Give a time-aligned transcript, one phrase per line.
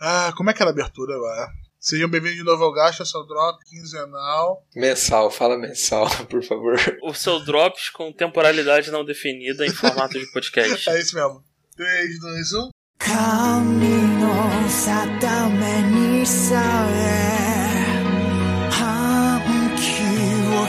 [0.00, 1.48] Ah, como é que era a abertura agora?
[1.80, 4.64] Sejam bem-vindos de novo ao Gacha, seu drop quinzenal.
[4.74, 6.76] Mensal, fala mensal, por favor.
[7.02, 10.88] O seu drops com temporalidade não definida em formato de podcast.
[10.90, 11.42] É isso mesmo.
[11.76, 12.70] 3, 2, 1.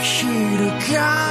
[0.02, 1.29] 神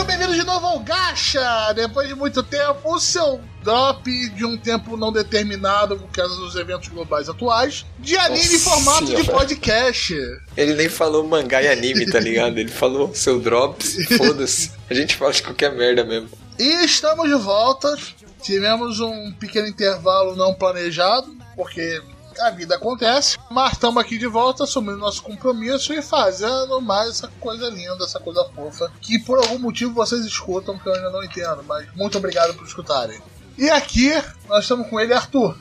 [0.00, 1.72] sejam bem-vindos de novo ao Gacha!
[1.74, 6.56] Depois de muito tempo, o seu drop de um tempo não determinado, por causa dos
[6.56, 9.32] eventos globais atuais, de anime em Nossa formato de senhora.
[9.32, 10.14] podcast.
[10.56, 12.58] Ele nem falou mangá e anime, tá ligado?
[12.58, 14.72] Ele falou seu drops, foda-se.
[14.88, 16.30] A gente fala de qualquer merda mesmo.
[16.58, 17.94] E estamos de volta.
[18.42, 22.00] Tivemos um pequeno intervalo não planejado, porque
[22.40, 23.38] a vida acontece.
[23.50, 28.20] Mas estamos aqui de volta, assumindo nosso compromisso e fazendo mais essa coisa linda, essa
[28.20, 31.62] coisa fofa, que por algum motivo vocês escutam, que eu ainda não entendo.
[31.66, 33.20] Mas muito obrigado por escutarem.
[33.58, 34.10] E aqui
[34.48, 35.56] nós estamos com ele, Arthur.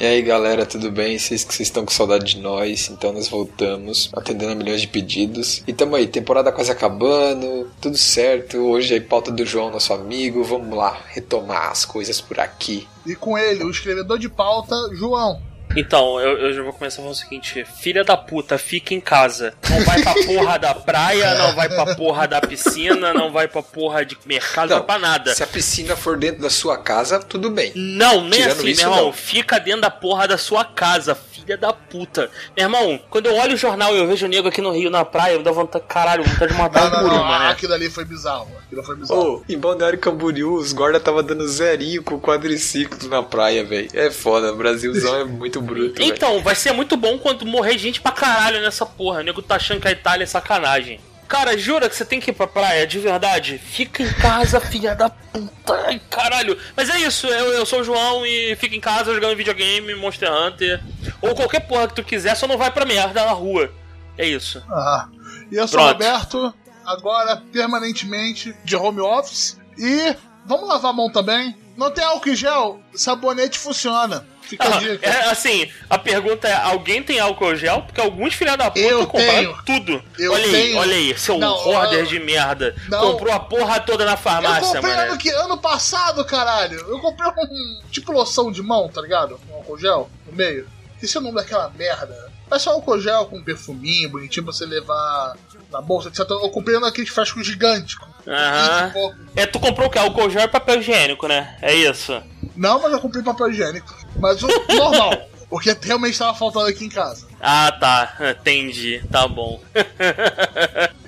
[0.00, 1.18] E aí galera, tudo bem?
[1.18, 4.88] Vocês que vocês estão com saudade de nós, então nós voltamos, atendendo a milhões de
[4.88, 5.62] pedidos.
[5.66, 8.56] E tamo aí, temporada quase acabando, tudo certo.
[8.56, 10.42] Hoje aí pauta do João, nosso amigo.
[10.42, 12.88] Vamos lá, retomar as coisas por aqui.
[13.04, 15.49] E com ele, o escrevedor de pauta, João.
[15.76, 19.54] Então, eu, eu já vou começar falando o seguinte: Filha da puta, fica em casa.
[19.68, 23.62] Não vai pra porra da praia, não vai pra porra da piscina, não vai pra
[23.62, 25.34] porra de mercado, não vai pra nada.
[25.34, 27.72] Se a piscina for dentro da sua casa, tudo bem.
[27.74, 29.06] Não, nem Tirando assim, isso, meu irmão.
[29.06, 29.12] não.
[29.12, 31.14] Fica dentro da porra da sua casa,
[31.50, 32.30] filha da puta.
[32.56, 34.90] Meu irmão, quando eu olho o jornal e eu vejo o nego aqui no Rio
[34.90, 37.48] na praia, eu dá vontade, caralho, vontade de matar Não, um não, uma, né?
[37.48, 38.48] aquilo ali foi bizarro.
[38.66, 39.36] Aquilo foi bizarro.
[39.36, 43.88] Ô, em Balneário Camboriú, os guarda tava dando zerinho com quadriciclos na praia, velho.
[43.94, 46.00] É foda, o Brasilzão é muito bruto.
[46.00, 49.20] Então, vai ser muito bom quando morrer gente pra caralho nessa porra.
[49.20, 51.00] O nego tá achando que a Itália é sacanagem.
[51.30, 53.56] Cara, jura que você tem que ir pra praia, de verdade?
[53.56, 55.74] Fica em casa, filha da puta.
[55.86, 56.58] Ai, caralho.
[56.76, 60.28] Mas é isso, eu, eu sou o João e fica em casa jogando videogame, Monster
[60.28, 60.82] Hunter.
[61.22, 63.72] Ou qualquer porra que tu quiser, só não vai pra merda na rua.
[64.18, 64.60] É isso.
[64.68, 65.06] Ah.
[65.52, 66.02] E eu sou o Pronto.
[66.02, 66.54] Roberto,
[66.84, 69.56] agora permanentemente de home office.
[69.78, 71.56] E vamos lavar a mão também.
[71.76, 72.80] Não tem álcool em gel?
[72.92, 74.26] Sabonete funciona.
[74.50, 77.82] Fica Ah, é, assim, a pergunta é: alguém tem álcool gel?
[77.82, 79.62] Porque alguns filha da puta Eu compraram tenho.
[79.64, 80.02] tudo.
[80.18, 80.76] Eu olha aí, tenho.
[80.78, 82.74] olha aí, seu Não, hoarder eu- de merda.
[82.88, 83.12] Não.
[83.12, 85.12] Comprou a porra toda na Eu farmácia, comprei mano.
[85.12, 86.78] ano, que, ano passado, caralho.
[86.80, 89.40] Eu comprei um tipo loção de mão, tá ligado?
[89.48, 90.68] Com álcool gel no meio.
[91.02, 92.28] Esse é o nome daquela merda.
[92.50, 95.36] É só álcool gel com perfuminho, bonitinho pra você levar
[95.70, 96.28] na bolsa, etc.
[96.28, 97.94] Eu comprei um daqueles frascos gigantes.
[97.94, 98.84] com Aham.
[98.86, 99.16] 20 pouco.
[99.36, 99.98] É, tu comprou o que?
[99.98, 101.56] Álcool gel e papel higiênico, né?
[101.62, 102.20] É isso.
[102.56, 103.94] Não, mas eu comprei papel higiênico.
[104.20, 105.28] Mas o normal.
[105.48, 107.26] Porque realmente tava faltando aqui em casa.
[107.40, 108.16] Ah, tá.
[108.38, 109.02] Entendi.
[109.10, 109.60] Tá bom.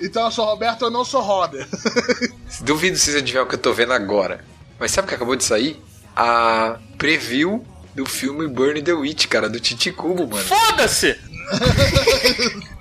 [0.01, 1.65] Então eu sou Roberto, eu não sou Robert.
[2.61, 4.43] Duvido se você tiver o que eu tô vendo agora.
[4.77, 5.81] Mas sabe o que acabou de sair?
[6.13, 7.65] A preview
[7.95, 10.43] do filme Burn the Witch, cara, do Titi Cubo, mano.
[10.43, 11.17] Foda-se!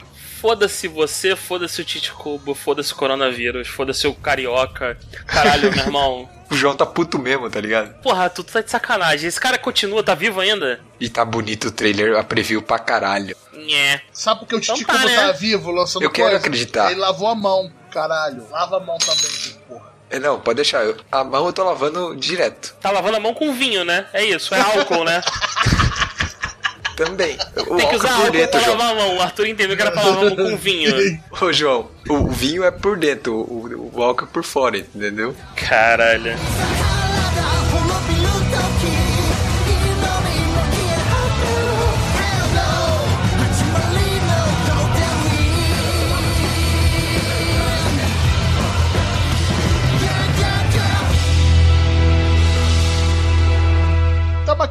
[0.43, 4.99] Foda-se você, foda-se o Tite Cubo, foda-se o coronavírus, foda-se o carioca.
[5.25, 6.29] Caralho, meu irmão.
[6.53, 7.95] O João tá puto mesmo, tá ligado?
[8.03, 9.27] Porra, tu tá de sacanagem.
[9.27, 10.81] Esse cara continua, tá vivo ainda?
[11.01, 13.35] E tá bonito o trailer, a preview pra caralho.
[13.55, 14.03] Nhé.
[14.13, 15.17] Sabe por que o Então Titico tá, não né?
[15.17, 16.45] tá vivo lançando Eu quero coisa?
[16.47, 16.91] acreditar.
[16.91, 18.47] Ele lavou a mão, caralho.
[18.51, 19.93] Lava a mão também, porra.
[20.11, 20.85] É, não, pode deixar.
[20.85, 22.75] eu- A mão eu tô lavando direto.
[22.83, 24.07] Tá lavando a mão com vinho, né?
[24.13, 25.23] É isso, é álcool, né?
[26.97, 27.39] Também.
[27.67, 28.77] O Tem que usar por álcool dentro, pra João.
[28.77, 29.17] lavar a mão.
[29.17, 30.95] O Arthur entendeu que era pra lavar a mão com vinho.
[31.41, 35.35] Ô, João, o, o vinho é por dentro, o, é por fora, entendeu?
[35.55, 36.33] Caralho.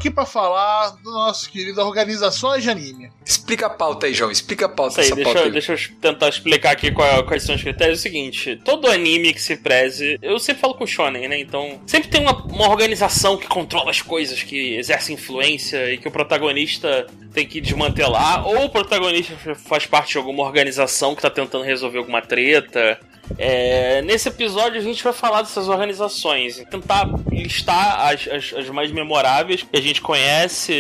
[0.02, 3.12] Aqui pra falar do nosso querido Organizações de Anime.
[3.24, 4.32] Explica a pauta aí, João.
[4.32, 5.78] Explica a pauta aí, dessa pauta deixa, aí.
[5.78, 7.98] deixa eu tentar explicar aqui qual- quais são os critérios.
[7.98, 11.40] É o seguinte, todo anime que se preze, eu sempre falo com o Shonen, né?
[11.40, 16.08] Então, sempre tem uma, uma organização que controla as coisas, que exerce influência e que
[16.08, 21.30] o protagonista tem que desmantelar, ou o protagonista faz parte de alguma organização que tá
[21.30, 23.00] tentando resolver alguma treta.
[23.38, 28.92] É, nesse episódio a gente vai falar dessas organizações, tentar listar as, as, as mais
[28.92, 30.74] memoráveis que a gente conhece,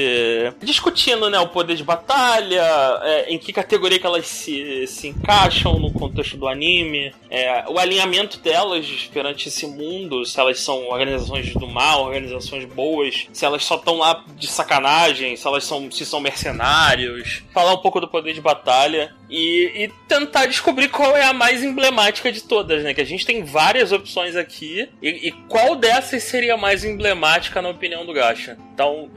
[0.61, 2.63] discutindo né, o poder de batalha,
[3.03, 7.79] é, em que categoria que elas se, se encaixam no contexto do anime, é, o
[7.79, 13.63] alinhamento delas perante esse mundo, se elas são organizações do mal, organizações boas, se elas
[13.63, 17.99] só estão lá de sacanagem, se elas são, se são mercenárias mercenários, falar um pouco
[17.99, 22.83] do poder de batalha e, e tentar descobrir qual é a mais emblemática de todas,
[22.83, 22.93] né?
[22.93, 27.61] Que a gente tem várias opções aqui e, e qual dessas seria a mais emblemática
[27.61, 28.57] na opinião do Gacha.
[28.73, 29.09] Então,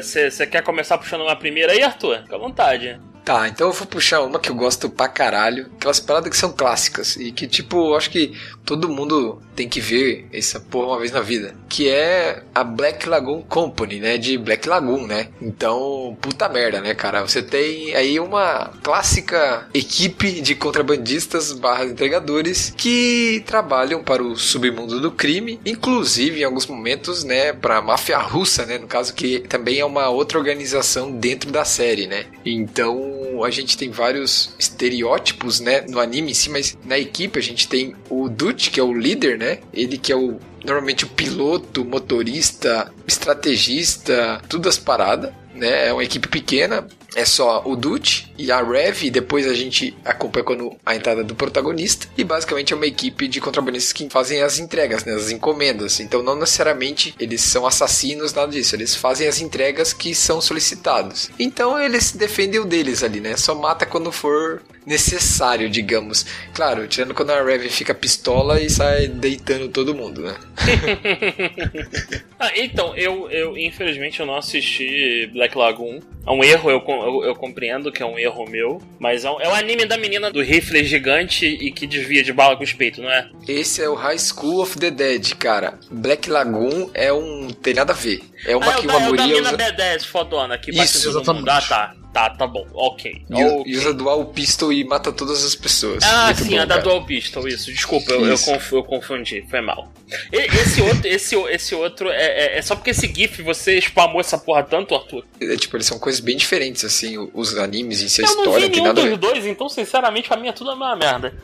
[0.00, 2.22] você quer começar puxando uma primeira aí, Arthur?
[2.22, 2.98] Fica à vontade.
[3.24, 5.70] Tá, então eu vou puxar uma que eu gosto pra caralho.
[5.76, 7.16] Aquelas paradas que são clássicas.
[7.16, 8.32] E que, tipo, acho que
[8.70, 11.56] todo mundo tem que ver essa porra uma vez na vida.
[11.68, 14.16] Que é a Black Lagoon Company, né?
[14.16, 15.26] De Black Lagoon, né?
[15.42, 17.20] Então, puta merda, né, cara?
[17.22, 25.00] Você tem aí uma clássica equipe de contrabandistas barra entregadores que trabalham para o submundo
[25.00, 25.58] do crime.
[25.66, 27.52] Inclusive, em alguns momentos, né?
[27.52, 28.78] Pra máfia russa, né?
[28.78, 32.26] No caso, que também é uma outra organização dentro da série, né?
[32.46, 37.42] Então, a gente tem vários estereótipos, né, no anime em si, mas na equipe a
[37.42, 39.58] gente tem o Dutch, que é o líder, né?
[39.72, 45.88] Ele que é o normalmente o piloto, motorista, estrategista, tudo as paradas, né?
[45.88, 49.96] É uma equipe pequena, é só o Dutch e a Rev, e depois a gente
[50.04, 54.42] acompanha quando a entrada do protagonista, e basicamente é uma equipe de contrabandistas que fazem
[54.42, 56.00] as entregas, né, as encomendas.
[56.00, 61.30] Então não necessariamente eles são assassinos, nada disso, eles fazem as entregas que são solicitados.
[61.38, 63.36] Então eles defendem o deles ali, né?
[63.36, 66.24] Só mata quando for necessário, digamos.
[66.54, 70.36] Claro, tirando quando a Rev fica pistola e sai deitando todo mundo, né?
[72.42, 76.00] Ah, então, eu, eu infelizmente eu não assisti Black Lagoon.
[76.26, 78.80] É um erro, eu, eu, eu compreendo que é um erro meu.
[78.98, 82.32] Mas é, um, é o anime da menina do rifle gigante e que desvia de
[82.32, 83.28] bala com os peitos, não é?
[83.48, 85.78] Esse é o High School of the Dead, cara.
[85.90, 87.48] Black Lagoon é um.
[87.48, 88.20] tem nada a ver.
[88.46, 90.58] É uma ah, que é o da, uma é o da mina usa, B10 fodona
[90.58, 91.40] que Isso, exatamente.
[91.40, 91.48] mundo.
[91.50, 91.99] Ah, tá.
[92.12, 92.66] Tá, tá bom.
[92.74, 93.22] Ok.
[93.30, 93.72] e, u- Ok.
[93.72, 96.02] e usa dual pistol e mata todas as pessoas.
[96.02, 96.82] Ah, Muito sim, bom, a da cara.
[96.82, 97.72] Dual Pistol, isso.
[97.72, 98.50] Desculpa, eu, eu, Isso.
[98.72, 99.92] eu confundi, foi mal.
[100.32, 102.16] E- Esse outro, esse, esse outro é,
[102.56, 105.24] é- é só porque esse GIF você spamou essa porra tanto, Arthur?
[105.40, 108.42] É, tipo, eles são coisas bem diferentes, assim, os animes em si, a eu não
[108.44, 111.34] história, vi nenhum dos dois, então sinceramente pra mim é tudo a mesma merda.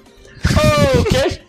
[1.00, 1.40] Ok?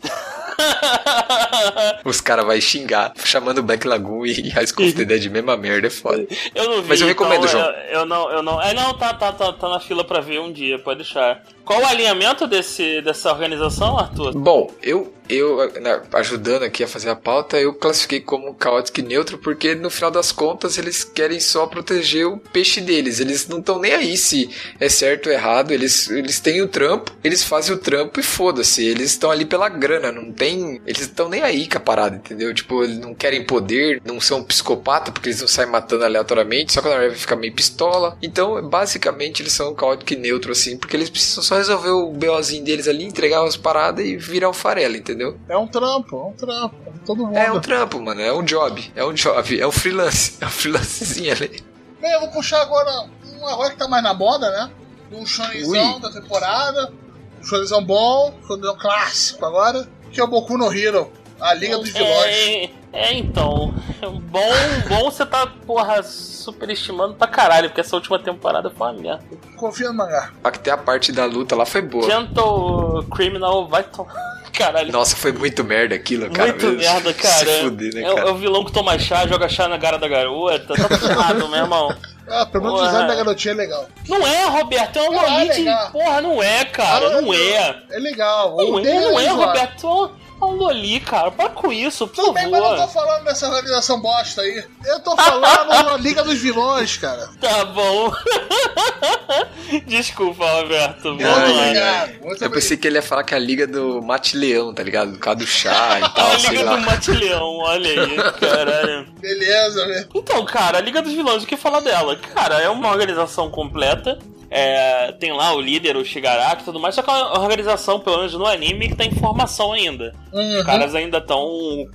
[2.04, 5.88] Os caras vão xingar, chamando Black Lagoon e High School of the Dead, mesma merda,
[5.88, 6.26] é foda.
[6.56, 7.66] Eu não vi, Mas eu recomendo, então, João.
[7.66, 8.62] Eu, eu não, eu não.
[8.62, 11.44] É, não, tá, tá, tá, tá na fila pra ver um dia, pode deixar.
[11.68, 14.32] Qual o alinhamento desse, dessa organização, Arthur?
[14.34, 19.04] Bom, eu, eu né, ajudando aqui a fazer a pauta, eu classifiquei como caótico e
[19.04, 23.20] neutro porque no final das contas eles querem só proteger o peixe deles.
[23.20, 24.50] Eles não estão nem aí se
[24.80, 25.72] é certo ou errado.
[25.72, 28.86] Eles, eles têm o trampo, eles fazem o trampo e foda-se.
[28.86, 30.82] Eles estão ali pela grana, não tem.
[30.86, 32.54] Eles estão nem aí com a parada, entendeu?
[32.54, 36.82] Tipo, eles não querem poder, não são psicopata porque eles não saem matando aleatoriamente, só
[36.82, 38.18] quando a Rev fica meio pistola.
[38.22, 42.64] Então, basicamente, eles são caótico e neutro, assim, porque eles precisam só resolver o BOzinho
[42.64, 45.38] deles ali, entregar as paradas e virar um farelo, entendeu?
[45.48, 46.76] É um trampo, é um trampo.
[47.06, 47.38] Todo mundo.
[47.38, 50.50] É um trampo, mano, é um job, é um job, é um freelance, é um
[50.50, 51.64] freelancezinho ali.
[52.02, 52.92] Bem, eu vou puxar agora
[53.40, 54.72] um agora que tá mais na moda, né?
[55.12, 56.92] Um shonenzão da temporada.
[57.40, 59.88] Um shonenzão bom, um shonenzão clássico agora.
[60.12, 61.12] Que é o Boku no Hero.
[61.40, 62.72] A Liga dos Vilões.
[62.94, 63.74] É, é, então.
[64.02, 64.54] Bom,
[64.88, 69.24] bom você tá, porra, superestimando pra caralho, porque essa última temporada foi uma merda.
[69.56, 70.32] Confia no mangá.
[70.44, 72.06] Até a parte da luta lá foi boa.
[72.10, 74.38] Gentle Criminal vai tomar.
[74.54, 74.92] Caralho.
[74.92, 76.50] Nossa, foi muito merda aquilo, cara.
[76.50, 77.46] Muito Meu, merda, cara.
[77.46, 78.30] Se fuder, né, é, o- cara?
[78.30, 80.74] é o vilão que toma chá, joga chá na cara da garota.
[80.74, 81.96] Tá tudo errado, meu irmão.
[82.30, 83.88] Ah, pelo menos o design da garotinha é legal.
[84.10, 85.92] Não é, Roberto, é uma Não é legal.
[85.92, 87.22] Porra, não é, cara.
[87.22, 87.84] Não é.
[87.92, 88.58] É legal.
[88.58, 89.28] Não é, não é.
[89.30, 90.12] Roberto.
[90.42, 91.32] Um Loli, cara.
[91.32, 92.94] Para com isso, por Tudo bem, mas eu não tô favor.
[92.94, 94.64] falando dessa organização bosta aí.
[94.86, 97.28] Eu tô falando da Liga dos Vilões, cara.
[97.42, 98.12] Tá bom.
[99.86, 101.10] Desculpa, Roberto.
[101.10, 102.08] Muito obrigado.
[102.10, 102.52] Muito Eu obrigado.
[102.52, 105.14] pensei que ele ia falar que é a liga do Mate Leão, tá ligado?
[105.14, 109.08] Do cara do chá e tal, a Liga do Mate-Leão, olha aí, caralho.
[109.20, 110.08] Beleza, velho.
[110.14, 112.16] Então, cara, a Liga dos Vilões, o que falar dela?
[112.16, 114.18] Cara, é uma organização completa.
[114.50, 118.00] É, tem lá o líder, o Shigaraki e tudo mais, só que é uma organização,
[118.00, 120.14] pelo menos no anime, que tá em formação ainda.
[120.32, 120.60] Uhum.
[120.60, 121.50] Os caras ainda estão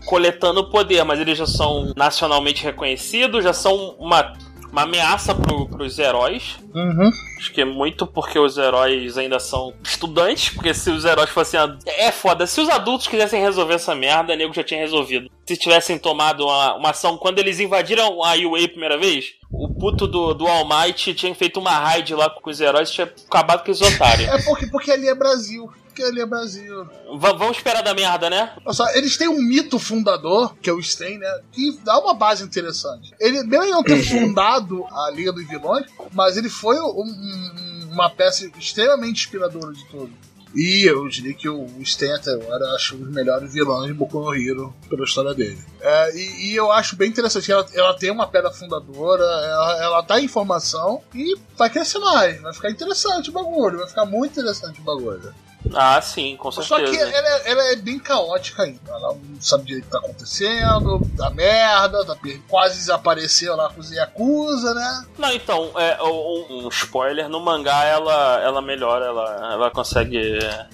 [0.04, 4.35] coletando poder, mas eles já são nacionalmente reconhecidos, já são uma,
[4.73, 6.59] uma ameaça pro, pros heróis.
[6.75, 7.11] Uhum.
[7.38, 11.61] Acho que é muito porque os heróis ainda são estudantes, porque se os heróis fossem.
[11.87, 15.31] É foda, se os adultos quisessem resolver essa merda, nego já tinha resolvido.
[15.47, 19.69] Se tivessem tomado uma, uma ação quando eles invadiram a UA a primeira vez, o
[19.75, 23.12] puto do, do All Might tinha feito uma raid lá com os heróis e tinha
[23.29, 24.29] acabado com os otários.
[24.29, 25.71] É porque, porque ali é Brasil.
[25.93, 26.87] Porque ali é Brasil.
[27.19, 28.53] Va- vamos esperar da merda, né?
[28.65, 31.41] Olha só, eles têm um mito fundador, que é o Sten, né?
[31.53, 33.13] Que dá uma base interessante.
[33.21, 37.89] Ele, mesmo ele não ter fundado a Liga dos Vilões, mas ele foi um- um-
[37.93, 40.11] uma peça extremamente inspiradora de tudo.
[40.55, 44.21] E eu diria que o Stan até agora acho um dos melhores vilões de Boku
[44.21, 45.59] no Hero pela história dele.
[45.81, 50.01] É, e, e eu acho bem interessante, ela, ela tem uma pedra fundadora, ela, ela
[50.03, 54.79] dá informação e vai crescer mais, vai ficar interessante o bagulho, vai ficar muito interessante
[54.79, 55.35] o bagulho.
[55.75, 56.85] Ah, sim, com certeza.
[56.85, 58.81] Só que ela, é- ela é bem caótica ainda.
[58.88, 63.69] Ela não sabe direito o que tá acontecendo, dá merda, tá per- quase desapareceu lá
[63.71, 65.07] com os Yakuza, né?
[65.19, 70.19] Não, então, é, um, um spoiler, no mangá ela, ela melhora, ela, ela consegue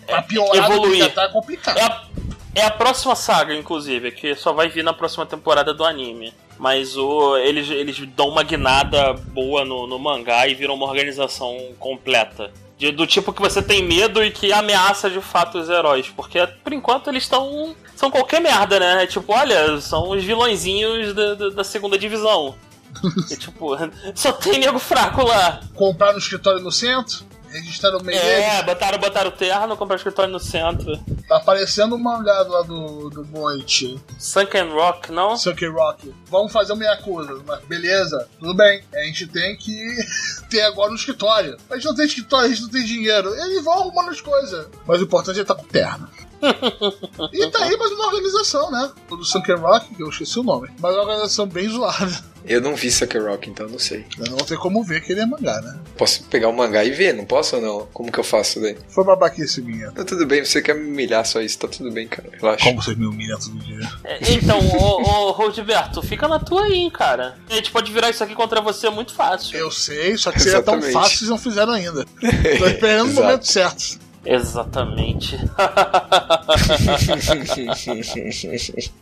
[0.06, 1.12] é, piorar evoluir.
[1.14, 1.76] tá complicado.
[1.78, 2.02] É a,
[2.54, 6.32] é a próxima saga, inclusive, que só vai vir na próxima temporada do anime.
[6.58, 11.56] Mas o, eles, eles dão uma guinada boa no, no mangá e viram uma organização
[11.78, 12.50] completa.
[12.78, 16.08] De- do tipo que você tem medo e que ameaça de fato os heróis.
[16.08, 17.74] Porque por enquanto eles estão.
[17.96, 19.02] São qualquer merda, né?
[19.02, 22.54] É tipo, olha, são os vilõezinhos da, da, da segunda divisão.
[23.30, 23.76] E, tipo,
[24.14, 25.60] só tem nego fraco lá.
[25.74, 28.66] Comprar no escritório no centro, registrar no meio É, deles.
[28.66, 30.96] botaram, botaram terno, compraram escritório no centro.
[31.28, 35.36] Tá aparecendo um mangá lá do, do Boit, Sunken Rock, não?
[35.36, 36.14] Sucky Rock.
[36.30, 37.42] Vamos fazer uma Yakuza.
[37.46, 38.82] Mas beleza, tudo bem.
[38.94, 39.76] A gente tem que
[40.48, 41.56] ter agora um escritório.
[41.70, 43.34] A gente não tem escritório, a gente não tem dinheiro.
[43.34, 44.66] Eles vão arrumando as coisas.
[44.86, 46.08] Mas o importante é estar com terno.
[47.32, 48.90] E tá aí mais uma organização, né?
[49.10, 50.68] O do Sunken Rock, que eu esqueci o nome.
[50.80, 52.24] Mas é uma organização bem zoada.
[52.44, 54.06] Eu não vi Sucker Rock, então não sei.
[54.18, 55.78] Eu não tem como ver que ele é mangá, né?
[55.98, 57.88] Posso pegar o mangá e ver, não posso ou não?
[57.92, 58.74] Como que eu faço daí?
[58.88, 59.90] Foi babaquice minha.
[59.90, 62.30] Tá tudo bem, você quer me humilhar só isso, tá tudo bem, cara.
[62.32, 62.64] Relaxa.
[62.64, 63.80] Como vocês me humilham todo dia.
[64.04, 67.36] É, Então, ô, ô Roldberto, fica na tua aí, hein, cara.
[67.50, 69.58] A gente pode virar isso aqui contra você muito fácil.
[69.58, 72.06] Eu sei, só que seria tão fácil vocês não fizeram ainda.
[72.58, 73.98] Tô esperando o momento certo.
[74.24, 75.38] Exatamente.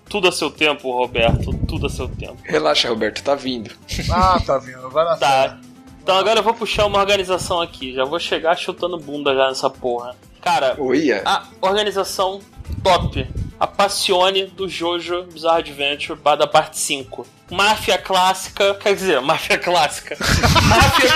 [0.09, 1.53] tudo a seu tempo, Roberto.
[1.67, 2.37] Tudo a seu tempo.
[2.45, 3.71] Relaxa, Roberto, tá vindo.
[4.11, 5.17] Ah, tá vindo, vai na.
[5.17, 5.59] Tá.
[6.03, 7.93] Então agora eu vou puxar uma organização aqui.
[7.93, 10.15] Já vou chegar chutando bunda já nessa porra.
[10.41, 11.23] Cara, Oia.
[11.25, 12.41] a organização
[12.83, 13.27] top.
[13.59, 17.27] A Passione do Jojo Bizarre Adventure da parte 5.
[17.51, 20.17] Máfia clássica, quer dizer, máfia clássica.
[20.69, 21.11] máfia,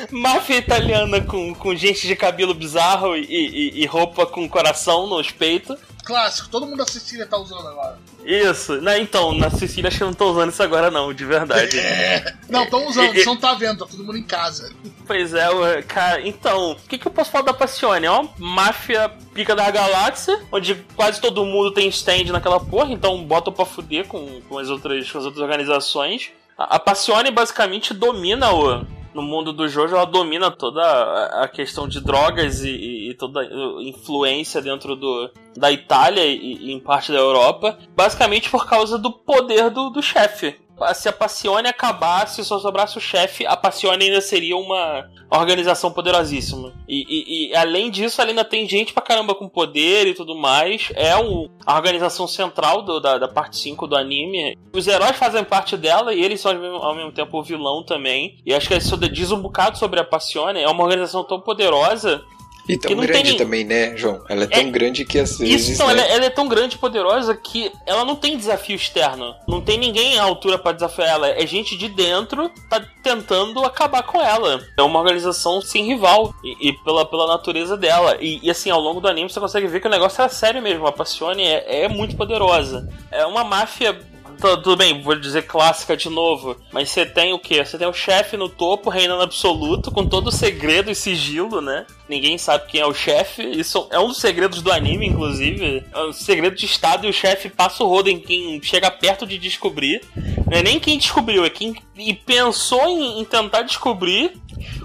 [0.10, 5.30] máfia italiana com, com gente de cabelo bizarro e, e- e roupa com coração nos
[5.30, 5.78] peitos.
[6.04, 7.98] Clássico, todo mundo da Sicília tá usando agora.
[8.26, 8.98] Isso, né?
[9.00, 11.78] Então, na Sicília acho que não estão usando isso agora, não, de verdade.
[11.78, 12.34] É.
[12.48, 14.70] Não, estão usando, você não tá vendo, tá todo mundo em casa.
[15.06, 18.04] Pois é, cara, então, o que, que eu posso falar da Passione?
[18.06, 23.22] É uma máfia pica da galáxia, onde quase todo mundo tem stand naquela porra, então
[23.24, 26.30] botam pra fuder com, com, as, outras, com as outras organizações.
[26.58, 28.84] A, a Passione basicamente domina o.
[29.14, 33.42] No mundo do Jojo, ela domina toda a- questão de drogas e, e- e toda
[33.42, 33.44] a
[33.80, 39.12] influência dentro do, da Itália e, e em parte da Europa, basicamente por causa do
[39.12, 40.56] poder do, do chefe.
[40.94, 46.72] Se a Passione acabasse, só sobrasse o chefe, a Passione ainda seria uma organização poderosíssima.
[46.88, 50.34] E, e- e, além disso, ela ainda tem gente pra caramba com poder e tudo
[50.36, 50.90] mais.
[50.94, 54.56] É o- a organização central do- da, da parte 5 do anime.
[54.72, 57.82] Os heróis fazem parte dela e eles são ao mesmo, ao mesmo tempo o vilão
[57.84, 58.36] também.
[58.44, 60.60] E acho que isso diz um bocado sobre a Passione.
[60.60, 62.22] É uma organização tão poderosa
[62.68, 64.22] E tão grande tem- também, né, João?
[64.28, 65.68] Ela é tão É- grande que às vezes.
[65.68, 65.92] Isso, então, né?
[66.02, 69.34] ela, ela é tão grande e poderosa que ela não tem desafio externo.
[69.46, 71.28] Não tem ninguém à altura pra desafiar ela.
[71.28, 74.64] É gente de dentro tá tentando acabar com ela.
[74.78, 76.34] É uma organização sem rival.
[76.42, 78.16] E, e pela, pela natureza dela.
[78.20, 80.62] E, e, assim, ao longo do anime você consegue ver que o negócio é sério
[80.62, 80.86] mesmo.
[80.86, 82.88] A Passione é, é muito poderosa.
[83.10, 83.98] É uma máfia.
[84.44, 86.56] Tu- Tudo bem, vou dizer clássica de novo.
[86.72, 87.64] Mas você tem o quê?
[87.64, 91.86] Você tem o chefe no topo, reinando absoluto, com todo o segredo e sigilo, né?
[92.08, 93.42] Ninguém sabe quem é o chefe.
[93.42, 95.82] Isso é um dos segredos do anime, inclusive.
[95.92, 99.26] É um segredo de estado e o chefe passa o rodo em quem chega perto
[99.26, 100.02] de descobrir.
[100.50, 104.32] Não é nem quem descobriu, é quem e pensou em, em tentar descobrir.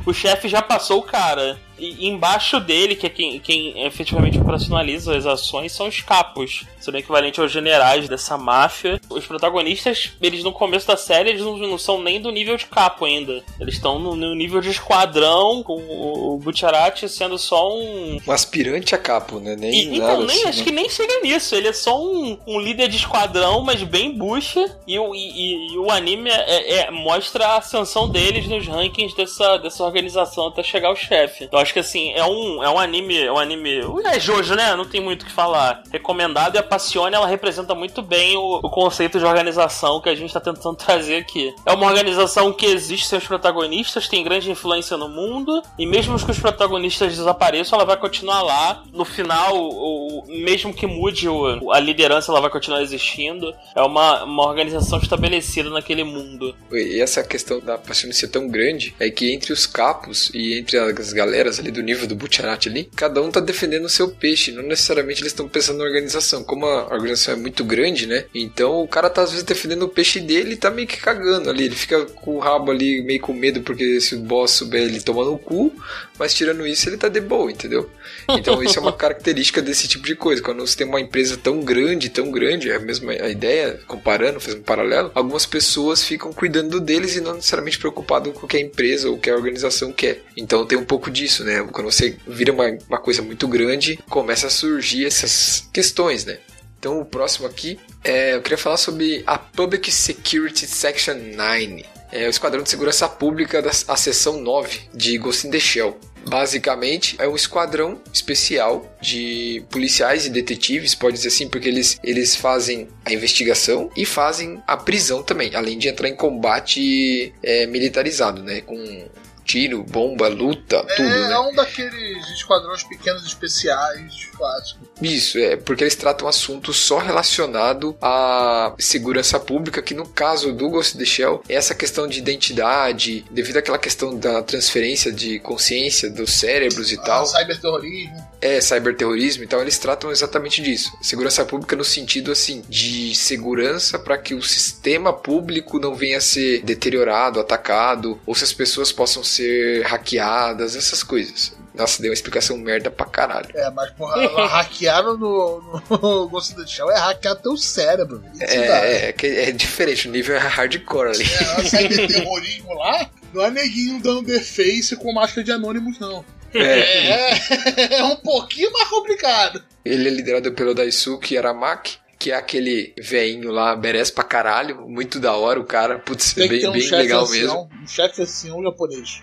[0.05, 1.59] O chefe já passou o cara.
[1.79, 6.63] E embaixo dele, que é quem, quem efetivamente operacionaliza as ações, são os capos.
[6.79, 8.99] São o equivalente aos generais dessa máfia.
[9.09, 12.65] Os protagonistas, eles no começo da série, eles não, não são nem do nível de
[12.65, 13.43] capo ainda.
[13.59, 18.31] Eles estão no, no nível de esquadrão, com o, o Butcherati sendo só um, Um
[18.31, 19.55] aspirante a capo, né?
[19.55, 20.65] Nem e, então, nem, assim, acho né?
[20.65, 21.55] que nem chega nisso.
[21.55, 24.77] Ele é só um, um líder de esquadrão, mas bem bucha.
[24.87, 29.15] E, o- e- e- e o anime é- é- mostra a ascensão deles nos rankings
[29.15, 31.43] dessa, dessa organização até chegar ao chefe.
[31.45, 33.17] Então acho que assim, é um, é um anime.
[33.21, 33.81] É um anime.
[34.05, 34.75] É Jojo, né?
[34.75, 35.83] Não tem muito o que falar.
[35.91, 40.15] Recomendado e a Passione ela representa muito bem o, o conceito de organização que a
[40.15, 41.53] gente tá tentando trazer aqui.
[41.65, 46.17] É uma organização que existe sem os protagonistas, tem grande influência no mundo, e mesmo
[46.19, 48.83] que os protagonistas desapareçam, ela vai continuar lá.
[48.91, 53.53] No final, o, o- mesmo que mude o- a liderança, ela vai continuar existindo.
[53.75, 56.55] É uma, uma organização estabelecida naquele mundo.
[56.71, 60.77] E essa questão da paixão ser tão grande é que entre os capos e entre
[60.79, 64.09] as galeras caras ali do nível do Butcherati ali, cada um tá defendendo o seu
[64.09, 66.43] peixe, não necessariamente eles estão pensando na organização.
[66.43, 68.25] Como a organização é muito grande, né?
[68.33, 71.49] Então o cara tá às vezes defendendo o peixe dele e tá meio que cagando
[71.49, 71.65] ali.
[71.65, 75.01] Ele fica com o rabo ali meio com medo porque se o boss souber ele
[75.01, 75.73] toma no cu,
[76.17, 77.89] mas tirando isso ele tá de boa, entendeu?
[78.29, 80.41] Então isso é uma característica desse tipo de coisa.
[80.41, 84.61] Quando você tem uma empresa tão grande, tão grande, é a mesma ideia, comparando, fazendo
[84.61, 88.61] um paralelo, algumas pessoas ficam cuidando deles e não necessariamente preocupado com o que a
[88.61, 90.21] empresa ou o que a organização quer.
[90.35, 91.48] Então tem um pouco disso, né?
[91.71, 96.39] Quando você vira uma, uma coisa muito grande, começa a surgir essas questões, né?
[96.79, 101.85] Então o próximo aqui, é, eu queria falar sobre a Public Security Section 9.
[102.11, 105.99] É o Esquadrão de Segurança Pública da a seção 9 de Ghost in the Shell.
[106.27, 112.35] Basicamente, é um esquadrão especial de policiais e detetives, pode dizer assim, porque eles, eles
[112.35, 118.43] fazem a investigação e fazem a prisão também, além de entrar em combate é, militarizado,
[118.43, 118.61] né?
[118.61, 119.07] Com
[119.49, 121.33] tiro, bomba, luta, tudo, é, né?
[121.33, 124.87] é um daqueles esquadrões pequenos especiais clássicos.
[125.01, 130.69] Isso, é porque eles tratam assuntos só relacionado à segurança pública, que no caso do
[130.69, 135.39] Ghost in the Shell é essa questão de identidade, devido àquela questão da transferência de
[135.39, 137.23] consciência dos cérebros e tal.
[137.23, 138.29] Ah, cyberterrorismo.
[138.41, 140.91] É, cyberterrorismo e tal, eles tratam exatamente disso.
[141.01, 146.21] Segurança pública no sentido assim de segurança para que o sistema público não venha a
[146.21, 149.38] ser deteriorado, atacado, ou se as pessoas possam ser
[149.85, 151.57] hackeadas, essas coisas.
[151.73, 153.47] Nossa, deu uma explicação merda pra caralho.
[153.55, 158.21] É, mas porra, hackearam no, no Ghost in the Shell é hackear teu cérebro.
[158.41, 159.15] É, é,
[159.49, 161.23] é diferente, o nível é hardcore ali.
[161.23, 166.25] É, o cyberterrorismo lá não é neguinho dando deface com máscara de anônimos, não.
[166.53, 169.63] É, É, é um pouquinho mais complicado.
[169.85, 175.19] ele é liderado pelo Daisuke Aramaki, que é aquele veinho lá, merece pra caralho, muito
[175.19, 177.69] da hora o cara, putz, Tem bem, um bem legal assim, mesmo.
[177.81, 179.21] Um chefe assim, um japonês.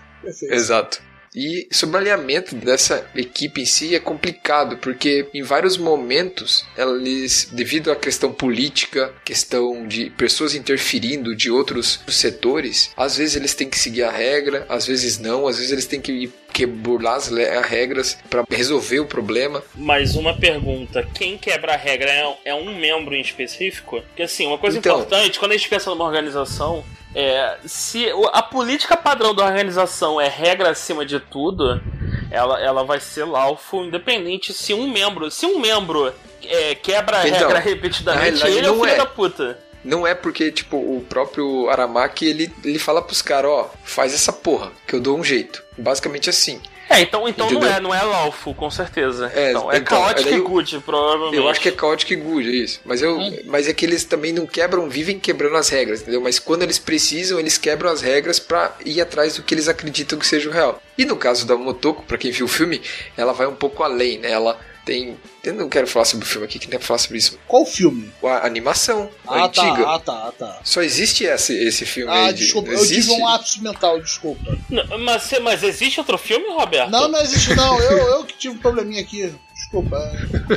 [0.49, 1.01] Exato.
[1.35, 7.47] E sobre o alinhamento dessa equipe em si é complicado, porque em vários momentos eles,
[7.51, 13.69] devido à questão política, questão de pessoas interferindo de outros setores, às vezes eles têm
[13.69, 17.27] que seguir a regra, às vezes não, às vezes eles têm que, que burlar as,
[17.27, 19.63] regras para resolver o problema.
[19.75, 24.01] Mais uma pergunta: quem quebra a regra é, é um membro em específico?
[24.01, 24.95] Porque assim, uma coisa Então.
[24.99, 26.83] importante, quando a gente pensa numa organização,
[27.15, 31.81] é se a política padrão da organização é regra acima de tudo,
[32.29, 35.31] ela, ela vai ser lawful, independente se um membro.
[35.31, 38.97] Se um membro é, quebra a Então, regra repetidamente, ele é o filho é.
[38.97, 39.59] da puta.
[39.83, 44.33] Não é porque, tipo, o próprio Aramaki, ele, ele fala pros caras, ó, faz essa
[44.33, 45.63] porra, que eu dou um jeito.
[45.77, 46.59] Basicamente assim.
[46.89, 49.29] É, então, então não é, não é lawful, com certeza.
[49.35, 51.35] É, então, é então, chaotic é daí e eu- good, provavelmente.
[51.35, 52.79] Eu acho que é Chaotic Good, é isso.
[52.85, 56.21] Mas, eu, mas é que eles também não quebram, vivem quebrando as regras, entendeu?
[56.21, 60.17] Mas quando eles precisam, eles quebram as regras pra ir atrás do que eles acreditam
[60.17, 60.81] que seja o real.
[60.97, 62.81] E no caso da Motoko, pra quem viu o filme,
[63.17, 64.31] ela vai um pouco além, né?
[64.31, 64.57] Ela
[64.87, 65.17] tem.
[65.43, 67.37] Eu não quero falar sobre o filme aqui, que nem falar sobre isso.
[67.47, 68.11] Qual filme?
[68.23, 69.83] A animação, a Ah, antiga.
[69.83, 70.59] tá, ah, tá, ah, tá.
[70.63, 72.33] Só existe esse, esse filme Ah, aí.
[72.33, 73.09] de- desculpa, eu existe?
[73.09, 74.57] tive um lapso mental, desculpa.
[74.69, 76.89] Não, mas, mas existe outro filme, Roberto?
[76.89, 79.33] Não, não existe não, eu, eu que tive um probleminha aqui.
[79.53, 79.97] Desculpa.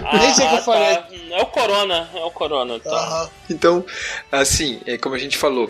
[0.05, 0.95] Ah, Nem sei o que eu ah, falei.
[0.97, 1.09] tá.
[1.31, 2.79] É o Corona, é o Corona.
[2.81, 2.91] Tá.
[2.91, 3.31] Aham.
[3.51, 3.85] Então,
[4.31, 5.69] assim, é como a gente falou,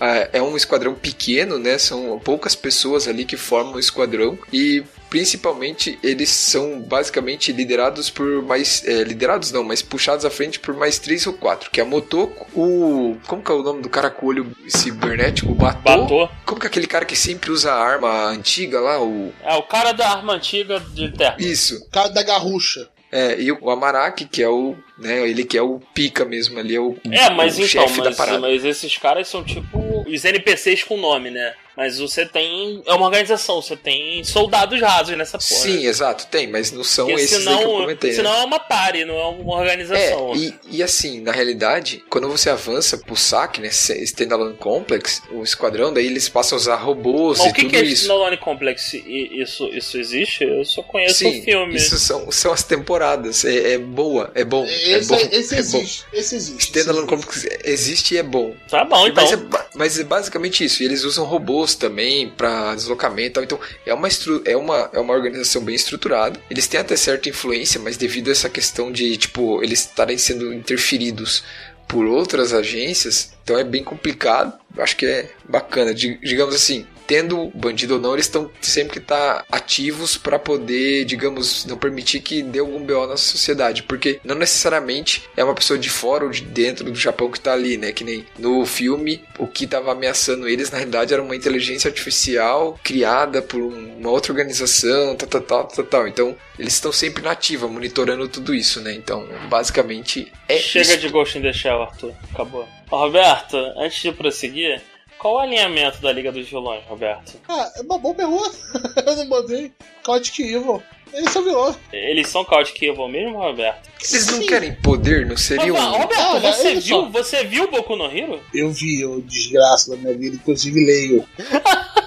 [0.00, 1.78] ah, é um esquadrão pequeno, né?
[1.78, 8.42] São poucas pessoas ali que formam o esquadrão e principalmente eles são basicamente liderados por
[8.42, 11.82] mais é, liderados não, mas puxados à frente por mais três ou quatro, que é
[11.82, 15.54] a Motoko, o como que é o nome do cara com o olho cibernético, o
[15.54, 16.02] Batou.
[16.02, 16.30] Batou.
[16.46, 19.62] Como que é aquele cara que sempre usa a arma antiga lá, o É o
[19.64, 21.36] cara da arma antiga de terra.
[21.38, 22.88] isso, O cara da garrucha.
[23.12, 26.76] é, e o Amaraki, que é o, né, ele que é o pica mesmo ali,
[26.76, 28.38] é o, É, mas o então, chefe da mas, parada.
[28.38, 31.52] mas esses caras são tipo os NPCs com nome, né?
[31.80, 32.82] Mas você tem.
[32.84, 35.60] É uma organização, você tem soldados rasos nessa porra.
[35.62, 38.10] Sim, exato, tem, mas não são Porque esses aí que eu senão, comentei.
[38.10, 38.16] né?
[38.16, 40.34] senão é uma party, não é uma organização.
[40.34, 45.42] É, e, e assim, na realidade, quando você avança pro SAC, né, Standalone Complex, o
[45.42, 48.02] esquadrão, daí eles passam a usar robôs Mas e o que, tudo que é isso.
[48.02, 48.92] Standalone Complex?
[48.92, 50.44] E Isso, isso existe?
[50.44, 51.76] Eu só conheço Sim, o filme.
[51.76, 53.42] isso são, são as temporadas.
[53.42, 54.66] É, é boa, é bom.
[54.66, 55.78] é Esse, bom, esse é bom.
[55.78, 56.04] existe.
[56.12, 56.64] Esse existe.
[56.78, 57.06] Standalone.
[57.06, 58.54] Complex existe e é bom.
[58.68, 59.24] Tá bom, então.
[59.24, 60.82] Mas, é, mas é basicamente isso.
[60.82, 63.44] E eles usam robôs também pra deslocamento tal.
[63.44, 64.08] Então é uma,
[64.44, 66.38] é, uma, é uma organização bem estruturada.
[66.50, 70.52] Eles têm até certa influência, mas devido a essa questão de, tipo, eles estarem sendo
[70.52, 71.42] interferidos
[71.88, 74.52] por outras agências, então é bem complicado.
[74.78, 75.92] Acho que é bacana.
[75.92, 81.04] Di- Digamos assim, tendo bandido ou não, eles estão sempre que estar ativos para poder,
[81.04, 85.76] digamos, não permitir que dê algum BO na sociedade, porque não necessariamente é uma pessoa
[85.76, 87.90] de fora ou de dentro do Japão que tá ali, né?
[87.90, 92.78] Que nem no filme, o que tava ameaçando eles na realidade era uma inteligência artificial
[92.84, 96.06] criada por um- uma outra organização, tal, tal, tal, tal, tal.
[96.06, 98.92] Então, eles estão sempre na ativa, monitorando tudo isso, né?
[98.94, 100.98] Então, basicamente é Chega isso.
[100.98, 102.12] de Ghost in the Shell, Arthur.
[102.32, 102.68] Acabou.
[102.88, 104.80] Roberto, antes de prosseguir,
[105.20, 107.38] qual o alinhamento da Liga dos Vilões, Roberto?
[107.46, 108.56] Ah, é uma boa pergunta.
[109.06, 109.70] Eu não mandei.
[110.04, 110.82] Chaotic Evil.
[111.12, 111.76] Ele só virou.
[111.92, 113.90] Eles são Chaotic Evil mesmo, Roberto?
[114.10, 114.46] Eles não Sim.
[114.46, 115.98] querem poder, não seria Roberto, um...
[115.98, 117.08] Roberto, Olha, você viu, só.
[117.10, 118.40] você viu Boku no Hero?
[118.54, 121.28] Eu vi o desgraça da minha vida, inclusive leio.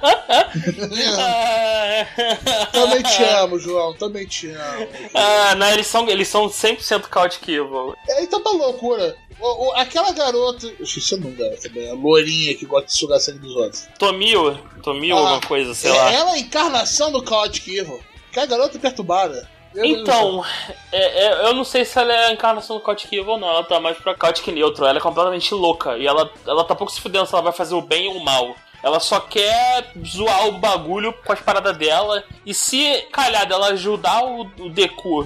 [2.72, 3.94] Também te amo, João.
[3.94, 4.88] Também te amo.
[5.14, 7.94] ah, não, eles são, eles são 100% Chaotic Evil.
[8.08, 9.16] É, então tá loucura.
[9.40, 10.66] O- o- aquela garota.
[10.66, 11.90] Eu esqueci o nome dela também.
[11.90, 13.88] A lourinha que gosta de sugar sangue dos outros.
[13.98, 16.12] Tomio, Tomio, Ah, alguma coisa, sei é, lá.
[16.12, 18.00] Ela é a encarnação do Chaotic Evil.
[18.32, 19.48] Que é a garota perturbada.
[19.72, 19.84] Céu.
[19.86, 20.44] Então,
[20.92, 23.48] é- é- eu não sei se ela é a encarnação do Chaotic Evil ou não.
[23.48, 24.84] Ela tá mais pra Chaotic Neutro.
[24.84, 25.96] Ela é completamente louca.
[25.96, 28.24] E ela, ela tá pouco se fudendo se ela vai fazer o bem ou o
[28.24, 28.54] mal.
[28.82, 32.24] Ela só quer zoar o bagulho com as paradas dela.
[32.44, 35.24] E se calhar dela ajudar o, o Deku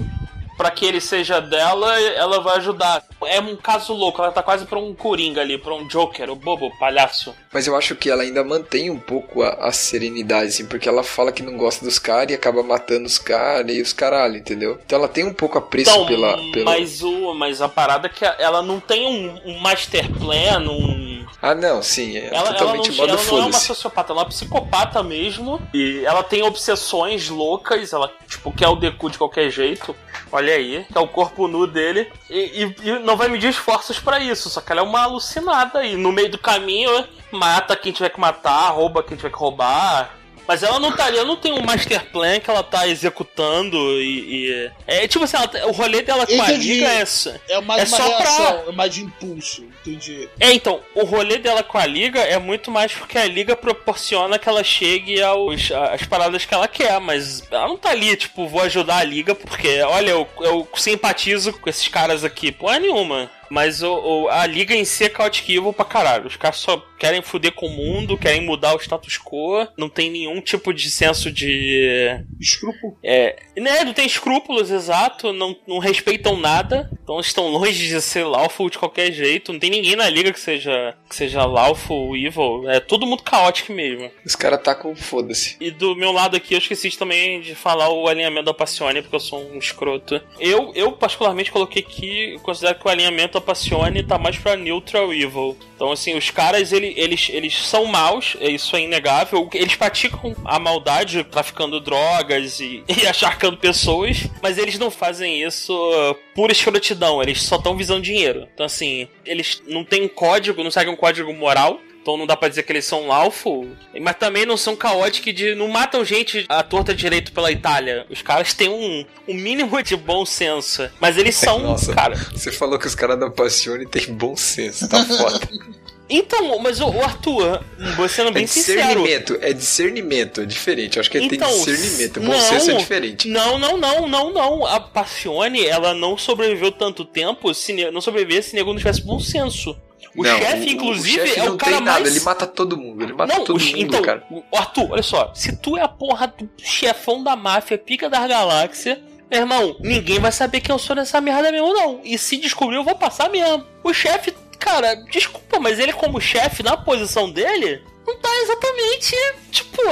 [0.57, 3.03] pra que ele seja dela, ela vai ajudar.
[3.27, 4.23] É um caso louco.
[4.23, 7.35] Ela tá quase pra um Coringa ali, pra um Joker, o bobo, o palhaço.
[7.53, 11.03] Mas eu acho que ela ainda mantém um pouco a, a serenidade, assim, porque ela
[11.03, 14.79] fala que não gosta dos caras e acaba matando os caras e os caralho, entendeu?
[14.85, 16.65] Então ela tem um pouco apreço Então, pela, pela.
[16.65, 21.25] mas, o, mas a parada é que ela não tem um, um master plan, um.
[21.41, 24.21] Ah, não, sim, é Ela, ela, não, totalmente modo ela não é uma sociopata, ela
[24.21, 25.61] é uma psicopata mesmo.
[25.75, 29.95] E ela tem obsessões loucas, ela, tipo, quer o Deku de qualquer jeito.
[30.33, 32.11] Olha aí, que é o corpo nu dele.
[32.31, 35.85] E, e- e não vai medir esforços pra isso, só que ela é uma alucinada.
[35.85, 40.11] E no meio do caminho, mata quem tiver que matar, rouba quem tiver que roubar.
[40.47, 43.77] Mas ela não tá ali, ela não tem um master plan que ela tá executando
[44.01, 44.47] e.
[44.51, 46.75] e- é tipo assim, ela tá- o rolê dela com a Entendi.
[46.75, 47.41] liga é essa.
[47.49, 49.65] É mais É uma só pra- reação, é mais de impulso.
[49.87, 50.29] Entendi.
[50.41, 54.39] É, então, o rolê dela com a Liga é muito mais porque a Liga proporciona
[54.39, 58.47] que ela chegue aos, às paradas que ela quer, mas ela não tá ali, tipo,
[58.49, 63.31] vou ajudar a Liga porque, olha, eu, eu simpatizo com esses caras aqui, porra nenhuma.
[63.51, 65.13] Mas o, o- a Liga em si é
[65.49, 66.27] Evil pra caralho.
[66.27, 70.11] Os caras só querem foder com o mundo, querem mudar o status quo, não tem
[70.11, 72.09] nenhum tipo de senso de.
[72.41, 72.97] Escrúpulo.
[73.05, 78.25] É, né, não tem escrúpulos, exato, não, não respeitam nada, então estão longe de ser
[78.25, 82.71] lawful de qualquer jeito, não tem ninguém na liga que seja, que seja lawful, evil,
[82.71, 84.11] é todo mundo caótico mesmo.
[84.25, 85.57] Os caras tá com foda-se.
[85.61, 89.17] E do meu lado aqui, eu esqueci também de falar o alinhamento da Passione, porque
[89.17, 90.19] eu sou um escroto.
[90.41, 95.13] Eu, eu particularmente coloquei aqui, considero que o alinhamento da Passione tá mais pra neutral
[95.13, 95.57] evil.
[95.75, 99.49] Então, assim, os caras, ele- eles, eles são maus, é- isso é inegável.
[99.53, 105.73] Eles praticam a maldade traficando drogas e, e acharcando pessoas, mas eles não fazem isso
[105.73, 108.49] uh, por escrotidão, eles só estão visando dinheiro.
[108.55, 111.81] Então, assim, eles não têm um código, não seguem um código moral.
[112.05, 113.67] Então não dá pra dizer que eles são lawful,
[113.99, 118.05] mas também não são caóticos de não matam gente à torta direito pela Itália.
[118.11, 122.15] Os caras têm um, um mínimo de bom senso, mas eles são, Nossa, cara.
[122.15, 125.49] Você falou que os caras da Passione têm bom senso, tá foda.
[126.09, 127.63] Então, mas o, o Arthur,
[127.97, 130.97] você sendo É bem sincero, discernimento, é discernimento, é diferente.
[130.97, 132.21] Eu acho que ele Então, tem discernimento.
[132.21, 133.29] Bom não, senso é diferente.
[133.29, 134.67] Não, não, não, não, não.
[134.67, 139.19] A Passione, ela não sobreviveu tanto tempo se não sobreviver se nego não tivesse bom
[139.19, 139.77] senso.
[140.17, 142.15] O Não, chefe, inclusive, chefe é não o cara tem nada, mais.
[142.15, 144.23] ele mata todo mundo, ele mata Não, todo o- mundo, então, cara.
[144.31, 145.33] o- Arthur, olha só.
[145.35, 150.21] Se tu é a porra do chefão da máfia, pica das galáxias, meu irmão, ninguém
[150.21, 152.01] vai saber que eu sou nessa merda mesmo, não.
[152.05, 153.65] E se descobrir, eu vou passar mesmo.
[153.83, 159.17] O chefe, cara, desculpa, mas ele como chefe, na posição dele, não tá exatamente,
[159.51, 159.83] tipo...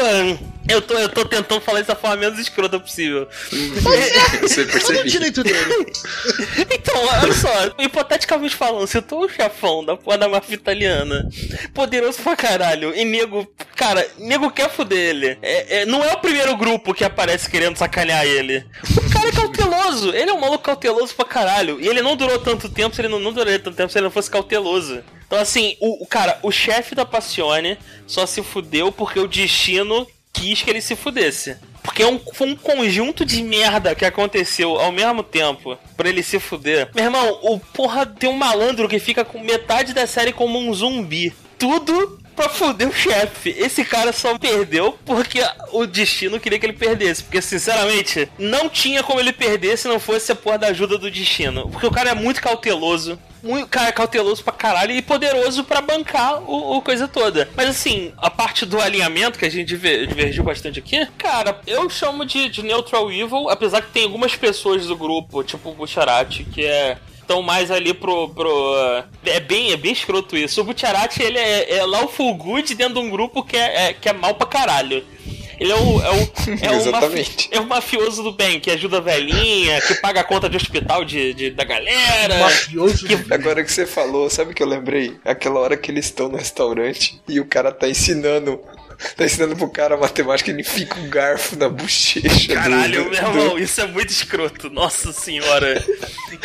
[0.68, 3.26] Eu tô, eu tô tentando falar dessa forma menos escrota possível.
[3.50, 5.04] Você Olha o percebeu?
[5.04, 5.92] direito dele.
[6.70, 7.48] Então, olha só,
[7.80, 11.28] hipoteticamente falando, se eu tô o chefão da porra da máfia italiana,
[11.74, 13.44] poderoso pra caralho, e nego,
[13.74, 15.36] cara, nego quer fuder ele.
[15.42, 18.64] É, é- não é o primeiro grupo que aparece querendo sacanear ele.
[18.96, 21.80] O cara é cauteloso, ele é um maluco cauteloso pra caralho.
[21.80, 24.04] E ele não durou tanto tempo, se ele não, não duraria tanto tempo se ele
[24.04, 25.02] não fosse cauteloso.
[25.26, 30.06] Então, assim, o, o cara, o chefe da Passione só se fudeu porque o destino
[30.32, 31.56] quis que ele se fudesse.
[31.82, 36.22] Porque é um, foi um conjunto de merda que aconteceu ao mesmo tempo pra ele
[36.22, 36.88] se fuder.
[36.94, 40.72] Meu irmão, o porra tem um malandro que fica com metade da série como um
[40.72, 41.32] zumbi.
[41.58, 43.50] Tudo pra fuder o chefe.
[43.58, 45.40] Esse cara só perdeu porque
[45.72, 47.22] o destino queria que ele perdesse.
[47.22, 51.10] Porque, sinceramente, não tinha como ele perder se não fosse a porra da ajuda do
[51.10, 51.68] destino.
[51.70, 53.18] Porque o cara é muito cauteloso.
[53.42, 57.48] muito, cara, cauteloso pra caralho e poderoso pra bancar o, o coisa toda.
[57.56, 61.90] Mas assim, a parte do alinhamento que a gente diver- divergiu bastante aqui, cara, eu
[61.90, 66.44] chamo de, de neutral evil, apesar que tem algumas pessoas do grupo, tipo o Bucharati,
[66.44, 68.28] que é estão mais ali pro.
[68.30, 68.74] pro
[69.24, 70.60] é, bem, é bem escroto isso.
[70.60, 73.86] O Butcherati, ele é, é lá o full good dentro de um grupo que é,
[73.88, 75.04] é- que é mal pra caralho.
[75.60, 76.00] Ele é o.
[76.02, 77.30] É o, é o, Exatamente.
[77.30, 80.56] mafi- é o mafioso do bem, que ajuda a velhinha, que paga a conta de
[80.56, 82.38] hospital de, de- da galera.
[82.40, 83.06] Mafioso.
[83.06, 85.16] Que- Agora que você falou, sabe o que eu lembrei?
[85.24, 88.60] Aquela hora que eles estão no restaurante e o cara tá ensinando.
[89.16, 92.54] Tá ensinando pro cara a matemática e ele fica um garfo na bochecha.
[92.54, 94.70] Caralho, do, meu do- irmão, isso é muito escroto.
[94.70, 95.82] Nossa senhora.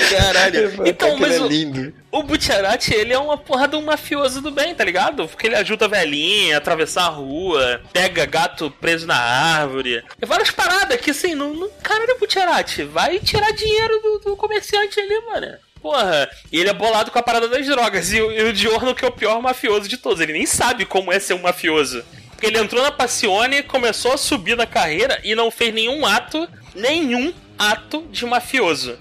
[0.09, 0.71] Caralho.
[0.77, 1.93] Mano, Então, aquilo mas é o, lindo.
[2.11, 5.27] o Butcherati, ele é uma porra de um mafioso do bem, tá ligado?
[5.27, 10.03] Porque ele ajuda a velhinha a atravessar a rua, pega gato preso na árvore.
[10.21, 14.99] É várias paradas que, assim, não, não caralho, Butcherati, vai tirar dinheiro do, do comerciante
[14.99, 15.57] ali, mano.
[15.81, 18.11] Porra, e ele é bolado com a parada das drogas.
[18.11, 21.11] E, e o Diorno, que é o pior mafioso de todos, ele nem sabe como
[21.13, 22.03] é ser um mafioso.
[22.37, 26.47] Porque ele entrou na Passione, começou a subir na carreira e não fez nenhum ato,
[26.75, 28.95] nenhum ato de mafioso.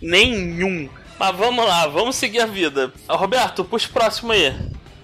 [0.00, 0.88] Nenhum.
[1.18, 2.92] Mas vamos lá, vamos seguir a vida.
[3.08, 4.54] Roberto, puxa o próximo aí.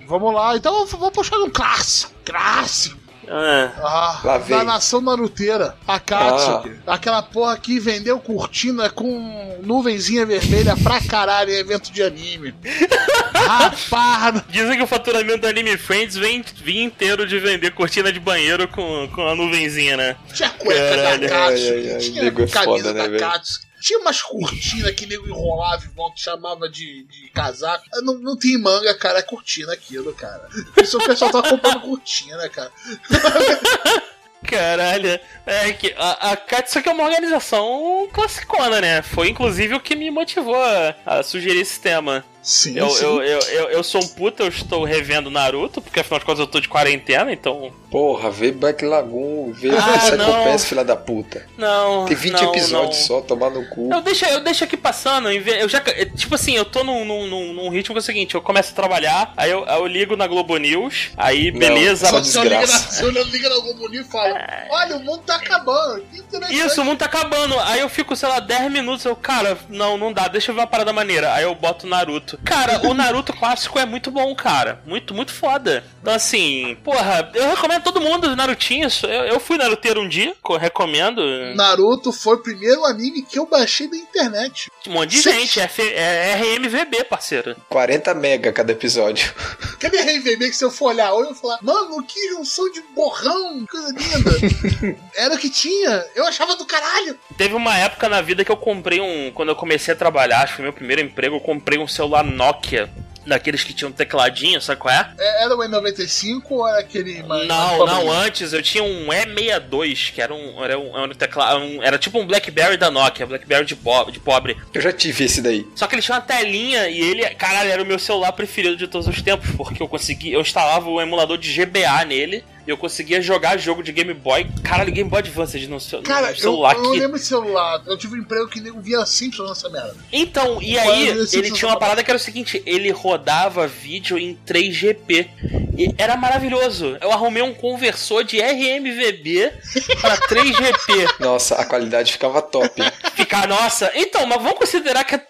[0.07, 2.13] Vamos lá, então vou puxar um clássico.
[2.25, 2.97] Clássico.
[3.29, 4.57] Ah, Ah, Lá vem.
[4.59, 6.73] da nação naruteira, a Katsuki.
[6.87, 12.55] Aquela porra que vendeu cortina com nuvenzinha vermelha pra caralho em evento de anime.
[13.35, 18.21] Rapaz, dizem que o faturamento do Anime Friends vem, vem inteiro de vender cortina de
[18.21, 20.17] banheiro com, com a nuvenzinha, né?
[20.33, 21.21] tinha cueca Caralho.
[21.21, 23.19] da Katsuki, tinha é camisa foda, né, da velho?
[23.21, 23.67] Katsuki.
[23.85, 27.85] Tinha umas cortinas que nego enrolava em volta, chamava de, de casaco.
[27.97, 30.49] Não, não tem manga, cara, é cortina aquilo, cara.
[30.83, 32.73] Isso o pessoal tá comprando cortina, cara.
[34.49, 39.03] Caralho, é que a, a Katsuki é uma organização classicona, né?
[39.03, 42.25] Foi inclusive o que me motivou a, a sugerir esse tema.
[42.45, 43.03] Sim, Eu, sim.
[43.05, 46.41] eu, eu, eu, eu sou um puta, eu estou revendo Naruto, porque afinal de contas
[46.41, 47.73] eu tô de quarentena, então.
[47.91, 50.17] Porra, vê Black Lagoon, vê Ah, Psycho.
[50.45, 51.47] Pass, filha da puta.
[51.57, 52.05] Não.
[52.05, 53.07] Tem 20 não, episódios não.
[53.07, 53.89] só, tomar no cu.
[53.91, 55.81] Eu deixo, eu deixo aqui passando, eu já.
[56.15, 58.73] Tipo assim, eu tô num, num, num- num ritmo que é o seguinte: eu começo
[58.73, 62.09] a trabalhar, aí eu, eu ligo na Globo News, aí Não, beleza.
[62.09, 63.05] só Você liga na, desgraça.
[63.11, 66.05] você liga na Globo News e fala: Olha, o mundo tá acabando.
[66.51, 67.59] Isso, o mundo tá acabando.
[67.61, 69.05] Aí eu fico, sei lá, 10 minutos.
[69.07, 71.33] Eu, cara, não, não dá, deixa eu ver uma parada maneira.
[71.33, 72.34] Aí eu boto Naruto.
[72.45, 74.81] Cara, o Naruto clássico é muito bom, cara.
[74.87, 75.85] Muito, muito foda.
[76.01, 79.03] Então, assim, porra, eu recomendo todo mundo Narutinhos.
[79.03, 81.21] Eu, eu fui Naruteiro um dia, co- recomendo.
[81.55, 84.71] Naruto foi o primeiro anime que eu baixei na internet.
[84.87, 85.33] Um monte de Sim.
[85.41, 85.61] gente.
[85.61, 87.57] É, F- é RMVB, parceiro.
[87.69, 89.33] 40 mega cada episódio.
[89.79, 92.71] Cadê a RVB que se eu for olhar hoje eu vou falar, mano, que junção
[92.71, 94.97] de borrão, coisa linda.
[95.17, 96.05] Era o que tinha.
[96.15, 97.19] Eu achava do caralho.
[97.37, 99.31] Teve uma época na vida que eu comprei um.
[99.33, 102.24] Quando eu comecei a trabalhar, acho que foi meu primeiro emprego, eu comprei um celular
[102.25, 102.89] Nokia.
[103.27, 105.11] Daqueles que tinham tecladinho, sabe qual é?
[105.19, 107.49] É, Era o E95 ou era aquele mais.
[107.49, 110.63] Não, mais não, antes eu tinha um E62, que era um.
[110.63, 114.11] Era, um, era, um teclado, um- era tipo um Blackberry da Nokia, Blackberry de, po-
[114.11, 114.59] de pobre.
[114.75, 115.67] Eu já tive esse daí.
[115.75, 118.87] Só que ele tinha uma telinha e ele, caralho, era o meu celular preferido de
[118.87, 120.31] todos os tempos, porque eu consegui.
[120.35, 124.47] Eu instalava o emulador de GBA nele e eu conseguia jogar jogo de Game Boy.
[124.63, 126.99] Caralho, Game Boy Advance no, seu, Cara, no eu, celular eu não que.
[126.99, 127.83] lembro de celular.
[127.87, 129.97] Eu tive um emprego que nego via Simpsons nessa merda.
[130.13, 134.39] Então, e aí ele tinha uma parada que era o seguinte: ele rodava vídeo em
[134.47, 135.29] 3GP.
[135.77, 136.97] E era maravilhoso.
[137.01, 139.53] Eu arrumei um conversor de RMVB
[140.01, 141.15] pra 3GP.
[141.19, 142.81] Nossa, a qualidade ficava top.
[143.17, 143.91] Ficar, nossa.
[143.95, 145.21] Então, mas vamos considerar que a,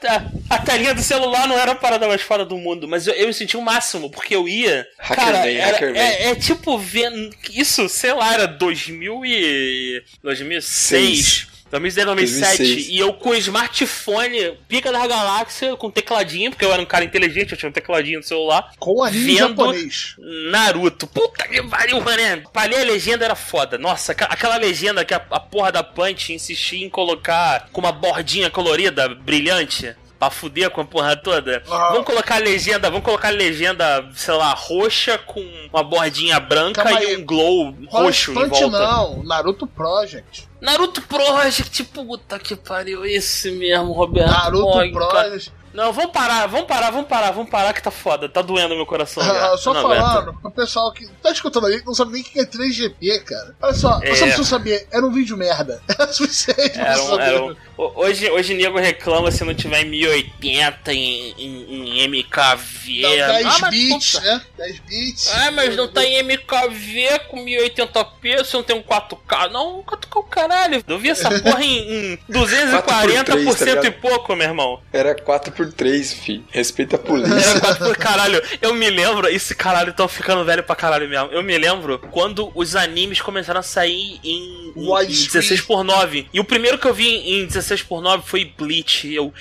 [0.50, 2.86] a, telinha do celular não era a parada mais fora do mundo.
[2.88, 4.86] Mas eu, eu me senti o máximo, porque eu ia.
[4.98, 7.34] Hacker cara, era- Hacker é, é tipo vendo.
[7.52, 10.02] Isso, sei lá, era 2000 e.
[10.22, 10.64] 2006.
[10.64, 11.46] Seis.
[11.70, 12.88] 2010, 2007, 2006.
[12.90, 17.50] e eu com smartphone, pica da galáxia, com tecladinho, porque eu era um cara inteligente,
[17.50, 18.70] eu tinha um tecladinho no celular.
[18.78, 20.14] Com anime Vendo- japonês.
[20.52, 21.06] Naruto.
[21.08, 22.44] Puta que pariu, mané.
[22.52, 23.76] Pra ler a legenda era foda.
[23.76, 28.48] Nossa, aquela legenda que a, a porra da Punch insistia em colocar com uma bordinha
[28.50, 29.96] colorida, brilhante.
[30.24, 31.62] Pra fuder com a porra toda.
[31.70, 31.90] Ah.
[31.92, 35.40] Vamos colocar a legenda, vamos colocar a legenda, sei lá, roxa com
[35.72, 37.16] uma bordinha branca Calma e aí.
[37.16, 38.68] um glow roxo em volta.
[38.70, 40.48] não, Naruto Project.
[40.60, 44.30] Naruto Project, puta que pariu, esse mesmo, Roberto.
[44.30, 44.90] Naruto.
[44.92, 45.52] Project.
[45.74, 48.28] Não, vamos parar, vamos parar, vamos parar, vamos parar que tá foda.
[48.28, 49.22] Tá doendo meu coração.
[49.22, 49.98] Ah, só aguento.
[50.00, 53.24] falando pro pessoal que tá escutando aí, que não sabe nem o que é 3GP,
[53.24, 53.56] cara.
[53.60, 54.06] Olha só, É.
[54.14, 55.82] você não precisa saber, era um vídeo merda.
[55.98, 59.90] Era suficiente Era um, era um- ho- hoje, hoje nego reclama se não tiver em
[59.90, 63.02] 1080 em, em, em MKV.
[63.02, 64.40] Não, 10 ah, bits, né?
[64.58, 65.32] 10 bits.
[65.34, 69.50] Ah, mas não tá em MKV com 1080p, se não tem um 4K.
[69.50, 70.84] Não, 4K é o caralho.
[70.86, 74.00] Eu vi essa porra em, em 240 4x3, por tá cento e ligado?
[74.00, 74.80] pouco, meu irmão.
[74.92, 76.44] Era 4x3 por 3, fi.
[76.50, 77.34] Respeita a polícia.
[77.50, 78.42] Era 4 por caralho.
[78.60, 81.28] Eu me lembro, esse caralho tão ficando velho pra caralho mesmo.
[81.30, 85.42] Eu me lembro quando os animes começaram a sair em, em, em Widescreen.
[85.42, 89.12] 16 por 9 E o primeiro que eu vi em 16 por 9 foi Bleach.
[89.12, 89.32] Eu.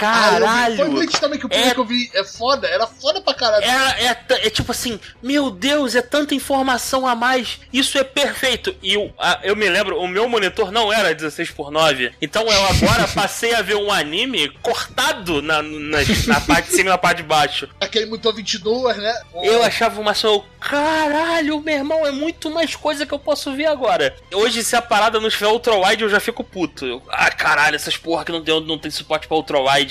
[0.00, 0.76] Ah, eu vi- Caralho!
[0.96, 3.64] Foi também que o primeiro É- que eu vi é foda, era foda pra caralho.
[3.64, 8.74] É, é, é tipo assim, meu Deus, é tanta informação a mais, isso é perfeito.
[8.82, 12.64] E eu, eu me lembro, o meu monitor não era 16 por 9 então eu
[12.66, 16.98] agora passei a ver um anime cortado na, na, na parte de cima e na
[16.98, 17.68] parte de baixo.
[17.80, 19.14] Aquele monitor 22, né?
[19.42, 23.66] Eu achava uma só, caralho, meu irmão, é muito mais coisa que eu posso ver
[23.66, 24.14] agora.
[24.32, 26.84] Hoje, se a parada não tiver ultra-wide, eu já fico puto.
[26.86, 29.83] Eu, ah, caralho, essas porra que não tem, não tem suporte pra ultra-wide.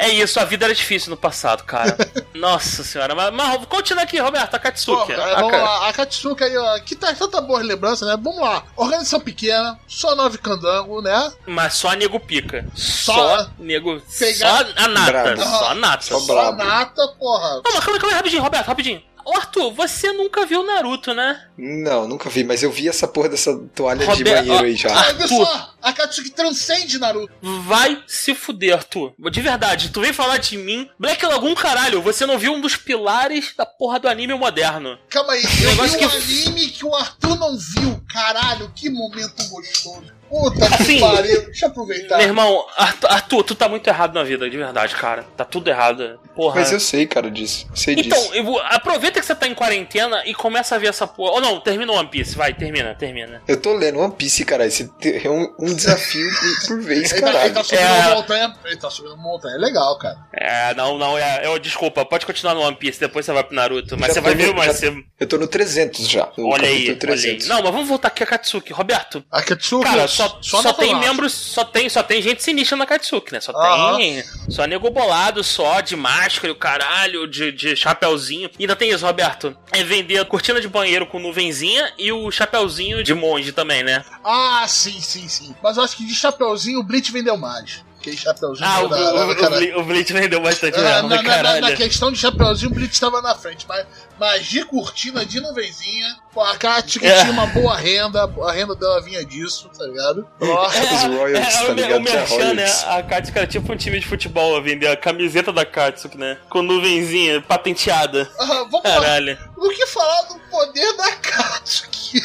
[0.00, 1.96] É isso, a vida era difícil no passado, cara.
[2.32, 5.12] Nossa senhora, mas, mas continua aqui, Roberto, a Katsuki.
[5.12, 8.16] A vamos Ka- lá, a Katsuka aí, ó, que tá tanta boa lembrança, né?
[8.22, 8.62] Vamos lá.
[8.76, 11.32] Organização pequena, só nove candango, né?
[11.46, 12.64] Mas só nego pica.
[12.76, 14.00] Só- Só, nego.
[14.18, 15.10] Pegar- Só a nata.
[15.12, 15.42] Brabo.
[15.42, 16.04] Só a nata.
[16.04, 16.64] Só Só brabo.
[16.64, 17.60] nata, porra.
[17.62, 19.02] Calma, calma, calma, rapidinho, Roberto, rapidinho.
[19.28, 21.38] Ô, Arthur, você nunca viu Naruto, né?
[21.58, 24.88] Não, nunca vi, mas eu vi essa porra dessa toalha de Roberto, banheiro aí já.
[24.88, 25.28] Olha Arthur.
[25.28, 27.30] só, a Katsuki transcende Naruto.
[27.42, 29.12] Vai se fuder, Arthur.
[29.30, 30.88] De verdade, tu vem falar de mim.
[30.98, 34.98] Black Lagoon, caralho, você não viu um dos pilares da porra do anime moderno.
[35.10, 38.00] Calma aí, eu vi um que- anime que o Arthur não viu.
[38.10, 40.16] Caralho, que momento gostoso.
[40.30, 41.42] Puta que Assim, pariu.
[41.46, 42.18] Deixa eu aproveitar.
[42.18, 45.22] Meu irmão, Arthur, Arthur, tu tá muito errado na vida, de verdade, cara.
[45.36, 46.20] Tá tudo errado.
[46.38, 46.60] Porra.
[46.60, 47.66] Mas eu sei, cara, disso.
[47.74, 48.44] Sei Então, disso.
[48.44, 51.32] vou- aproveita que você tá em quarentena e começa a ver essa porra.
[51.32, 53.42] Ou não, termina o One Piece, vai, termina, termina.
[53.48, 54.64] Eu tô lendo One Piece, cara.
[54.64, 56.28] Esse é um, um desafio
[56.68, 57.54] por vez, tá, ele caralho.
[57.54, 58.06] tá subindo É.
[58.06, 58.54] uma montanha.
[58.66, 59.56] Ele tá subindo uma montanha.
[59.56, 60.16] É legal, cara.
[60.32, 61.44] É, não, não, é.
[61.44, 63.96] Eu, desculpa, pode continuar no One Piece, depois você vai pro Naruto.
[63.98, 64.94] Mas Já você vai ver, já- você.
[65.18, 66.28] Eu tô no 300 já.
[66.38, 67.38] Olha aí, capítulo olha aí.
[67.46, 68.72] Não, mas vamos voltar aqui a Katsuki.
[68.72, 69.84] Roberto, A Katsuki.
[69.84, 73.40] Cara, só, só, na tem membros, só tem, só tem gente sinistra na Katsuki, né?
[73.40, 73.96] Só Aham.
[73.96, 74.22] tem.
[74.48, 75.96] Só nego bolado, só de
[76.28, 78.50] máscara, e o caralho, de, de chapéuzinho.
[78.58, 79.56] E ainda tem isso, Roberto.
[79.72, 84.04] É vender a cortina de banheiro com nuvenzinha e o chapéuzinho de monge também, né?
[84.22, 85.54] Ah, sim, sim, sim.
[85.62, 87.82] Mas eu acho que de chapeuzinho o Blitz vendeu mais.
[87.98, 91.22] Aquele chapeuzinho Ah, o, da- o, da- o, o Blitz vendeu bastante Ah, mesmo, na,
[91.22, 93.86] na- na- na questão de chapeuzinho, o Blitz estava na frente, mas,
[94.18, 97.20] mas de cortina, de nuvenzinha, pô, a Katsuki É.
[97.20, 100.26] tinha uma boa renda, a renda dela vinha disso, tá ligado?
[100.40, 101.96] Ó, Os royalties, é, tá ligado?
[101.96, 102.66] o Merchan, né?
[102.86, 106.38] A Katsuki era tipo um time de futebol a vender a camiseta da Katsuki, né?
[106.50, 108.30] Com nuvenzinha patenteada.
[108.38, 108.82] ah, vamos.
[108.82, 109.38] Caralho.
[109.56, 112.20] O que falar do poder da Katsuki?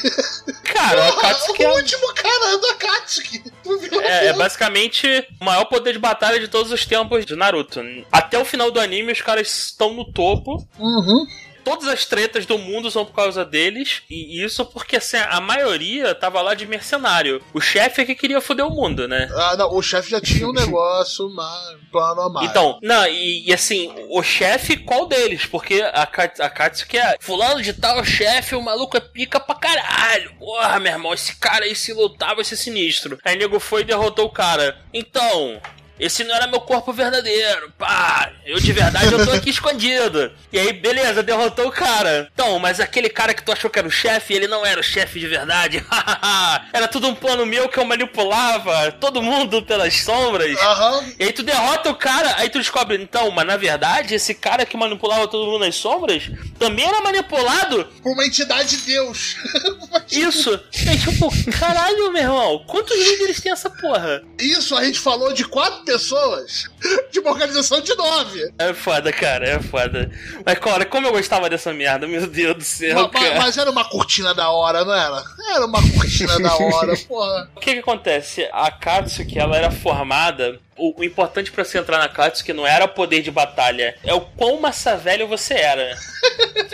[0.63, 3.39] Cara, a Porra, Katsuki é o um último cara da Katsuki.
[3.63, 7.35] Tu viu É, é basicamente o maior poder de batalha de todos os tempos de
[7.35, 7.81] Naruto.
[8.11, 10.65] Até o final do anime, os caras estão no topo.
[10.79, 11.25] Uhum.
[11.63, 14.01] Todas as tretas do mundo são por causa deles.
[14.09, 17.41] E isso porque assim, a maioria tava lá de mercenário.
[17.53, 19.29] O chefe é que queria foder o mundo, né?
[19.35, 22.49] Ah, não, o chefe já tinha um negócio, mas plano a mais.
[22.49, 25.45] Então, não, e, e assim, o chefe, qual deles?
[25.45, 30.33] Porque a, a Katsuki é fulano de tal chefe, o maluco é pica pra caralho.
[30.37, 33.17] Porra, meu irmão, esse cara aí se lutar vai ser sinistro.
[33.23, 34.77] Aí o nego foi e derrotou o cara.
[34.93, 35.61] Então,
[35.99, 38.31] esse não era meu corpo verdadeiro, pá.
[38.45, 40.31] Eu de verdade eu tô aqui escondido.
[40.51, 42.29] E aí, beleza, derrotou o cara.
[42.33, 44.83] Então, mas aquele cara que tu achou que era o chefe, ele não era o
[44.83, 45.83] chefe de verdade.
[46.73, 50.57] era tudo um plano meu que eu manipulava todo mundo pelas sombras.
[50.59, 51.13] Aham.
[51.19, 54.65] E aí tu derrota o cara, aí tu descobre, então, mas na verdade, esse cara
[54.65, 56.29] que manipulava todo mundo nas sombras
[56.59, 57.85] também era manipulado.
[58.01, 59.35] Por uma entidade de Deus.
[60.11, 60.59] Isso.
[60.87, 64.23] É tipo, caralho, meu irmão, quantos líderes tem essa porra?
[64.39, 66.69] Isso a gente falou de quatro pessoas
[67.11, 68.53] de uma organização de nove.
[68.59, 70.11] É foda, cara, é foda.
[70.45, 73.35] Mas, cara, como eu gostava dessa merda, meu Deus do céu, Ma- ma- cara.
[73.41, 75.23] mas era uma cortina da hora, não era?
[75.55, 77.49] Era uma cortina da hora, porra.
[77.55, 78.47] O que que acontece?
[78.51, 80.59] A Katsuki, ela era formada...
[80.77, 84.13] O, o importante pra você entrar na Katsuki não era o poder de batalha, é
[84.13, 85.95] o quão massa velho você era.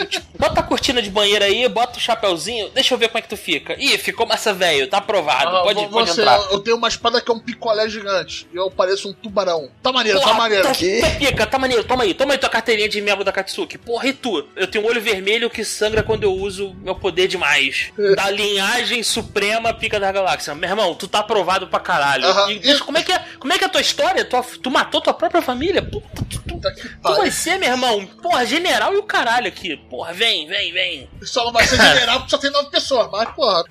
[0.10, 3.22] Tipo, bota a cortina de banheiro aí, bota o chapeuzinho, deixa eu ver como é
[3.22, 3.76] que tu fica.
[3.78, 6.40] Ih, ficou massa velho, tá aprovado, Ah, pode, vo- pode você, entrar.
[6.52, 8.48] eu tenho uma espada que é um picolé gigante.
[8.54, 9.70] E eu pareço um tubarão.
[9.82, 10.64] Tá maneiro, tá Porra, maneiro.
[10.64, 13.78] tá, tá pica, tá maneiro, toma aí, toma aí tua carteirinha de membro da Katsuki.
[13.78, 14.48] Porra, e tu?
[14.56, 17.92] Eu tenho um olho vermelho que sangra quando eu uso meu poder demais.
[18.16, 20.54] Da linhagem suprema pica da galáxia.
[20.56, 22.26] Meu irmão, tu tá aprovado pra caralho.
[22.26, 22.52] Aham.
[22.52, 24.24] E deixa, como é que é, como é que é a tua história?
[24.24, 25.82] Tu, tu matou tua própria família?
[25.82, 29.76] Puta, tu, tu, que tu vai ser, meu irmão, porra, general e o caralho aqui.
[29.90, 31.10] Porra, vem, vem, vem.
[31.24, 33.64] Só não vai ser general porque só tem nove pessoas, mas porra.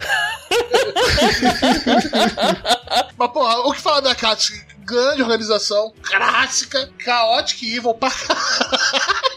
[3.17, 4.67] mas porra, o que falar da Katsuki?
[4.85, 9.28] Grande organização, clássica, caótica e evil pra caralho.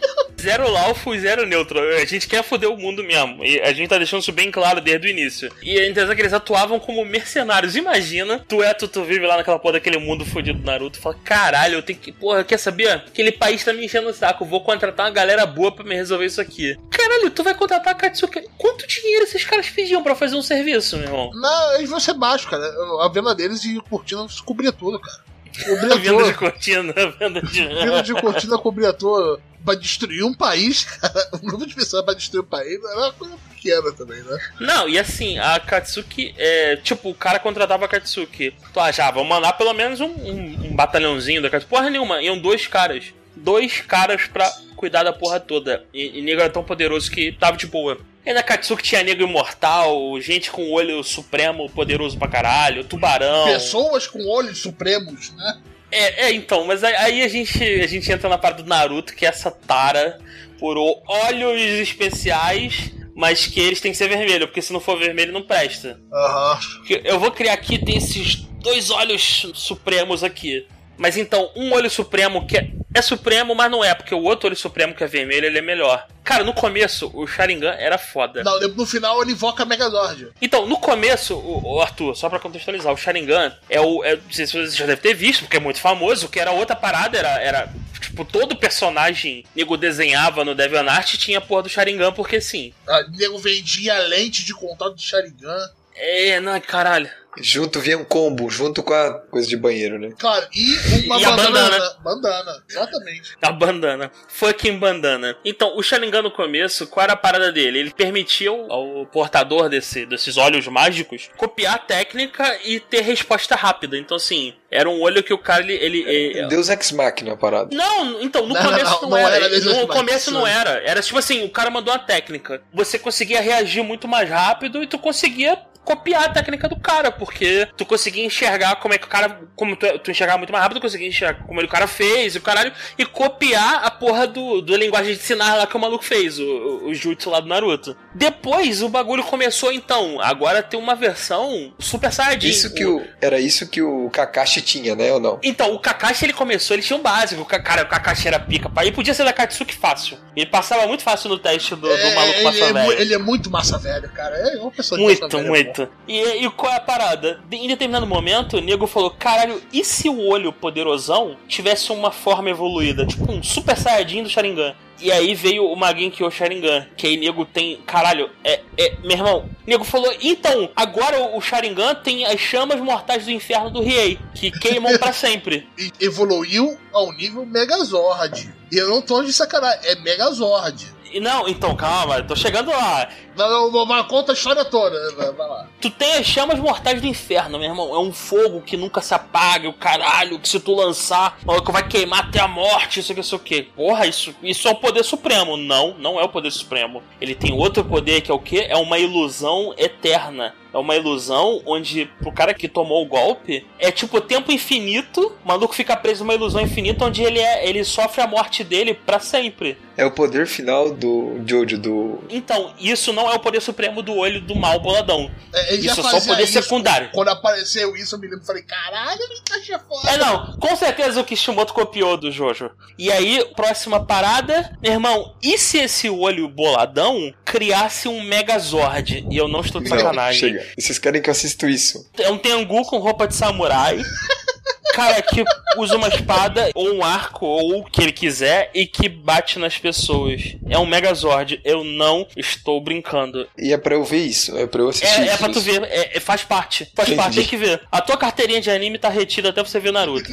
[0.41, 1.79] Zero Laufo e zero neutro.
[1.79, 3.43] A gente quer foder o mundo mesmo.
[3.45, 5.51] E a gente tá deixando isso bem claro desde o início.
[5.61, 7.75] E a intenção é que eles atuavam como mercenários.
[7.75, 11.01] Imagina, tu é, tu, tu vive lá naquela porra daquele mundo fodido do Naruto e
[11.01, 12.11] fala: caralho, eu tenho que.
[12.11, 12.89] Porra, quer saber?
[12.89, 14.45] Aquele país tá me enchendo o saco.
[14.45, 16.75] Vou contratar uma galera boa pra me resolver isso aqui.
[16.89, 18.41] Caralho, tu vai contratar a Katsuki.
[18.57, 21.31] Quanto dinheiro esses caras pediam pra fazer um serviço, meu irmão?
[21.33, 22.63] Não, eles vão ser baixos, cara.
[23.01, 25.30] A venda deles de cortina cobria tudo, cara.
[25.63, 27.61] Cobria Venda de cortina, venda de.
[27.67, 29.41] Venda de cortina cobria tudo.
[29.63, 31.29] Pra destruir um país, cara.
[31.35, 34.39] Um grupo de pessoas pra destruir um país era uma coisa pequena também, né?
[34.59, 38.55] Não, e assim, a Katsuki, é, tipo, o cara contratava a Katsuki.
[38.73, 41.69] Tu achava, vamos mandar pelo menos um, um, um batalhãozinho da Katsuki.
[41.69, 43.13] Porra nenhuma, iam dois caras.
[43.35, 45.85] Dois caras pra cuidar da porra toda.
[45.93, 47.99] E, e nego era tão poderoso que tava de boa.
[48.25, 53.45] E na Katsuki tinha nego imortal, gente com olho supremo poderoso pra caralho, tubarão.
[53.45, 55.61] Pessoas com olhos supremos, né?
[55.91, 59.25] É, é, então, mas aí- a gente, a gente entra na parte do Naruto, que
[59.25, 60.19] é essa tara
[60.59, 65.33] por olhos especiais, mas que eles têm que ser vermelho, porque se não for vermelho
[65.33, 65.99] não presta.
[66.13, 66.59] Aham.
[66.87, 70.65] Que Eu vou criar aqui, tem esses dois olhos supremos aqui.
[70.97, 74.47] Mas então, um olho supremo que é, é supremo, mas não é, porque o outro
[74.47, 76.07] olho supremo que é vermelho, ele é melhor.
[76.23, 78.43] Cara, no começo, o Sharingan era foda.
[78.43, 80.29] Não, no final ele invoca a Megazord.
[80.41, 84.03] Então, no começo, o, o Arthur, só pra contextualizar, o Sharingan é o.
[84.03, 86.51] É, não sei se você já deve ter visto, porque é muito famoso, que era
[86.51, 87.41] outra parada, era.
[87.41, 92.73] era tipo, todo personagem nego desenhava no DeviantArt tinha a porra do Sharingan, porque sim.
[92.87, 95.69] Ah, nego vendia lente de contato de Sharingan.
[95.95, 97.09] É, não, caralho.
[97.39, 100.09] Junto vinha um combo, junto com a coisa de banheiro, né?
[100.19, 101.51] Claro, e uma E a bandana.
[101.69, 101.95] bandana.
[102.03, 103.31] Bandana, exatamente.
[103.41, 104.11] A bandana.
[104.27, 105.37] Fucking bandana.
[105.45, 107.79] Então, o Sharingan no começo, qual era a parada dele?
[107.79, 113.97] Ele permitia ao portador desse, desses olhos mágicos copiar a técnica e ter resposta rápida.
[113.97, 115.73] Então, assim, era um olho que o cara, ele...
[115.75, 117.73] ele- ele- Deus Ex Machina a parada.
[117.75, 119.35] Não, então, no Não, começo não, não, não era.
[119.37, 120.81] era no começo não era.
[120.85, 122.61] Era tipo assim, o cara mandou uma técnica.
[122.73, 127.67] Você conseguia reagir muito mais rápido e tu conseguia copiar a técnica do cara, porque
[127.77, 129.39] tu conseguia enxergar como é que o cara.
[129.55, 132.33] Como tu, tu enxergava muito mais rápido, tu conseguia enxergar como ele, o cara fez,
[132.33, 135.79] e o caralho, e copiar a porra do, do linguagem de sinais lá que o
[135.79, 137.95] maluco fez, o, o, o jutsu lá do Naruto.
[138.15, 140.19] Depois o bagulho começou, então.
[140.19, 142.49] Agora tem uma versão Super Saiyajin.
[142.49, 145.11] Isso que o, era isso que o Kakashi tinha, né?
[145.13, 145.39] Ou não?
[145.43, 147.41] Então, o Kakashi ele começou, ele tinha um básico.
[147.41, 148.87] O Cara, o Kakashi era pica, pai.
[148.87, 150.17] E podia ser da Katsuki fácil.
[150.35, 153.01] Ele passava muito fácil no teste do, do É, maluco ele, massa é, mu- velha.
[153.01, 154.35] ele é muito massa velha, cara.
[154.37, 155.89] É uma pessoa de Muito, massa velha, muito.
[156.07, 157.10] E, e qual é a parada?
[157.15, 162.11] De- Em determinado momento, o nego falou: caralho, e se o olho poderosão tivesse uma
[162.11, 163.05] forma evoluída?
[163.05, 164.73] Tipo um super saiyajin do Sharingan.
[164.99, 167.77] E aí veio o Magenkyo Sharingan, que aí nego tem.
[167.87, 168.59] Caralho, é.
[168.77, 173.31] é meu irmão, nego falou: então, agora o o Sharingan tem as chamas mortais do
[173.31, 175.67] inferno do Riei, que queimam pra sempre.
[175.77, 178.53] E evoluiu ao nível Megazord.
[178.71, 180.85] E eu não tô de sacanagem, é Megazord.
[181.11, 183.09] E Não, então, calma, tô chegando lá.
[183.35, 184.97] Não, não, não, conta a história toda.
[184.99, 185.31] né?
[185.37, 185.67] Vai, lá.
[185.79, 187.93] Tu tem as chamas mortais do inferno, meu irmão.
[187.93, 191.87] É um fogo que nunca se apaga, o caralho, que se tu lançar, que vai
[191.87, 193.61] queimar até a morte, isso aqui, isso aqui.
[193.63, 195.57] Porra, isso, isso é o poder supremo.
[195.57, 197.03] Não, não é o poder supremo.
[197.19, 198.67] Ele tem outro poder que é o quê?
[198.69, 200.53] É uma ilusão eterna.
[200.73, 205.47] É uma ilusão onde, pro cara que tomou o golpe, é tipo tempo infinito, o
[205.47, 209.19] maluco fica preso numa ilusão infinita onde ele, é, ele sofre a morte dele pra
[209.19, 209.77] sempre.
[209.97, 212.19] É o poder final do Jojo, do.
[212.29, 215.29] Então, isso não é o poder supremo do olho do mal boladão.
[215.53, 216.53] É, ele já Isso é só fazia poder isso.
[216.53, 217.09] secundário.
[217.13, 220.01] Quando apareceu isso, eu me lembro e falei: caralho, ele tá chefão.
[220.07, 222.71] É, não, com certeza o Kishimoto copiou do Jojo.
[222.97, 229.27] E aí, próxima parada, meu irmão, e se esse olho boladão criasse um Megazord?
[229.29, 230.39] E eu não estou de Não, sacanagem.
[230.39, 230.60] chega.
[230.77, 232.05] E vocês querem que eu assista isso?
[232.17, 234.01] É um Tengu com roupa de samurai.
[234.93, 235.43] Cara, que
[235.77, 239.77] usa uma espada ou um arco ou o que ele quiser e que bate nas
[239.77, 240.55] pessoas.
[240.69, 241.61] É um Megazord.
[241.63, 243.47] Eu não estou brincando.
[243.57, 245.37] E é pra eu ver isso, é pra eu assistir É, é isso.
[245.37, 246.91] pra tu ver, é- é- faz parte.
[246.95, 247.21] Faz Entendi.
[247.23, 247.81] parte, tem que ver.
[247.91, 250.29] A tua carteirinha de anime tá retida até você ver Naruto.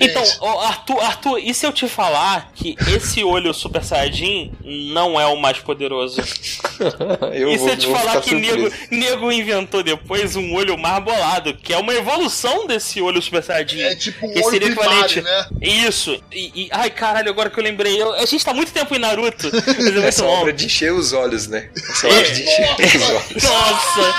[0.00, 0.22] Então,
[0.62, 5.36] Arthur, Arthur, e se eu te falar que esse olho Super Saiyajin não é o
[5.36, 6.20] mais poderoso?
[7.34, 8.56] eu e se vou, eu te falar que surpreso.
[8.56, 13.42] nego, nego inventou depois um olho mais bolado, que é uma evolução desse olho Super
[13.42, 13.69] Saiyajin?
[13.78, 15.20] É tipo um primário, equivalente.
[15.22, 15.46] né?
[15.60, 16.22] Isso.
[16.32, 18.00] E, e- ai, caralho, agora que eu lembrei.
[18.00, 19.50] eu- a gente tá muito tempo em Naruto.
[19.52, 21.70] Mas é Essa obra de encher os olhos, né?
[21.76, 23.42] Essa obra de encher os olhos.
[23.42, 24.14] Nossa,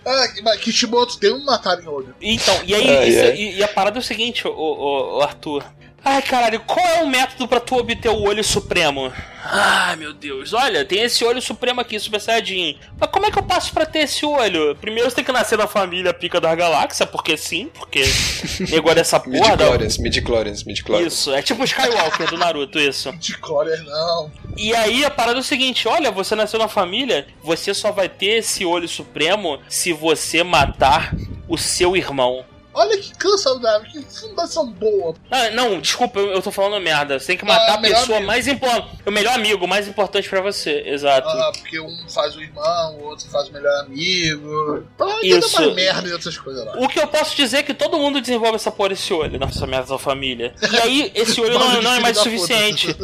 [0.08, 2.14] Ah, mas Kishimoto tem um matar em olho.
[2.22, 3.36] Então, e aí, Ai, isso- ai.
[3.36, 5.64] E, e a parada é o seguinte, o, Arthur.
[6.08, 9.12] Ai, caralho, qual é o método pra tu obter o olho supremo?
[9.44, 10.54] Ai, meu Deus.
[10.54, 12.78] Olha, tem esse olho supremo aqui, Super Saiyajin.
[13.00, 14.76] Mas como é que eu passo pra ter esse olho?
[14.76, 18.04] Primeiro você tem que nascer na família Pica da Galáxia, porque sim, porque
[18.70, 19.58] negócio dessa porra.
[19.58, 21.14] da- Midichlorians, midichlorians, midichlorians.
[21.14, 23.12] Isso, é tipo o Skywalker do Naruto, isso.
[23.42, 24.32] Corier, não.
[24.56, 28.08] E aí a parada é o seguinte: olha, você nasceu na família, você só vai
[28.10, 31.16] ter esse olho supremo se você matar
[31.48, 32.46] o seu irmão.
[32.76, 35.16] Olha que cansadável, que fundação boa.
[35.32, 37.18] Ah, não, desculpa, eu, eu tô falando merda.
[37.18, 38.28] Você tem que matar Ah, a pessoa amigo.
[38.28, 38.88] mais importante.
[39.06, 40.84] O melhor amigo, mais importante pra você.
[40.86, 41.28] Exato.
[41.28, 44.84] Ah, porque um faz o irmão, o outro faz o melhor amigo.
[44.98, 45.62] Pra Isso.
[45.62, 46.74] mais merda e outras coisas lá.
[46.78, 49.66] O que eu posso dizer é que todo mundo desenvolve essa porra esse olho nessa
[49.66, 50.54] merda família.
[50.72, 52.96] E aí, esse olho não, não é mais da suficiente.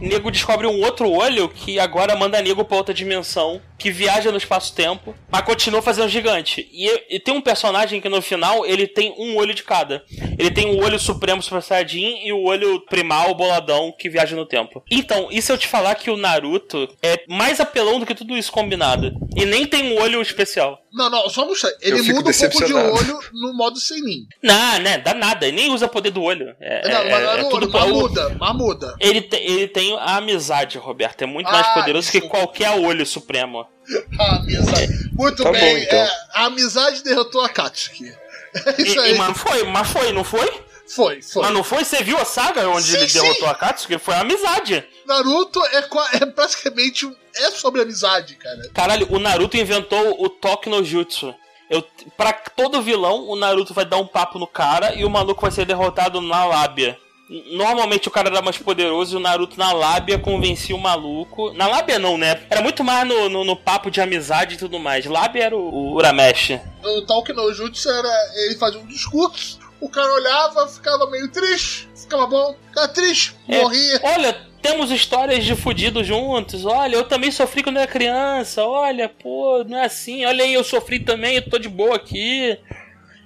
[0.00, 4.38] Nego descobre um outro olho que agora manda nego pra outra dimensão, que viaja no
[4.38, 6.68] espaço-tempo, mas continua fazendo gigante.
[6.72, 10.02] E, e tem um personagem que no final ele tem um olho de cada.
[10.38, 14.46] Ele tem o olho supremo Super Saiyajin e o olho primal boladão que viaja no
[14.46, 14.82] tempo.
[14.90, 18.36] Então, e se eu te falar que o Naruto é mais apelão do que tudo
[18.36, 19.12] isso combinado?
[19.36, 20.78] E nem tem um olho especial.
[20.92, 21.70] Não, não, só mostrar.
[21.80, 24.26] Ele muda um pouco de olho no modo sem mim.
[24.42, 24.98] Não, né?
[24.98, 25.46] Dá nada.
[25.46, 26.54] Ele nem usa poder do olho.
[26.60, 28.94] É, não, é- mas é é tudo olho, pra- mas o- muda, mas muda.
[28.98, 31.22] Ele, te- ele tem a amizade, Roberto.
[31.22, 32.28] É muito mais Ah, poderoso que isso.
[32.28, 33.64] qualquer olho supremo.
[34.18, 34.92] A amizade.
[35.12, 35.98] Muito Tá bem, bom, então.
[35.98, 38.12] é, a amizade derrotou a Katsuki.
[38.66, 39.18] É E, isso e, aí.
[39.18, 40.50] mas foi, mas foi, não foi?
[40.94, 41.42] Foi, foi.
[41.42, 41.84] Mas não foi?
[41.84, 43.20] Você viu a saga onde Sim, ele sim.
[43.20, 43.96] derrotou a Katsuki?
[43.98, 44.84] Foi a amizade.
[45.06, 45.78] Naruto é,
[46.20, 47.08] é praticamente.
[47.36, 48.70] É sobre amizade, cara.
[48.74, 51.32] Caralho, o Naruto inventou o Toque no Jutsu.
[51.70, 51.84] Eu,
[52.16, 55.52] pra todo vilão, o Naruto vai dar um papo no cara e o maluco vai
[55.52, 56.98] ser derrotado na lábia.
[57.52, 61.52] Normalmente o cara era mais poderoso e o Naruto na lábia convencia o maluco.
[61.52, 62.40] Na lábia não, né?
[62.50, 65.06] Era muito mais no, no, no papo de amizade e tudo mais.
[65.06, 66.60] Lábia era o, o Urameshi.
[66.82, 68.12] O Talk no Jutsu era.
[68.46, 73.62] Ele fazia um discurso, o cara olhava, ficava meio triste, ficava bom, ficava triste, É,
[73.62, 74.00] morria.
[74.02, 76.64] Olha, temos histórias de fudidos juntos.
[76.64, 78.64] Olha, eu também sofri quando era criança.
[78.64, 80.24] Olha, pô, não é assim.
[80.26, 82.58] Olha aí, eu sofri também, eu tô de boa aqui.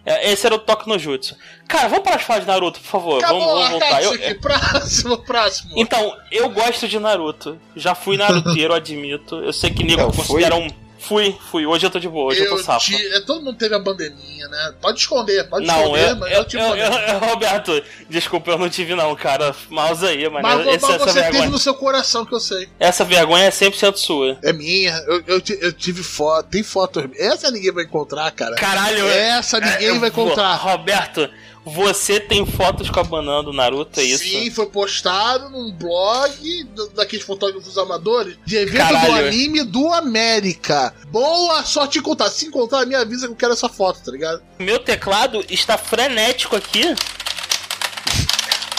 [0.07, 1.37] É, Esse era o toque no jutsu.
[1.67, 3.19] Cara, vamos parar de falar de Naruto, por favor.
[3.25, 4.03] Acabou vamos, vamos voltar.
[4.03, 4.35] Eu-.
[4.41, 5.73] Próximo, próximo.
[5.77, 7.59] Então, eu gosto de Naruto.
[7.75, 9.37] Já fui naruteiro, admito.
[9.37, 10.69] Eu sei que nego Não, considera um.
[11.07, 11.67] Fui, fui.
[11.67, 12.87] Hoje eu tô de boa, hoje eu, tô safo.
[12.87, 14.75] ti- é, todo mundo teve a bandeirinha, né?
[14.81, 18.59] Pode esconder, pode Não, esconder, eu, mas eu, eu tive eu- eu- Roberto, desculpa, eu
[18.59, 19.55] não tive não, cara.
[19.69, 20.41] Mouse aí, mano.
[20.43, 22.69] Mas, essa, mas você vergonha, teve no seu coração, que eu sei.
[22.81, 24.39] essa vergonha é 100% sua.
[24.43, 24.93] É minha.
[25.07, 26.49] Eu, eu, ti- eu tive foto.
[26.49, 27.11] Tem foto.
[27.19, 28.55] Essa ninguém vai encontrar, cara.
[28.57, 30.55] Caralho, Essa ninguém eu vai encontrar.
[30.55, 31.29] Roberto,
[31.65, 34.25] você tem fotos com a banana do Naruto, é isso?
[34.25, 39.07] Sim, foi postado num blog daqueles fotógrafos amadores de evento Caralho.
[39.07, 40.95] do anime do América.
[41.09, 42.29] Boa sorte te encontrar.
[42.29, 44.43] Se encontrar, me avisa que eu quero essa foto, tá ligado?
[44.59, 46.95] Meu teclado está frenético aqui.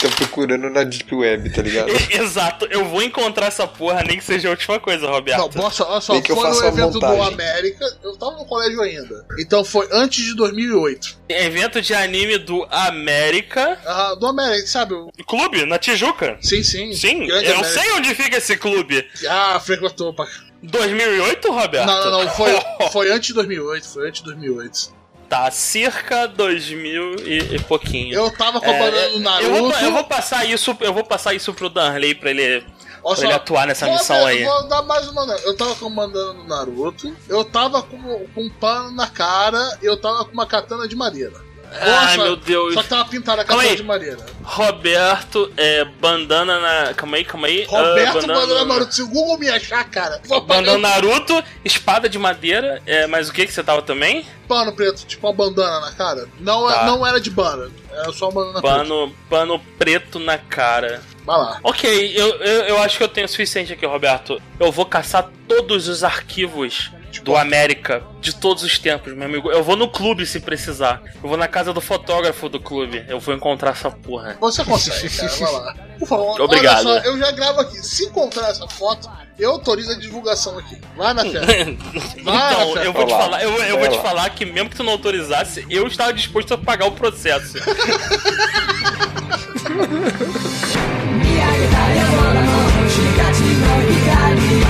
[0.01, 1.89] Tô procurando na Deep Web, tá ligado?
[2.11, 5.55] Exato, eu vou encontrar essa porra, nem que seja a última coisa, Roberto.
[5.57, 7.33] Não, só, olha só que foi no evento do montagem.
[7.33, 7.85] América.
[8.03, 9.25] Eu tava no colégio ainda.
[9.39, 11.17] Então foi antes de 2008.
[11.29, 13.79] Evento de anime do América.
[13.85, 14.93] Ah, do América, sabe?
[14.93, 16.37] o- Clube, na Tijuca.
[16.41, 16.93] Sim, sim.
[16.93, 17.81] Sim, Grande eu América.
[17.81, 19.07] sei onde fica esse clube.
[19.29, 20.25] Ah, frequentou pra
[20.61, 21.85] 2008, Roberto?
[21.87, 22.29] Não, não, não.
[22.31, 22.51] Foi,
[22.91, 23.87] foi antes de 2008.
[23.87, 24.93] Foi antes de 2008.
[25.35, 28.13] Tá, circa 2000 e, e pouquinho.
[28.15, 29.49] Eu tava com a É, do eu, Naruto.
[29.51, 32.65] vou, eu vou passar isso, eu vou passar isso pro Danley pra ele,
[33.03, 34.43] Olha pra ele atuar nessa missão ver- aí.
[34.45, 35.25] Vou dar mais uma.
[35.43, 37.13] Eu tava com a bandana do Naruto.
[37.27, 37.97] Eu tava com,
[38.33, 39.77] com um pano na cara.
[39.81, 41.43] Eu tava com uma katana de madeira.
[41.81, 42.73] Ai, meu Deus.
[42.73, 43.75] Só que tava pintada a aí.
[43.75, 44.17] de madeira.
[44.43, 46.93] Roberto, é, bandana na.
[46.93, 47.63] Calma aí, calma aí.
[47.65, 48.93] Roberto Ah, bandana Naruto.
[48.95, 50.21] Se o Google me achar, cara.
[50.27, 52.81] Bandana Naruto, espada de madeira.
[52.85, 54.25] É, mas o que que você tava também?
[54.47, 56.27] Pano preto, tipo uma bandana na cara.
[56.39, 56.85] Não, é- Tá.
[56.85, 57.71] não era de banda.
[57.91, 58.77] Era só uma bandana preta.
[58.77, 61.01] Pano, pano preto na cara.
[61.25, 61.59] Vai lá.
[61.63, 64.39] Ok, eu, eu, eu acho que eu tenho o suficiente aqui, Roberto.
[64.59, 66.91] Eu vou caçar todos os arquivos
[67.25, 69.51] do América de todos os tempos, meu amigo.
[69.51, 71.01] Eu vou no clube se precisar.
[71.15, 73.03] Eu vou na casa do fotógrafo do clube.
[73.09, 74.37] Eu vou encontrar essa porra.
[74.39, 75.33] Você consegue, cara.
[75.33, 75.75] Vai lá.
[75.97, 76.87] Por favor, Obrigado.
[76.87, 77.77] olha só, eu já gravo aqui.
[77.77, 79.09] Se encontrar essa foto,
[79.39, 80.79] eu autorizo a divulgação aqui.
[80.95, 81.39] Vai na fé.
[82.21, 82.83] Vai, então, Rafael.
[82.83, 85.65] eu vou te falar, eu, eu vou te falar que mesmo que tu não autorizasse,
[85.67, 87.57] eu estava disposto a pagar o processo.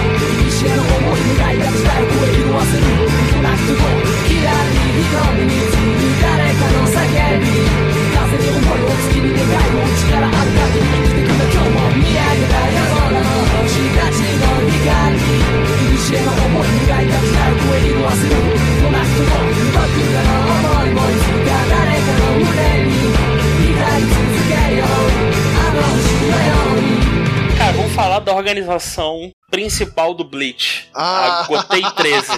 [0.65, 2.89] けの思い未来が近い声色あせる
[3.29, 3.85] トラックと
[4.25, 7.05] 左瞳に映る誰かの叫
[7.37, 7.53] び
[8.09, 13.29] 風に思いを月に願いを力ある限り生きてくだ今日も見上げた夜空の
[13.61, 23.05] 星たちの光にしえの思い未来が近い声色あせるトラックと僕らの思いもいつか誰かの胸に
[27.57, 30.89] Cara, vamos falar da organização principal do Bleach.
[30.93, 31.39] Ah.
[31.39, 32.31] A Gotei 13.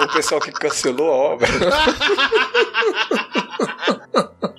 [0.00, 1.48] o pessoal que cancelou a obra.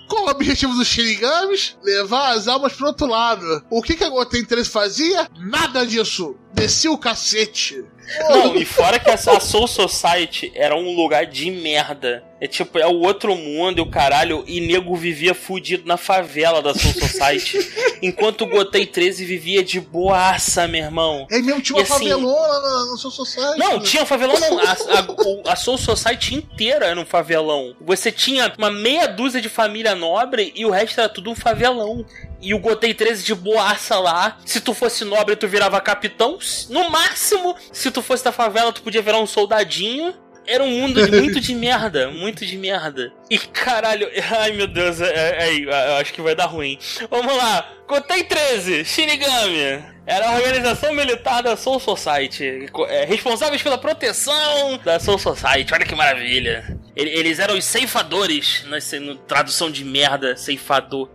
[0.07, 1.75] Qual o objetivo dos Shinigamis?
[1.83, 3.65] Levar as almas pro outro lado.
[3.71, 5.27] O que, que a Goten 13 fazia?
[5.39, 6.35] Nada disso.
[6.53, 7.83] Descia o cacete.
[8.29, 12.23] Não, e fora que essa a Soul Society era um lugar de merda.
[12.41, 16.61] É tipo, é o outro mundo e o caralho, e nego vivia fudido na favela
[16.61, 17.57] da Soul Society.
[18.01, 21.27] enquanto o Gotei 13 vivia de boaça, meu irmão.
[21.29, 23.59] É mesmo, tinha uma assim- favelona na, no seu society.
[23.59, 24.59] Não, tinha um favelão não.
[24.69, 27.75] A, a, a Soul Society inteira era um favelão.
[27.81, 32.05] Você tinha uma meia dúzia de família nobre e o resto era tudo um favelão.
[32.41, 34.37] E o Gotei 13 de boaça lá.
[34.45, 36.39] Se tu fosse nobre, tu virava capitão.
[36.69, 40.13] No máximo, se tu fosse da favela, tu podia virar um soldadinho.
[40.49, 43.11] Era um mundo de- muito de merda, muito de merda.
[43.29, 45.59] E caralho, ai meu Deus, é, é, é,
[45.91, 46.77] eu acho que vai dar ruim.
[47.09, 49.83] Vamos lá, Gotei 13, Shinigami.
[50.05, 55.71] Era a organização militar da Soul Society, é, responsáveis pela proteção da Soul Society.
[55.71, 56.77] Olha que maravilha.
[56.95, 58.65] Ele- Eles eram os ceifadores,
[58.99, 61.09] no, tradução de merda, ceifador.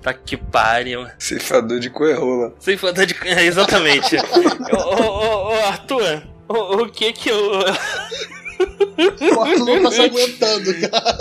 [0.00, 1.08] Tá que pariu.
[1.18, 2.54] Ceifador de coerrola.
[2.60, 3.16] Ceifador de.
[3.44, 4.16] Exatamente.
[4.16, 7.50] ô, ô, ô, ô, Arthur, o, o que que eu.
[8.58, 11.16] O Arthur não tá se aguentando, cara.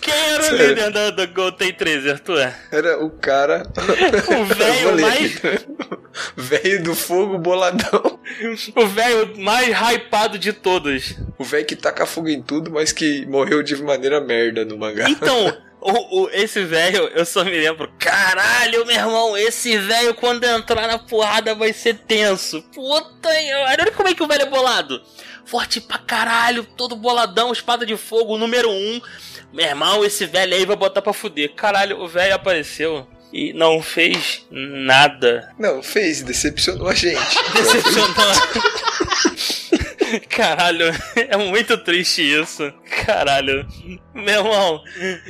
[0.00, 2.52] Quem era o líder da, da Golden 13, Arthur?
[2.72, 3.66] Era o cara.
[4.40, 5.40] O velho mais.
[6.36, 8.18] Velho do fogo boladão.
[8.76, 11.16] O velho mais hypado de todos.
[11.38, 15.08] O velho que taca fogo em tudo, mas que morreu de maneira merda no mangá.
[15.08, 17.90] Então, o, o- esse velho, eu só me lembro.
[17.98, 22.62] Caralho, meu irmão, esse velho quando entrar na porrada vai ser tenso.
[22.74, 23.28] Puta,
[23.68, 25.02] olha como é que o velho é bolado.
[25.44, 29.00] Forte pra caralho, todo boladão, espada de fogo, número um.
[29.52, 31.52] Meu irmão, esse velho aí vai botar pra fuder.
[31.54, 35.52] Caralho, o velho apareceu e não fez nada.
[35.58, 37.18] Não, fez, decepcionou a gente.
[37.54, 38.40] Decepcionante.
[40.28, 40.86] Caralho,
[41.16, 42.72] é muito triste isso.
[43.06, 43.66] Caralho.
[44.14, 44.82] Meu irmão,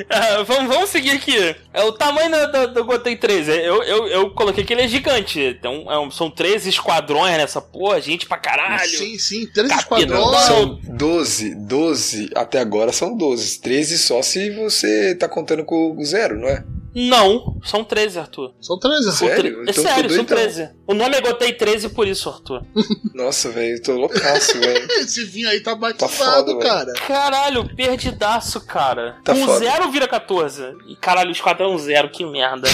[0.09, 1.37] ah, vamos, vamos seguir aqui.
[1.73, 3.51] É o tamanho do, do, do Gotei 13.
[3.51, 5.41] Eu, eu, eu coloquei que ele é gigante.
[5.41, 8.89] Então, é um- são 13 esquadrões nessa porra, gente pra caralho.
[8.89, 9.99] Sim, sim, três Capitão.
[9.99, 10.43] esquadrões.
[10.45, 13.61] São 12, 12, até agora são 12.
[13.61, 16.65] 13 só se você tá contando com o zero, não é?
[16.95, 18.53] Não, são 13, Arthur.
[18.61, 19.13] São 13.
[19.13, 19.63] Sério?
[19.63, 20.37] Então é sério, são doidão.
[20.37, 20.71] 13.
[20.87, 22.63] O nome é Gotei 13 por isso, Arthur.
[23.15, 24.87] Nossa, velho, eu tô loucaço, velho.
[24.99, 26.59] Esse vinho aí tá batizado, velho.
[26.59, 26.93] cara.
[27.07, 29.19] Caralho, perdidaço, cara.
[29.25, 29.59] Tá um foda.
[29.61, 30.63] zero vira 14.
[30.89, 32.69] E caralho, o esquadrão zero, que merda.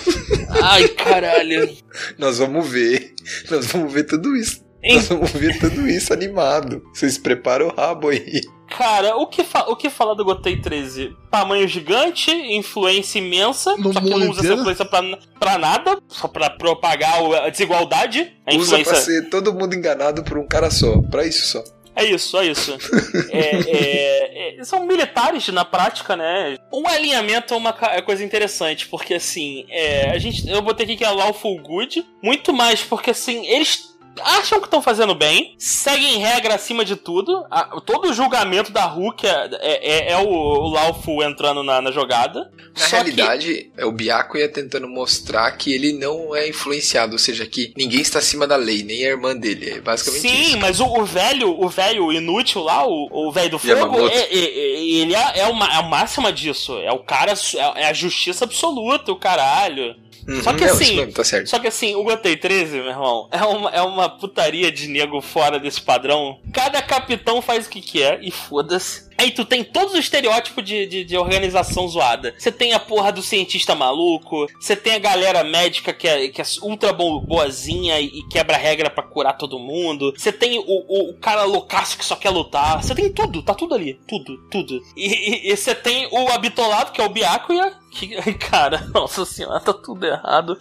[0.62, 1.68] Ai, caralho.
[2.16, 3.14] Nós vamos ver.
[3.50, 4.66] Nós vamos ver tudo isso.
[4.82, 4.96] Hein?
[4.96, 6.82] Nós vamos ver tudo isso animado.
[6.92, 8.40] Vocês preparam o rabo aí.
[8.68, 11.16] Cara, o que, fa o que falar do Gotei 13?
[11.30, 15.02] Tamanho gigante, influência imensa, No só que não usa essa influência pra,
[15.40, 17.14] pra nada, só pra propagar
[17.44, 18.32] a desigualdade.
[18.46, 18.92] A Usa influência.
[18.92, 21.00] pra ser todo mundo enganado por um cara só.
[21.02, 21.64] Pra isso só.
[21.96, 22.78] É isso, é isso.
[23.30, 26.56] É, é, é, são militares na prática, né?
[26.72, 30.96] O alinhamento é uma é coisa interessante, porque assim, é, a gente, eu botei aqui
[30.96, 33.87] que é Lawful Good, muito mais porque assim, eles
[34.24, 37.44] acham que estão fazendo bem, seguem regra acima de tudo.
[37.50, 41.90] a- todo o julgamento da Hulk é, é, é o, o Lawful entrando na, na
[41.90, 42.50] jogada.
[42.78, 47.44] Na Só realidade, é o Byakuya tentando mostrar que ele não é influenciado, ou seja,
[47.46, 49.70] que ninguém está acima da lei, nem a irmã dele.
[49.70, 50.58] É que, basicamente Sim, isso.
[50.58, 54.34] mas o, o velho, o velho inútil lá, o, o velho do fogo, é, é-
[54.34, 56.78] é- ele é, é, uma, é a máxima disso.
[56.78, 59.96] É o cara, é, é a justiça absoluta, o caralho.
[60.28, 61.48] Uhum, Só que não, assim- isso mesmo, tá certo.
[61.48, 65.20] Só que assim, o Gotei 13, meu irmão, é uma, é uma putaria de nego
[65.22, 66.38] fora desse padrão.
[66.52, 69.07] Cada capitão faz o que quer e foda-se.
[69.18, 72.34] Aí tu tem todos os estereótipos de, de, de organização zoada.
[72.38, 76.40] Você tem a porra do cientista maluco, você tem a galera médica que é, que
[76.40, 80.14] é ultra bo- boazinha e, e quebra regra pra curar todo mundo.
[80.16, 82.82] Você tem o, o, o cara loucaço que só quer lutar.
[82.82, 84.00] Você tem tudo, tá tudo ali.
[84.06, 84.80] Tudo, tudo.
[84.96, 88.08] E- E e você tem o habitolado, que é o Byakuya, que,
[88.38, 90.56] cara, nossa senhora, tá tudo errado.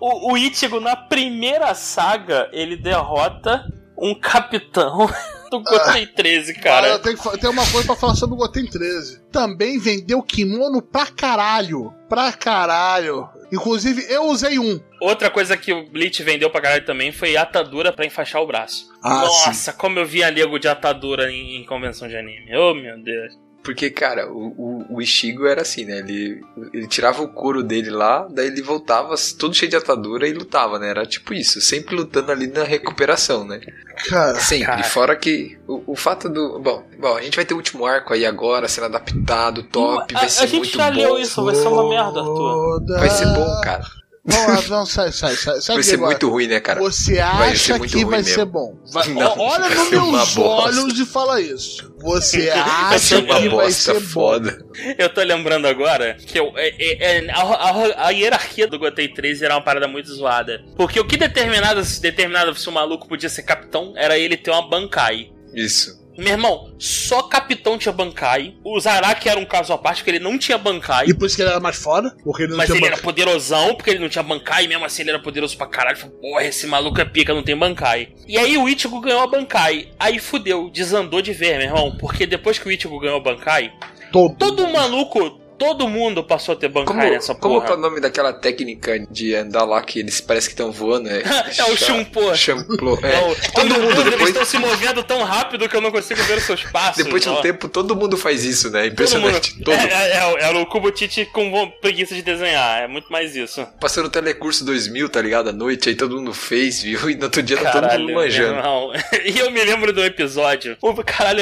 [0.00, 3.64] O, o Ichigo, na primeira saga, ele derrota
[4.00, 5.08] um capitão
[5.50, 9.22] do Gotei 13, Cara, tem uma coisa pra falar sobre o Goten 13.
[9.32, 11.92] Também vendeu kimono pra caralho.
[12.08, 13.28] Pra caralho.
[13.52, 14.78] Inclusive, eu usei um.
[15.00, 18.90] Outra coisa que o Bleach vendeu pra caralho também foi atadura pra enfaixar o braço.
[19.02, 22.54] Ah, Nossa, como eu via nego de atadura em, em convenção de anime.
[22.56, 23.47] Oh, meu Deus.
[23.62, 25.98] Porque, cara, o, o, o Ishigo era assim, né?
[25.98, 26.40] Ele,
[26.72, 30.78] ele tirava o couro dele lá, daí ele voltava todo cheio de atadura e lutava,
[30.78, 30.88] né?
[30.88, 33.60] Era tipo isso, sempre lutando ali na recuperação, né?
[34.08, 34.66] Cara, Sempre.
[34.66, 34.84] Cara.
[34.84, 36.60] Fora que o, o fato do.
[36.60, 40.20] Bom, bom, a gente vai ter o último arco aí agora, sendo adaptado, top, a,
[40.20, 40.96] vai ser a gente muito já bom.
[40.96, 42.84] leu isso, vai ser uma merda, Arthur.
[42.98, 43.84] Vai ser bom, cara.
[44.30, 45.60] Vamos lá, não, sai, sai, sai.
[45.60, 46.10] sai Vai ser agora.
[46.10, 46.80] muito ruim, né, cara?
[46.80, 48.34] Você Vai acha ser muito que ruim vai mesmo.
[48.34, 48.76] ser bom?
[48.92, 50.40] Vai- Não, olha vai nos ser meus bosta.
[50.40, 51.94] olhos e fala isso.
[52.00, 54.00] Você Vai acha ser uma que vai bosta ser bom?
[54.00, 54.66] foda.
[54.98, 59.08] Eu tô lembrando agora que eu, é- é- é- a, a- a hierarquia do Gotei
[59.08, 60.62] 13 era uma parada muito zoada.
[60.76, 64.68] Porque o que determinava, determinava se o maluco podia ser capitão era ele ter uma
[64.68, 65.30] Bankai.
[65.54, 65.97] Isso.
[66.18, 68.56] Meu irmão, só capitão tinha Bankai.
[68.64, 71.06] O Zaraki era um caso à parte, porque ele não tinha Bankai.
[71.06, 72.10] E por isso que ele era mais foda?
[72.24, 74.84] Porque ele não Mas tinha ele era poderosão, porque ele não tinha Bankai, e mesmo
[74.84, 75.96] assim ele era poderoso pra caralho.
[75.96, 78.08] Falei, porra, esse maluco é pica, não tem Bankai.
[78.26, 79.90] E aí o Ichigo ganhou a Bankai.
[79.96, 81.96] Aí fudeu, desandou de ver, meu irmão.
[81.96, 83.72] Porque depois que o Ichigo ganhou a Bankai,
[84.10, 84.34] todo.
[84.36, 87.66] todo maluco, todo mundo passou a ter Bankai Como, nessa como porra.
[87.66, 91.08] que é o nome daquela técnica de andar lá que eles parecem que estão voando?
[91.08, 91.22] É,
[91.58, 92.34] É o Shumpo.
[92.36, 92.98] Champlo.
[93.02, 93.20] É, É.
[93.20, 96.22] o- Todo mundo Deus, eles depois, estão se movendo tão rápido que eu não consigo
[96.22, 97.02] ver os seus passos.
[97.04, 97.40] depois de um ó.
[97.40, 98.88] tempo, todo mundo faz isso, né?
[98.90, 98.92] Todo mundo.
[98.92, 99.58] Impressionante.
[99.62, 99.74] Todo.
[99.74, 102.82] É, é, é, o Kubo Titi com preguiça de desenhar.
[102.82, 103.66] É muito mais isso.
[103.80, 105.48] Passando o Telecurso 2000, tá ligado?
[105.50, 107.10] À noite, aí todo mundo fez, viu?
[107.10, 108.58] E no outro dia tá todo mundo manjando.
[109.24, 110.76] E eu me lembro do episódio.
[110.80, 111.40] O, caralho,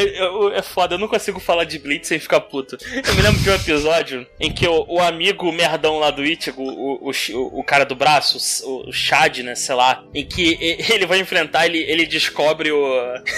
[0.55, 2.77] é foda, eu não consigo falar de Blitz sem ficar puto.
[3.07, 4.06] Eu me lembro de um episódio
[4.41, 8.39] em que o, o amigo merdão lá do Ichigo, o, o, o, cara do braço,
[8.67, 10.57] o, o Chad, né, sei lá, em que
[10.93, 12.85] ele vai enfrentar, ele, ele descobre o.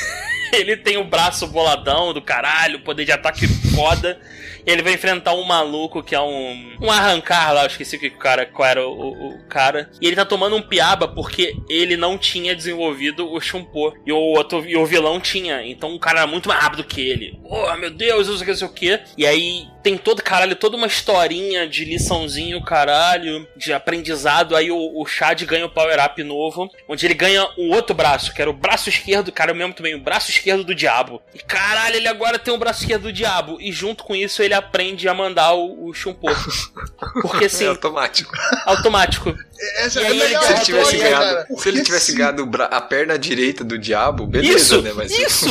[0.53, 4.21] ele tem o braço boladão do caralho, poder de ataque foda.
[4.69, 6.77] Ele vai enfrentar um maluco que é um.
[6.81, 9.91] Um arrancar lá, eu esqueci que o cara, qual era o, o- o cara.
[10.01, 13.93] E ele tá tomando um piaba porque ele não tinha desenvolvido o Shumpo.
[14.07, 15.65] E o outro e o vilão tinha.
[15.67, 17.39] Então o cara era muito mais rápido que ele.
[17.45, 19.01] Oh, meu Deus, não sei o que, não sei o que.
[19.17, 24.55] E aí tem todo, caralho, toda uma historinha de liçãozinho, caralho, de aprendizado.
[24.55, 28.35] Aí o, o Chad ganha o Power Up novo, onde ele ganha um outro braço,
[28.35, 31.23] que era o braço esquerdo, cara, eu mesmo também, o braço esquerdo do diabo.
[31.35, 33.57] E caralho, ele agora tem o braço esquerdo do diabo.
[33.61, 36.27] E junto com isso ele aprende a mandar o, o Shumpo.
[37.23, 38.33] Porque É assim, automático.
[38.67, 39.35] automático.
[39.79, 41.47] Essa E é aí Se ele tivesse ganhado, cara.
[41.57, 42.19] se ele tivesse sim.
[42.19, 44.93] ganhado a perna direita do diabo, beleza, isso, né?
[44.95, 45.47] Mas isso.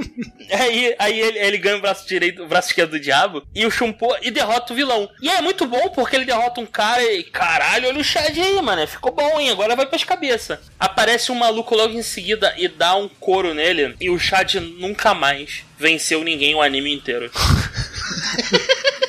[0.52, 3.70] aí aí ele, ele ganha o braço direito, o braço esquerdo do diabo e o
[3.70, 5.08] Shumpo e derrota o vilão.
[5.22, 8.60] E é muito bom porque ele derrota um cara e caralho, olha o Chad aí,
[8.60, 9.50] mano, ficou bom, hein?
[9.50, 10.58] Agora vai pras cabeças.
[10.78, 15.14] Aparece um maluco logo em seguida e dá um couro nele e o Chad nunca
[15.14, 17.30] mais venceu ninguém o anime inteiro.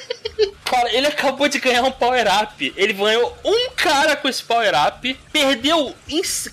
[0.63, 2.74] Cara, ele acabou de ganhar um power up.
[2.76, 5.18] Ele ganhou um cara com esse power up.
[5.32, 5.95] Perdeu.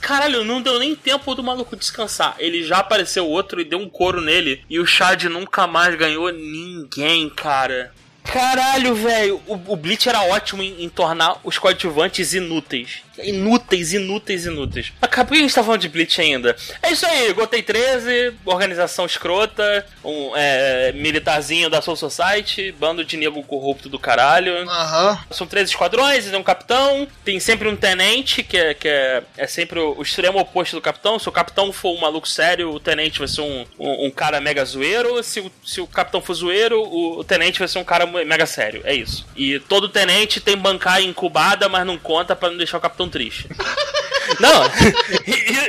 [0.00, 2.36] Caralho, não deu nem tempo do maluco descansar.
[2.38, 4.64] Ele já apareceu outro e deu um couro nele.
[4.70, 7.92] E o Chad nunca mais ganhou ninguém, cara.
[8.24, 9.42] Caralho, velho.
[9.46, 13.04] O, o Bleach era ótimo em, em tornar os coadjuvantes inúteis.
[13.22, 14.92] Inúteis, inúteis, inúteis.
[15.00, 16.56] Por que a gente tá falando de Bleach ainda?
[16.82, 23.16] É isso aí, Gotei 13, organização escrota, um é, militarzinho da Soul Society, bando de
[23.16, 24.68] nego corrupto do caralho.
[24.68, 25.18] Aham.
[25.30, 29.46] São três esquadrões, tem um capitão, tem sempre um tenente, que é, que é, é
[29.46, 31.18] sempre o, o extremo oposto do capitão.
[31.18, 34.40] Se o capitão for um maluco sério, o tenente vai ser um, um, um cara
[34.40, 35.22] mega zoeiro.
[35.22, 38.46] Se o, se o capitão for zoeiro, o, o tenente vai ser um cara mega
[38.46, 38.82] sério.
[38.84, 39.26] É isso.
[39.34, 43.48] E todo tenente tem bancária incubada, mas não conta pra não deixar o capitão triste.
[44.40, 44.64] Não,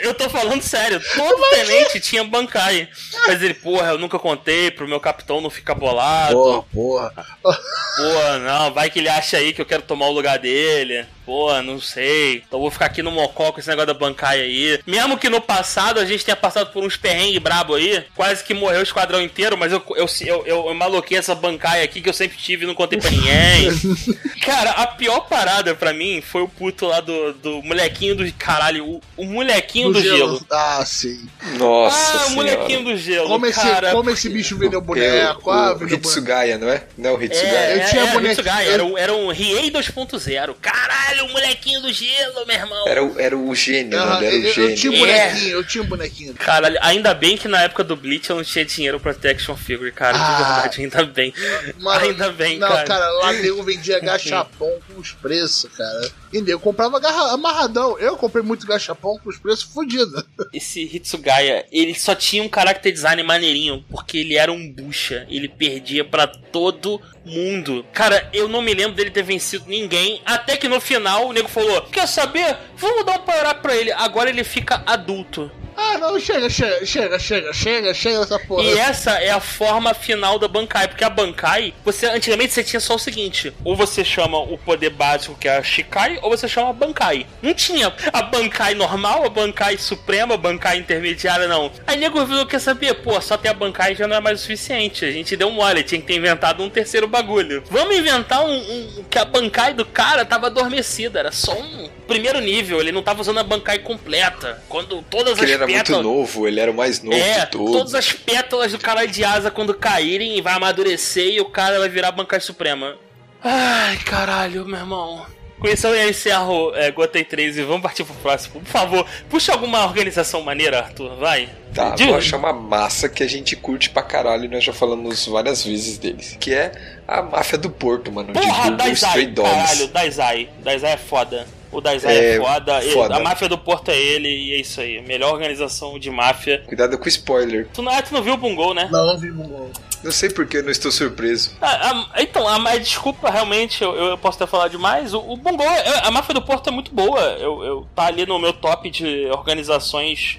[0.02, 1.02] eu tô falando sério.
[1.14, 2.88] Todo tenente tinha bancai.
[3.28, 6.34] Mas ele, porra, eu nunca contei pro meu capitão não ficar bolado.
[6.34, 7.14] Porra, porra.
[7.43, 11.06] Pô, não, vai que ele acha aí que eu quero tomar o lugar dele.
[11.26, 12.43] Pô, não sei.
[12.47, 14.80] Então vou ficar aqui no mocó com esse negócio da bancai aí.
[14.86, 18.53] Mesmo que no passado a gente tenha passado por uns perrengues brabo aí, quase que
[18.53, 22.09] morreu o esquadrão inteiro, mas eu, eu, eu, eu, eu maloquei essa bancai aqui que
[22.09, 23.69] eu sempre tive e não contei pra ninguém.
[24.45, 28.32] Cara, a pior parada pra mim foi o puto lá do, do molequinho do.
[28.34, 30.45] Caralho, o, o molequinho do, gelo.
[30.51, 31.28] Ah, sim.
[31.57, 33.28] Nossa Ah, o molequinho do gelo.
[33.30, 33.91] Como esse, cara.
[33.91, 35.95] como esse bicho vendeu É, boneco, o, ah, o boneco.
[35.95, 36.84] Hitsugaya, não é?
[36.97, 37.55] Não é o Hitsugaya.
[37.57, 40.55] É, Eu tinha é, bonequinho- Hitsugai, Era, um- era um Riei 2.0.
[40.61, 42.88] Caralho, o molequinho do gelo, meu irmão.
[42.88, 44.28] Era, o, era o gênio, Ah, né?
[44.28, 44.76] Era eu, o eu gênio.
[44.78, 45.28] tinha um É.
[45.30, 46.34] bonequinho, eu tinha um bonequinho.
[46.36, 49.55] Caralho, ainda bem que na época do Bleach eu não tinha dinheiro pra ter action
[49.55, 50.18] figure, cara.
[50.20, 50.32] Ah.
[50.36, 51.34] De verdade, ainda bem.
[51.80, 53.09] Mano, ainda bem, não, cara.
[53.20, 56.11] lá nego vendia gachapon com os preços, cara.
[56.34, 57.97] E eu comprava garra- amarradão.
[57.99, 60.24] Eu comprei muito gachapon com os preços fodidos.
[60.53, 65.26] Esse Hitsugaya, ele só tinha um character design maneirinho, porque ele era um bucha.
[65.30, 67.86] Ele perdia pra todo mundo.
[67.93, 71.47] Cara, eu não me lembro dele ter vencido ninguém, até que no final o nego
[71.47, 72.58] falou: Quer saber?
[72.78, 73.91] Vamos dar um power up pra ele.
[73.91, 75.51] Agora ele fica adulto.
[75.78, 78.63] Ah, não, chega, chega, chega, chega, chega, chega dessa porra.
[78.63, 82.80] E essa é a forma final da Bankai, porque a Bankai, você antigamente você tinha
[82.80, 86.47] só o seguinte: ou você chama o poder básico que é a Shikai, ou você
[86.47, 87.26] chama a Bankai.
[87.41, 91.71] Não tinha a Bankai normal, a Bankai suprema, a Bankai intermediária, não.
[91.86, 94.41] Aí nego viu quer saber, pô, só ter a Bankai já não é mais o
[94.41, 95.05] suficiente.
[95.05, 97.63] A gente deu mole, tinha que ter inventado um terceiro bagulho.
[97.69, 102.39] Vamos inventar um, um que a Bankai do cara tava adormecida, era só um primeiro
[102.39, 104.61] nível, ele não tava usando a Bankai completa.
[104.69, 107.51] Quando todas as ele era muito pétalas- novo, ele era o mais novo é, de
[107.51, 107.72] todos.
[107.72, 111.89] todas as pétalas do caralho de asa quando caírem vai amadurecer e o cara vai
[111.89, 112.95] virar Bankai Suprema.
[113.43, 115.26] Ai, caralho, meu irmão.
[115.59, 118.59] Com isso eu encerro é, Gotei 3 e vamos partir pro próximo.
[118.59, 121.49] Por favor, puxa alguma organização maneira, Arthur, vai.
[121.74, 124.74] Tá, De- vou achar uma massa que a gente curte pra caralho e nós já
[124.74, 126.36] falamos várias vezes deles.
[126.39, 126.72] Que é
[127.07, 128.34] a máfia do Porto, mano.
[128.34, 129.51] de Porra, Google Stray Daizai, Dogs.
[129.55, 130.49] caralho, Daizai.
[130.59, 131.47] Daizai é foda.
[131.76, 132.82] O Daizai é, É, foda.
[132.93, 133.15] foda.
[133.15, 135.01] A máfia do Porto é ele e é isso aí.
[135.01, 136.63] Melhor organização de máfia.
[136.65, 137.67] Cuidado com o spoiler.
[137.73, 138.88] Tu não, ah, tu não viu o Bungo, né?
[138.91, 139.69] Não, não vi Mongol.
[140.03, 141.51] Não sei porque não estou surpreso.
[141.61, 145.13] Ah, ah, então, a, mas desculpa, realmente, eu, eu posso ter falado demais.
[145.13, 147.19] O, o Bungo, é- a máfia do Porto é muito boa.
[147.39, 150.38] Eu, eu tá ali no meu top de organizações.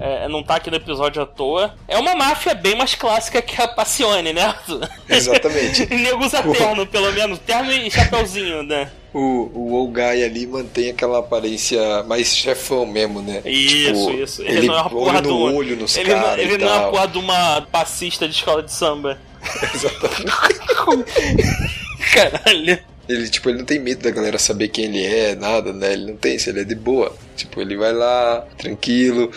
[0.00, 1.74] é, não tá aqui no episódio à toa.
[1.86, 4.54] É uma máfia bem mais clássica que a Passione, né?
[5.08, 5.86] Exatamente.
[5.94, 7.38] Nego usa terno, pelo menos.
[7.38, 8.90] Terno e chapeuzinho, né?
[9.14, 13.42] O, o old guy ali mantém aquela aparência mais chefão mesmo, né?
[13.44, 14.42] Isso, Tipo, isso.
[14.42, 15.38] Ele, Ele, não é uma porra no do.
[15.38, 18.72] olho nos ele não, ele não é uma porra de uma passista de escola de
[18.72, 19.18] samba.
[19.74, 20.32] Exatamente.
[22.14, 22.78] Caralho.
[23.08, 25.92] Ele, tipo, ele não tem medo da galera saber quem ele é, nada, né?
[25.92, 27.14] Ele não tem isso, ele é de boa.
[27.36, 29.30] Tipo, ele vai lá, tranquilo.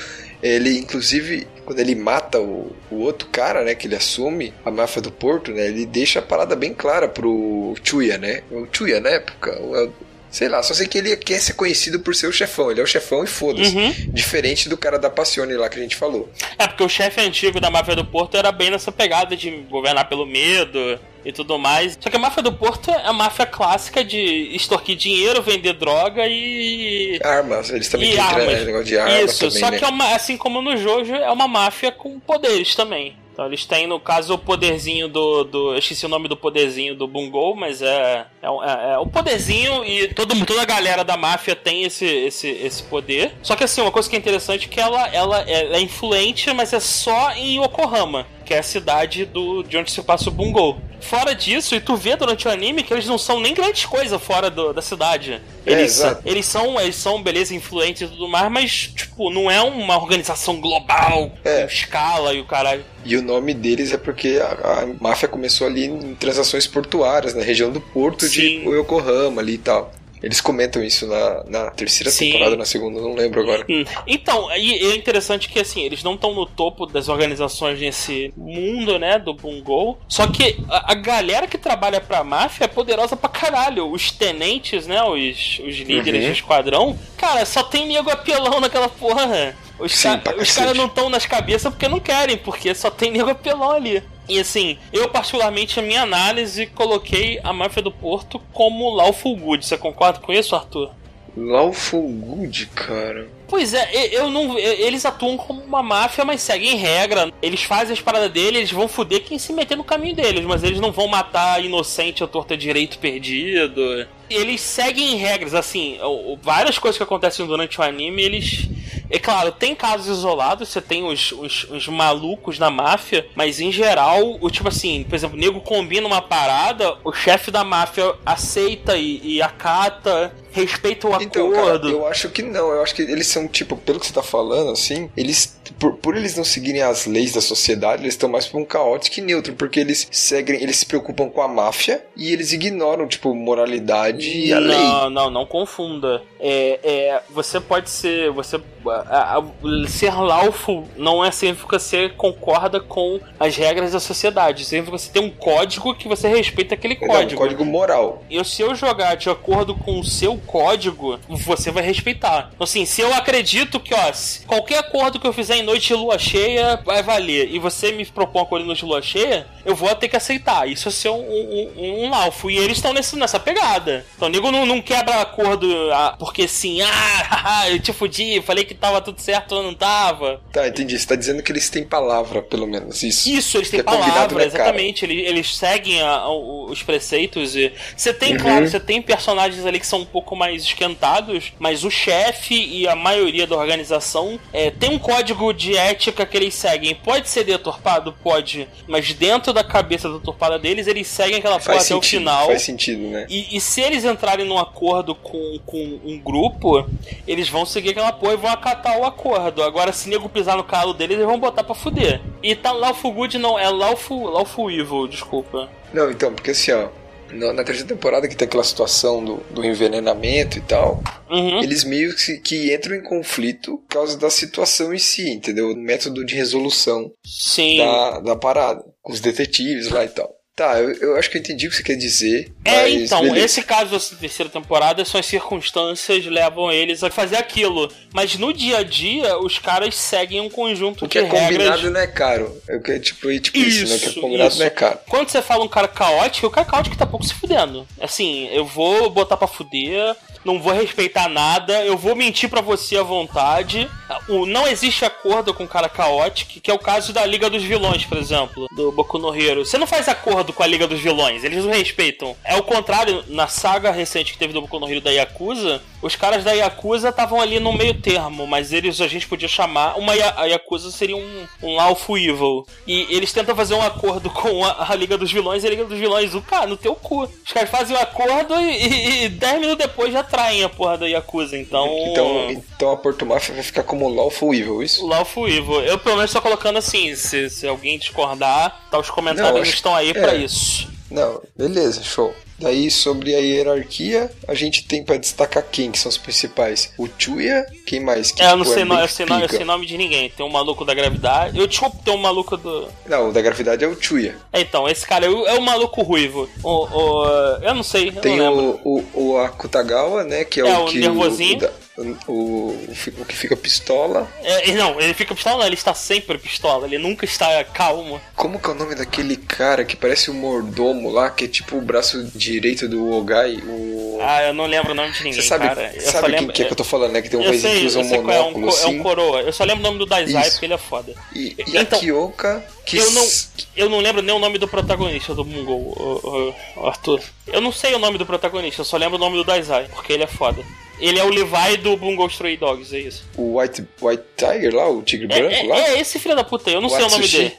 [0.47, 5.01] Ele, inclusive, quando ele mata o, o outro cara, né, que ele assume, a máfia
[5.01, 8.43] do Porto, né, ele deixa a parada bem clara pro Chuya, né?
[8.51, 9.89] O Chuya, na época, o- é
[10.29, 12.69] sei lá, só sei que ele quer ser conhecido por ser o chefão.
[12.69, 13.73] Ele é o chefão e foda-se.
[13.73, 13.93] Uhum.
[14.09, 16.29] Diferente do cara da Passione lá que a gente falou.
[16.59, 20.09] É, porque o chefe antigo da máfia do Porto era bem nessa pegada de governar
[20.09, 21.97] pelo medo e tudo mais.
[21.99, 26.28] Só que a máfia do Porto é a máfia clássica de extorquir dinheiro, vender droga
[26.28, 27.19] e.
[27.23, 29.78] Armas, eles também têm negócio de armas Isso, também, só né?
[29.80, 33.15] que é uma, assim como no Jojo, é uma máfia com poderes também.
[33.36, 35.43] Então eles têm, no caso, o poderzinho do.
[35.43, 38.26] do eu esqueci o nome do poderzinho do Bungo, mas é.
[38.41, 42.47] É, é, é o poderzinho e todo, toda a galera da máfia tem esse, esse,
[42.47, 43.34] esse poder.
[43.43, 46.53] Só que assim, uma coisa que é interessante é que ela, ela, ela é influente,
[46.53, 48.26] mas é só em Yokohama.
[48.45, 50.79] Que é a cidade do, de onde se passa o Bungo.
[51.01, 54.21] Fora disso, e tu vê durante o anime que eles não são nem grandes coisas
[54.21, 55.41] fora do- da cidade.
[55.65, 56.21] É, Eles, são- exato.
[56.25, 60.59] eles são, eles são, beleza, influentes e tudo mais, mas, tipo, não é uma organização
[60.61, 61.61] global, É.
[61.61, 62.83] com escala e o caralho.
[63.03, 67.43] E o nome deles é porque a, a máfia começou ali em transações portuárias, na
[67.43, 68.61] região do porto Sim.
[68.61, 69.91] de Yokohama ali e tal.
[70.24, 72.32] Eles comentam isso na, na terceira Sim.
[72.32, 73.66] temporada, na segunda, não lembro agora.
[73.70, 78.34] Hum, Então, e é interessante que assim, eles não estão no topo das organizações nesse
[78.36, 79.97] mundo, né, do Bungo.
[80.07, 83.91] Só que a, a galera que trabalha pra máfia é poderosa pra caralho.
[83.91, 86.28] Os tenentes, né, os, os líderes Uhum.
[86.30, 89.55] do esquadrão, cara, só tem nego apelão naquela porra.
[89.78, 93.72] Os, ca- caras não estão nas cabeças porque não querem, porque só tem nego apelão
[93.72, 94.01] ali.
[94.28, 99.65] E assim, eu particularmente, a minha análise, coloquei a máfia do Porto como Lawful Good.
[99.65, 100.91] Você concorda com isso, Arthur?
[101.38, 103.28] Lawful Good, cara.
[103.47, 104.57] Pois é, eu não.
[104.57, 107.32] Eles atuam como uma máfia, mas seguem regra.
[107.41, 110.63] Eles fazem as paradas deles, eles vão foder quem se meter no caminho deles, mas
[110.63, 114.07] eles não vão matar inocente ou torta direito perdido.
[114.30, 115.99] Eles seguem regras, assim,
[116.41, 118.67] várias coisas que acontecem durante o anime, eles.
[119.10, 123.72] É claro, tem casos isolados, você tem os, os, os malucos da máfia, mas em
[123.72, 128.14] geral, o tipo assim, por exemplo, o nego combina uma parada, o chefe da máfia
[128.26, 131.89] aceita e, e acata, respeita o Então, cara, acordo.
[131.89, 132.72] eu acho que não.
[132.72, 135.56] Eu acho que eles são, tipo, pelo que você tá falando, assim, eles.
[135.80, 139.20] Por, por eles não seguirem as leis da sociedade, eles estão mais pra um caótico
[139.20, 143.34] e neutro, porque eles seguem, eles se preocupam com a máfia e eles ignoram, tipo,
[143.34, 144.78] moralidade e a lei.
[144.78, 146.22] Não, não, não confunda.
[146.39, 148.32] É, é, você pode ser.
[148.32, 148.60] Você,
[149.09, 154.63] a- a- ser lawful não é significa que você concorda com as regras da sociedade.
[154.65, 157.41] Significa que você tem um código que você respeita aquele Não, código.
[157.41, 158.23] código moral.
[158.29, 162.49] E se eu jogar de acordo com o seu código, você vai respeitar.
[162.53, 164.11] Então, assim, se eu acredito que, ó,
[164.47, 168.05] qualquer acordo que eu fizer em noite de lua cheia vai valer, e você me
[168.05, 170.67] propõe um acordo em noite de lua cheia, eu vou ter que aceitar.
[170.67, 172.49] Isso é ser um, um, um.
[172.49, 174.05] E eles estão nessa pegada.
[174.15, 178.63] Então, o nego não, não quebra acordo ah, porque sim, ah, eu te fudi, falei
[178.63, 180.41] que tava tudo certo ou não tava.
[180.51, 180.97] Tá, entendi.
[180.97, 183.01] Você tá dizendo que eles têm palavra, pelo menos.
[183.03, 183.29] Isso.
[183.29, 185.05] Isso, eles têm é palavra, exatamente.
[185.05, 187.55] Eles, eles seguem a- o- os preceitos.
[187.55, 188.39] E você tem, Uhum.
[188.39, 192.88] claro, você tem personagens ali que são um pouco mais esquentados, mas o chefe e
[192.88, 196.95] a maioria da organização é, tem um código de ética que eles seguem.
[196.95, 198.13] Pode ser deturpado?
[198.23, 198.67] Pode.
[198.88, 202.47] Mas dentro da cabeça deturpada deles, eles seguem aquela porra até o final.
[202.47, 203.25] faz sentido, né?
[203.29, 206.88] E, e se eles entrarem num acordo com, com um grupo,
[207.27, 209.63] eles vão seguir aquela porra e vão acatar o acordo.
[209.63, 212.21] Agora, se nego pisar no calo deles, eles vão botar pra fuder.
[212.43, 215.69] E tá Lawful Good, não, é Lawful, Lawful Evil, desculpa.
[215.93, 216.89] Não, então, porque assim, ó.
[217.32, 221.63] na, na terceira temporada que tem aquela situação do, do envenenamento e tal, Uhum.
[221.63, 225.71] eles meio que, que entram em conflito por causa da situação em si, entendeu?
[225.71, 227.78] O método de resolução Sim.
[227.78, 230.30] da, da parada, com os detetives lá e tal.
[230.56, 232.49] Tá, eu, eu acho que eu entendi o que você quer dizer.
[232.64, 233.45] É, então, beleza.
[233.45, 237.91] esse caso dessa terceira temporada são as circunstâncias levam eles a fazer aquilo.
[238.14, 241.72] Mas no dia a dia, os caras seguem um conjunto O que de é combinado
[241.76, 241.91] regras.
[241.91, 242.62] não é caro.
[242.70, 243.95] É o que é tipo, é tipo isso, né?
[243.95, 244.60] O que é Isso, combinado isso.
[244.60, 244.99] não é caro.
[245.10, 247.86] Quando você fala um cara caótico, o cara caótico tá pouco se fudendo.
[247.99, 252.95] Assim, eu vou botar pra fuder, não vou respeitar nada, eu vou mentir pra você
[252.97, 253.89] à vontade.
[254.29, 257.63] O, não existe acordo com o cara caótico, que é o caso da Liga dos
[257.63, 259.65] Vilões, por exemplo, do Boku no Hero.
[259.65, 262.35] Você não faz acordo com a Liga dos Vilões, eles não respeitam.
[262.43, 266.15] É o contrário, na saga recente que teve do Boku no Hero da Yakuza, os
[266.15, 269.97] caras da Yakuza estavam ali no meio termo, mas eles a gente podia chamar.
[269.97, 272.65] Uma a Yakuza seria um, um Lawful Evil.
[272.85, 275.85] E eles tentam fazer um acordo com a, a Liga dos Vilões e a Liga
[275.85, 277.23] dos Vilões, o cara, no teu cu.
[277.23, 281.07] Os caras fazem o acordo e, e, 10 minutos depois já traem a porra da
[281.07, 281.57] Yakuza.
[281.57, 281.88] Então.
[282.11, 285.05] Então, então a Porto Mafia vai ficar como Lawful Evil, isso?
[285.07, 285.81] Lawful Evil.
[285.81, 289.73] Eu pelo menos tô colocando assim, se, se alguém discordar, tá os comentários Não, acho-
[289.73, 290.13] estão aí é.
[290.13, 290.88] pra isso.
[291.10, 292.34] Não, beleza, show.
[292.58, 296.91] Daí sobre a hierarquia, a gente tem pra destacar quem que são os principais.
[296.97, 298.32] O Chuya, quem mais?
[298.32, 300.30] Que, É, eu não tipo, sei, é no, eu, sei, eu sei nome de ninguém.
[300.30, 301.60] Tem um maluco da gravidade.
[301.60, 302.88] Eu desculpa, tem um maluco do.
[303.08, 304.38] Não, o da gravidade é o Chuya.
[304.53, 306.49] É, Então, esse cara é o, é o maluco ruivo.
[306.64, 307.26] O, o-
[307.62, 310.45] eu não sei, eu Tem não o, o, o Akutagawa, né?
[310.45, 310.99] Que é, É, o o que.
[310.99, 311.58] nervosinho.
[311.58, 312.87] O, da- o, o,
[313.19, 314.27] o que fica pistola.
[314.43, 318.19] É, não, ele fica pistola, não, ele está sempre pistola, ele nunca está calmo.
[318.35, 321.77] Como que é o nome daquele cara que parece um mordomo lá, que é tipo
[321.77, 323.57] o braço direito do Ogai?
[323.65, 324.19] O...
[324.21, 325.91] Ah, eu não lembro o nome de ninguém, Você sabe, cara.
[325.95, 327.21] Eu sabe quem lembro- que é que eu tô falando, né?
[327.21, 328.89] Que tem um vez que usa eu um qual é, um, monóculo co- é um
[328.89, 328.99] assim.
[329.03, 329.41] coroa.
[329.41, 330.51] Eu só lembro o nome do Dazai Isso.
[330.51, 331.13] porque ele é foda.
[331.33, 333.27] E, e Então, a Kyoka, que Eu não,
[333.75, 337.21] eu não lembro nem o nome do protagonista do Mungol, o, o- o Arthur.
[337.47, 340.11] Eu não sei o nome do protagonista, eu só lembro o nome do Dazai, porque
[340.13, 340.61] ele é foda.
[340.99, 343.23] Ele é o Levi do Bungo Stray Dogs, é isso.
[343.37, 345.77] o White, White Tiger lá, o tigre É, branco é- lá.
[345.89, 347.37] é esse filho da puta eu não sei o nome Atsushi.
[347.37, 347.53] dele.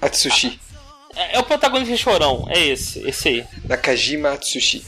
[0.00, 0.60] Atsushi.
[1.16, 3.44] É, é o protagonista chorão, é esse, esse aí.
[3.64, 4.84] Nakajima Atsushi.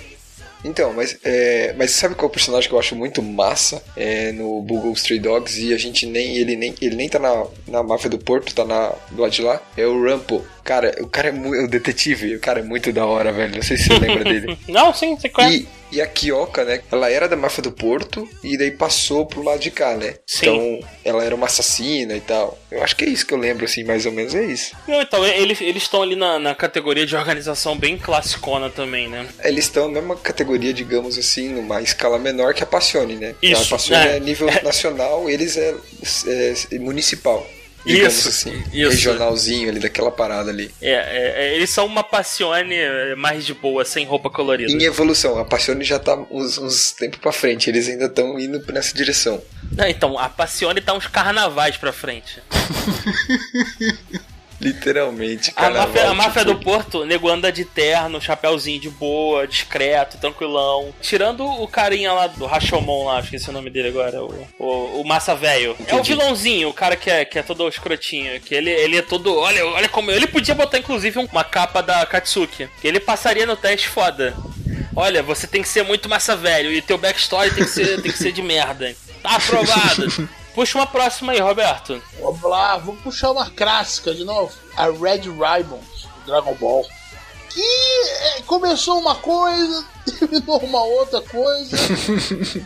[0.62, 4.92] Então, mas, é, mas sabe qual personagem que eu acho muito massa é, no Google
[4.92, 8.18] Stray Dogs e a gente nem ele nem ele nem tá na, na máfia do
[8.18, 9.61] Porto, tá na, do lado de lá?
[9.74, 10.44] É o Rampo.
[10.65, 11.65] Cara, o cara é muito.
[11.65, 13.57] O detetive, o cara é muito da hora, velho.
[13.57, 14.59] Não sei se você lembra dele.
[14.69, 15.69] Não, sim, você conhece.
[15.91, 16.81] E, e a Kyoka, né?
[16.91, 20.15] Ela era da máfia do Porto e daí passou pro lado de cá, né?
[20.27, 20.47] Sim.
[20.47, 22.59] Então, ela era uma assassina e tal.
[22.71, 24.77] Eu acho que é isso que eu lembro, assim, mais ou menos é isso.
[24.87, 29.27] Não, então, eles eles estão ali na, na categoria de organização bem classicona também, né?
[29.43, 33.35] Eles estão na mesma categoria, digamos assim, numa escala menor que a Passione, né?
[33.43, 34.17] Isso, a Passione é.
[34.17, 35.75] é, nível nacional, eles é,
[36.27, 37.47] é municipal.
[37.85, 38.91] Digamos Isso, assim, isso.
[38.91, 40.70] regionalzinho ali, daquela parada ali.
[40.83, 42.76] É, é, é, eles são uma passione
[43.16, 44.70] mais de boa, sem roupa colorida.
[44.70, 48.62] Em evolução, a Passione já tá uns, uns tempos pra frente, eles ainda estão indo
[48.72, 49.43] nessa direção.
[49.72, 52.43] Não, então, a passione tá uns carnavais pra frente.
[54.61, 59.47] Literalmente, A carnaval, máfia, a máfia do Porto, nego anda de terno, chapéuzinho de boa,
[59.47, 60.93] discreto, tranquilão.
[61.01, 65.07] Tirando o carinha lá do Rashomon lá, esqueci o nome dele agora, o, o, o
[65.07, 65.75] Massa Velho.
[65.87, 68.39] É o vilãozinho, o cara que é, que é todo escrotinho.
[68.41, 69.35] Que ele, ele é todo.
[69.35, 70.11] Olha, olha como.
[70.11, 72.69] Ele podia botar inclusive uma capa da Katsuki.
[72.81, 74.35] Que ele passaria no teste foda.
[74.95, 78.13] Olha, você tem que ser muito massa velho e teu backstory tem que ser, tem
[78.13, 78.95] que ser de merda.
[79.23, 80.29] Tá aprovado.
[80.55, 82.03] Puxa uma próxima aí, Roberto.
[82.20, 84.53] Vamos lá, vamos puxar uma clássica de novo.
[84.76, 86.86] A Red Ribbons, do Dragon Ball.
[87.51, 89.84] Que é, começou uma coisa,
[90.18, 91.76] terminou uma outra coisa.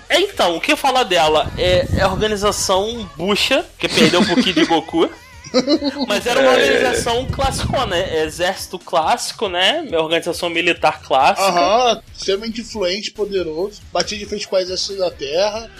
[0.09, 4.55] É, Então, o que falar dela é, é a organização bucha, que perdeu um pouquinho
[4.55, 5.09] de Goku.
[6.09, 8.25] Mas era uma organização classicona, né?
[8.25, 9.87] Exército clássico, né?
[9.93, 11.47] Organização militar clássica.
[11.49, 13.81] Aham, extremamente influente, poderoso.
[13.93, 15.71] Batia de frente com o exército da Terra.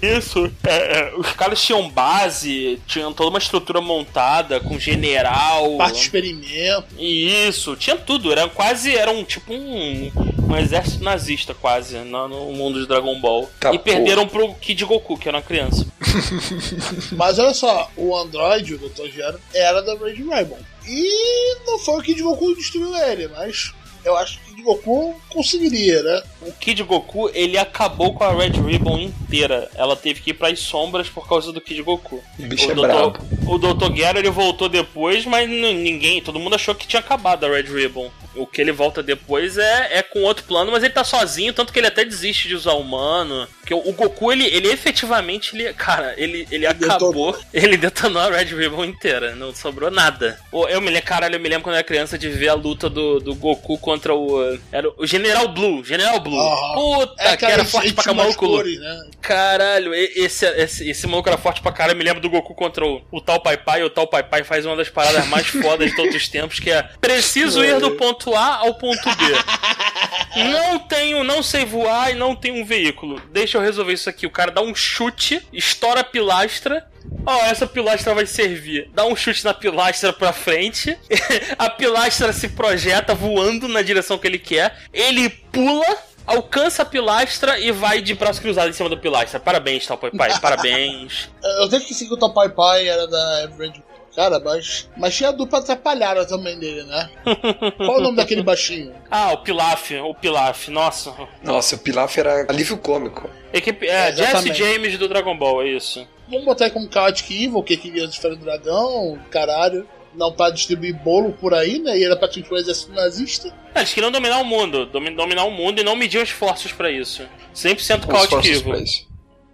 [0.00, 0.50] Isso.
[0.64, 5.76] É, é, os caras tinham base, tinham toda uma estrutura montada, com general.
[5.76, 6.86] Parte de experimento.
[6.98, 8.32] Isso, tinha tudo.
[8.32, 10.10] Era quase, era um tipo um,
[10.48, 13.50] um exército nazista, quase, no, no mundo de Dragon Ball.
[13.60, 15.86] Tá, e perderam pro Kid Goku, que era uma criança.
[17.12, 19.08] Mas olha só, o Android, o Dr.
[19.14, 20.58] Gero, era da Red Ribbon.
[20.86, 26.02] E não foi o Kid Goku que destruiu ele, mas eu acho Kid Goku conseguiria,
[26.02, 26.22] né?
[26.42, 29.70] O Kid Goku, ele acabou com a Red Ribbon inteira.
[29.76, 32.22] Ela teve que ir pras sombras por causa do Kid Goku.
[32.38, 32.80] O bicho o é Dr.
[32.80, 33.18] brabo.
[33.46, 33.90] O Dr.
[33.92, 38.10] Guerra, ele voltou depois, mas ninguém, todo mundo achou que tinha acabado a Red Ribbon.
[38.34, 41.72] O que ele volta depois é, é com outro plano, mas ele tá sozinho, tanto
[41.72, 43.48] que ele até desiste de usar o humano.
[43.58, 48.30] Porque o, o Goku, ele, ele efetivamente, ele, cara, ele, ele acabou, ele detonou a
[48.30, 50.38] Red Ribbon inteira, não sobrou nada.
[50.52, 52.88] Eu me lembro, caralho, eu me lembro quando eu era criança de ver a luta
[52.88, 54.47] do, do Goku contra o.
[54.72, 56.38] Era o General Blue, General Blue.
[56.40, 56.74] Aham.
[56.74, 59.10] Puta, que era forte pra cores, né?
[59.20, 61.94] Caralho, esse, esse, esse maluco era forte pra caralho.
[61.94, 63.82] Eu me lembro do Goku contra o, o Tal Pai Pai.
[63.82, 66.70] O Tal Pai Pai faz uma das paradas mais fodas de todos os tempos, que
[66.70, 69.24] é preciso ir do ponto A ao ponto B.
[70.36, 73.20] Não tenho, não sei voar e não tenho um veículo.
[73.32, 74.26] Deixa eu resolver isso aqui.
[74.26, 76.86] O cara dá um chute, estoura a pilastra.
[77.24, 78.90] Ó, essa pilastra vai servir.
[78.94, 80.96] Dá um chute na pilastra pra frente.
[81.58, 84.76] a pilastra se projeta voando na direção que ele quer.
[84.92, 89.40] Ele pula alcança a pilastra e vai de braço cruzado em cima da pilastra.
[89.40, 91.30] Parabéns, Tal Pai parabéns.
[91.60, 93.82] Eu tenho que seguir o Pai Pai era da Red
[94.18, 97.08] Cara, mas, mas tinha a dupla atrapalhada também dele, né?
[97.78, 98.92] Qual o nome daquele baixinho?
[99.08, 101.14] Ah, o Pilaf, o Pilaf, nossa.
[101.40, 103.30] Nossa, o Pilaf era alívio cômico.
[103.52, 104.52] Equipe, é, É, Jesse.
[104.52, 106.04] James do Dragon Ball, é isso.
[106.30, 109.86] Vamos botar aí como Chaotic Evil, que queria esfera do dragão, caralho.
[110.14, 111.96] Não pra distribuir bolo por aí, né?
[111.96, 113.54] E era pra tinha um exército nazista.
[113.74, 116.90] Ah, Eles queriam dominar o mundo, domi- dominar o mundo e não mediam esforços pra
[116.90, 117.22] isso.
[117.54, 118.74] 100% Os Chaotic Evil.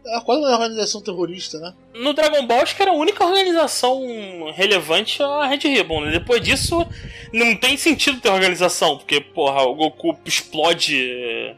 [0.06, 1.72] É quase uma organização terrorista, né?
[1.94, 4.00] No Dragon Ball, acho que era a única organização
[4.54, 6.02] relevante a Red Ribbon.
[6.02, 6.12] né?
[6.12, 6.86] Depois disso,
[7.32, 11.54] não tem sentido ter organização, porque, porra, o Goku explode eh,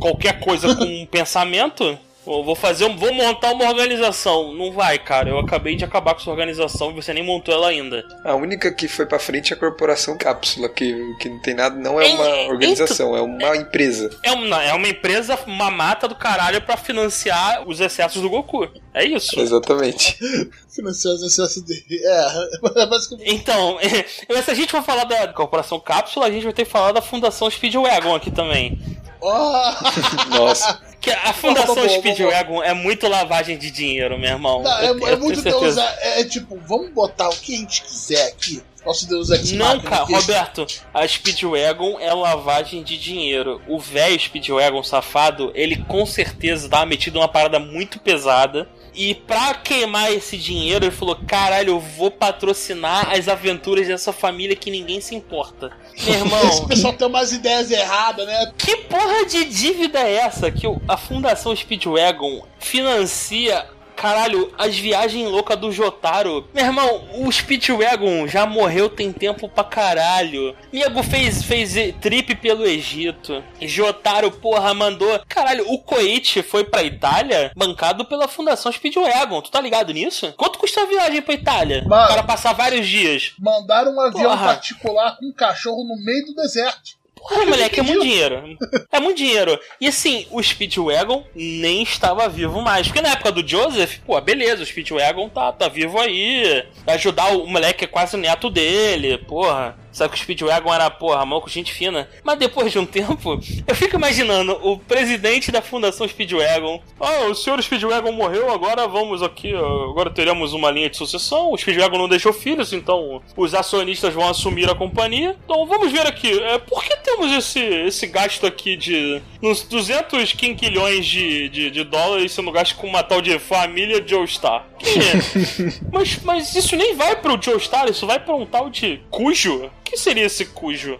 [0.00, 1.98] qualquer coisa com um pensamento.
[2.24, 4.52] Vou fazer, um- vou montar uma organização.
[4.54, 5.28] Não vai, cara.
[5.28, 8.04] Eu acabei de acabar com sua organização e você nem montou ela ainda.
[8.24, 11.74] A única que foi pra frente é a Corporação Cápsula, que, que não tem nada,
[11.74, 14.08] não é Em- uma organização, é uma empresa.
[14.22, 18.68] É uma, é uma empresa mamata do caralho pra financiar os excessos do Goku.
[18.94, 19.38] É isso.
[19.40, 20.16] Exatamente.
[20.72, 21.84] Financiar os excessos dele.
[22.04, 23.30] É, basicamente.
[23.34, 23.78] Então,
[24.44, 27.02] se a gente for falar da Corporação Cápsula, a gente vai ter que falar da
[27.02, 28.78] Fundação Speedwagon aqui também.
[29.22, 29.72] Oh!
[30.36, 30.80] Nossa.
[31.00, 34.62] Que a Fundação boa, boa, Speedwagon é muito lavagem de dinheiro, meu irmão.
[34.62, 35.42] Não, é, Eu- é muito.
[35.42, 35.76] Deus.
[35.76, 38.62] É, é tipo, vamos botar o que a gente quiser aqui.
[38.84, 40.04] Nosso Deus Ex Não, cara.
[40.04, 43.60] Roberto, a Speedwagon é lavagem de dinheiro.
[43.68, 48.68] O velho Speedwagon safado, ele com certeza tava metido numa parada muito pesada.
[48.94, 54.54] E pra queimar esse dinheiro, ele falou: caralho, eu vou patrocinar as aventuras dessa família
[54.54, 55.72] que ninguém se importa.
[56.04, 58.52] Meu Esse irmão, pessoal tem umas ideias erradas, né?
[58.58, 63.66] que porra de dívida é essa que a Fundação Speedwagon financia?
[64.02, 66.48] Caralho, as viagens loucas do Jotaro.
[66.52, 70.56] Meu irmão, o Speedwagon já morreu tem tempo pra caralho.
[70.72, 73.44] Nego fez, fez trip pelo Egito.
[73.60, 75.20] Jotaro, porra, mandou.
[75.28, 79.40] Caralho, o Koichi foi pra Itália bancado pela Fundação Speedwagon.
[79.40, 80.34] Tu tá ligado nisso?
[80.36, 81.84] Quanto custa a viagem pra Itália?
[81.86, 82.04] Mano.
[82.04, 83.34] O cara passar vários dias.
[83.38, 84.46] Mandaram um avião Porra.
[84.46, 87.00] particular com um cachorro no meio do deserto.
[87.28, 88.58] Porra, moleque, é muito dinheiro.
[88.90, 89.58] É muito dinheiro.
[89.80, 92.88] E assim, o Speedwagon nem estava vivo mais.
[92.88, 96.64] Porque na época do Joseph, pô, beleza, o Speedwagon tá, tá vivo aí.
[96.84, 99.78] Vai ajudar o moleque que é quase o neto dele, porra.
[99.92, 102.08] Sabe que o Speedwagon era, porra, mão com gente fina.
[102.24, 106.82] Mas depois de um tempo, eu fico imaginando o presidente da Fundação Speedwagon.
[106.98, 111.52] Ah, o senhor Speedwagon morreu, agora vamos aqui, agora teremos uma linha de sucessão.
[111.52, 115.36] O Speedwagon não deixou filhos, então os acionistas vão assumir a companhia.
[115.44, 120.32] Então vamos ver aqui, é, por que temos esse, esse gasto aqui de uns 200
[120.32, 124.66] quinquilhões de, de, de dólares sendo gasto com uma tal de família Joestar?
[124.78, 125.80] Quem é?
[125.92, 129.70] mas, mas isso nem vai pro Joestar, isso vai pra um tal de Cujo?
[129.92, 130.98] Que seria esse Cujo?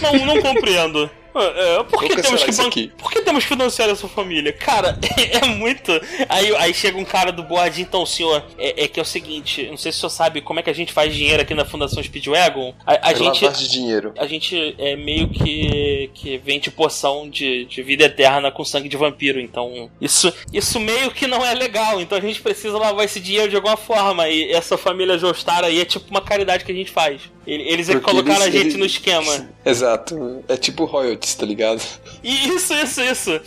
[0.00, 1.10] Não, não compreendo.
[1.38, 4.52] É, por, que temos que ban- por que temos que financiar essa família?
[4.52, 4.98] Cara,
[5.42, 5.92] é muito.
[6.28, 9.66] Aí, aí chega um cara do board, então, senhor, é, é que é o seguinte:
[9.70, 11.64] não sei se o senhor sabe como é que a gente faz dinheiro aqui na
[11.64, 12.74] Fundação Speedwagon.
[12.86, 13.46] A, a É gente.
[13.46, 14.12] de dinheiro.
[14.18, 18.96] A gente é meio que, que vende poção de, de vida eterna com sangue de
[18.96, 23.20] vampiro, então isso, isso meio que não é legal, então a gente precisa lavar esse
[23.20, 26.74] dinheiro de alguma forma, e essa família Jostar aí é tipo uma caridade que a
[26.74, 27.20] gente faz.
[27.46, 29.48] Ele- Eles é que colocaram eles- a gente eles- no esquema.
[29.64, 30.42] Exato.
[30.48, 31.82] É tipo royalties, tá ligado?
[32.22, 33.40] Isso, isso, isso.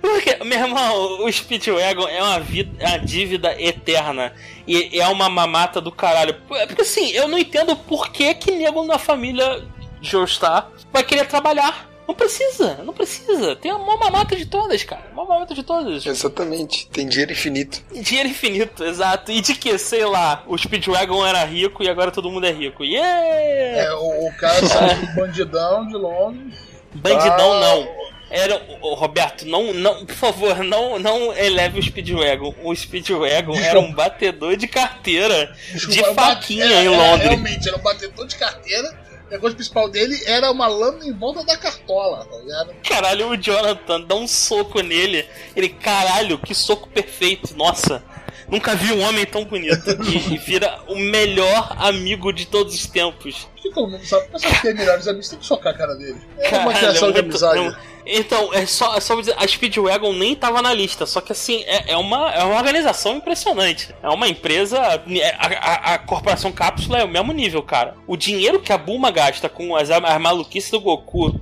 [0.00, 4.32] Porque, meu irmão, o Speedwagon é uma, vida, é uma dívida eterna.
[4.66, 6.34] E é uma mamata do caralho.
[6.48, 9.64] Porque assim, eu não entendo por que que nego na família
[10.00, 11.88] Joestar vai querer trabalhar.
[12.06, 13.56] Não precisa, não precisa.
[13.56, 15.02] Tem a maior mamata de todas, cara.
[15.10, 16.06] A maior mamata de todas.
[16.06, 16.88] Exatamente.
[16.88, 17.82] Tem dinheiro infinito.
[17.92, 19.32] Dinheiro infinito, exato.
[19.32, 22.84] E de que, sei lá, o Speedwagon era rico e agora todo mundo é rico.
[22.84, 23.80] Yeah!
[23.80, 26.65] É, o, o cara saiu do bandidão de Londres.
[26.96, 27.60] Bandidão Ah.
[27.60, 27.96] não.
[28.28, 32.52] Era, o Roberto, não, não, por favor, não, não eleve o Speedwagon.
[32.64, 37.28] O Speedwagon era um batedor de carteira de faquinha é, em Londres.
[37.28, 39.06] Realmente, era um batedor de carteira.
[39.30, 42.74] E a coisa principal dele era uma lâmina em volta da cartola, tá ligado?
[42.88, 45.24] Caralho, o Jonathan dá um soco nele.
[45.54, 47.56] Ele, caralho, que soco perfeito.
[47.56, 48.02] Nossa,
[48.48, 49.90] nunca vi um homem tão bonito.
[50.04, 53.48] E, e vira o melhor amigo de todos os tempos.
[53.54, 54.26] Acho que todo mundo sabe.
[54.38, 56.16] Sabe que tem melhores amigos, tem que socar a cara dele.
[56.38, 57.60] É uma Caralho, criação é de amizade.
[57.60, 57.76] não-
[58.08, 61.64] Então, é só, é só dizer, a Speedwagon nem tava na lista, só que assim,
[61.66, 63.92] é, é uma, é uma organização impressionante.
[64.02, 64.78] É uma empresa.
[64.78, 67.94] é, A, a- a corporação Cápsula é o mesmo nível, cara.
[68.06, 71.34] O dinheiro que a Bulma gasta com as, as maluquices do Goku.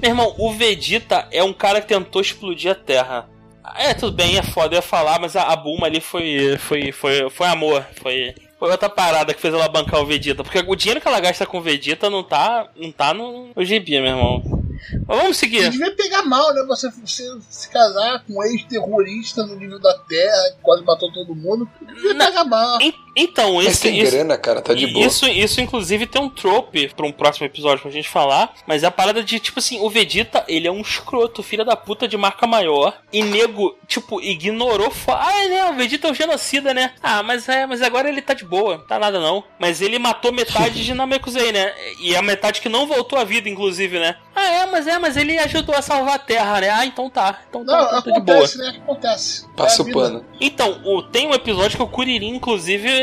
[0.00, 3.28] Meu irmão, o Vegeta é um cara que tentou explodir a Terra.
[3.76, 6.92] É, tudo bem, é foda eu ia falar, mas a, a Bulma ali foi, foi,
[6.92, 7.84] foi, foi amor.
[8.00, 10.42] Foi, foi outra parada que fez ela bancar o Vegeta.
[10.42, 13.64] Porque o dinheiro que ela gasta com o Vegeta não tá, não tá no, no
[13.64, 14.62] gibi, meu irmão.
[15.06, 15.70] Mas vamos seguir.
[15.70, 16.64] devia pegar mal, né?
[16.66, 21.34] Você, você se casar com um ex-terrorista no nível da Terra, que quase matou todo
[21.34, 21.68] mundo.
[21.80, 22.26] Devia Não.
[22.26, 22.78] pegar mal.
[23.14, 25.06] Então, Mas esse, tem isso, grana, cara, tá de boa.
[25.06, 28.54] isso, isso, inclusive, tem um trope pra um próximo episódio pra gente falar.
[28.66, 31.76] Mas é a parada de, tipo assim, o Vegeta, ele é um escroto, filho da
[31.76, 32.94] puta de marca maior.
[33.12, 34.90] E nego, tipo, ignorou.
[35.08, 35.64] Ah, é, né?
[35.66, 36.92] O Vegeta é um genocida, né?
[37.02, 39.44] Ah, mas é, mas agora ele tá de boa, tá nada não.
[39.58, 41.72] Mas ele matou metade de Namekusei, né?
[42.00, 44.16] E a metade que não voltou à vida, inclusive, né?
[44.34, 46.70] Ah, é, mas é, mas ele ajudou a salvar a Terra, né?
[46.70, 47.40] Ah, então tá.
[47.50, 48.38] Então tá, Não, então tá de boa.
[48.38, 48.74] acontece, né?
[48.82, 49.46] Acontece.
[49.54, 50.24] Passa É o pano.
[50.40, 53.01] Então, o- tem um episódio que o Kuririn, inclusive.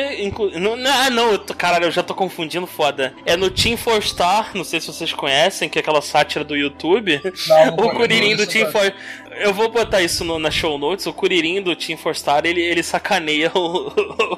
[0.87, 3.13] Ah, não, eu tô- caralho, eu já tô confundindo foda.
[3.25, 6.55] É no Team for Star, não sei se vocês conhecem, que é aquela sátira do
[6.55, 7.21] YouTube.
[7.47, 8.93] Não, o Kuririn do Team for.
[9.39, 11.05] Eu vou botar isso no- na show notes.
[11.05, 13.91] O Kuririn do Team for Star, ele, ele sacaneia o,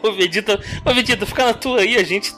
[0.04, 0.60] o Vegeta.
[0.86, 2.32] Ô Vegeta, fica na tua aí, a gente.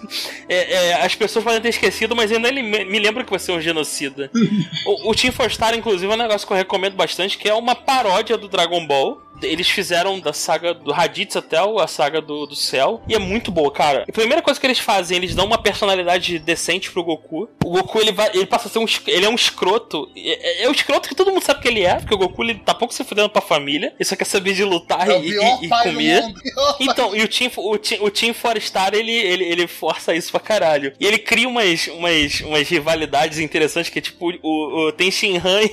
[0.48, 3.52] é, é, as pessoas podem ter esquecido, mas ainda ele me me lembra que você
[3.52, 4.30] é um genocida.
[4.86, 7.54] O, o Team for Star, inclusive, é um negócio que eu recomendo bastante, que é
[7.54, 9.22] uma paródia do Dragon Ball.
[9.44, 13.02] Eles fizeram da saga do Raditz até a saga do, do Cell.
[13.08, 14.06] E é muito boa, cara.
[14.08, 17.50] A primeira coisa que eles fazem, eles dão uma personalidade decente pro Goku.
[17.64, 18.86] O Goku, ele, vai, ele passa a ser um.
[19.08, 20.10] Ele é um escroto.
[20.16, 22.44] É, é, é o escroto que todo mundo sabe que ele é, porque o Goku
[22.44, 23.94] ele tá pouco se fudendo pra família.
[24.00, 26.24] Ele só quer saber de lutar É e, e- e comer.
[26.80, 30.40] Então, e o Team, o Team, o Team Forestar, ele, ele, ele força isso pra
[30.40, 30.94] caralho.
[31.00, 35.62] E ele cria umas, umas, umas rivalidades interessantes, que é tipo, o, o tem Shinhan
[35.64, 35.72] e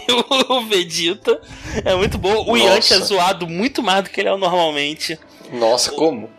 [0.52, 1.40] o, Vegeta.
[1.84, 2.44] É muito bom.
[2.46, 2.74] O Nossa.
[2.74, 5.18] Yanti é zoado muito mais do que ele é normalmente.
[5.52, 6.30] Nossa, como?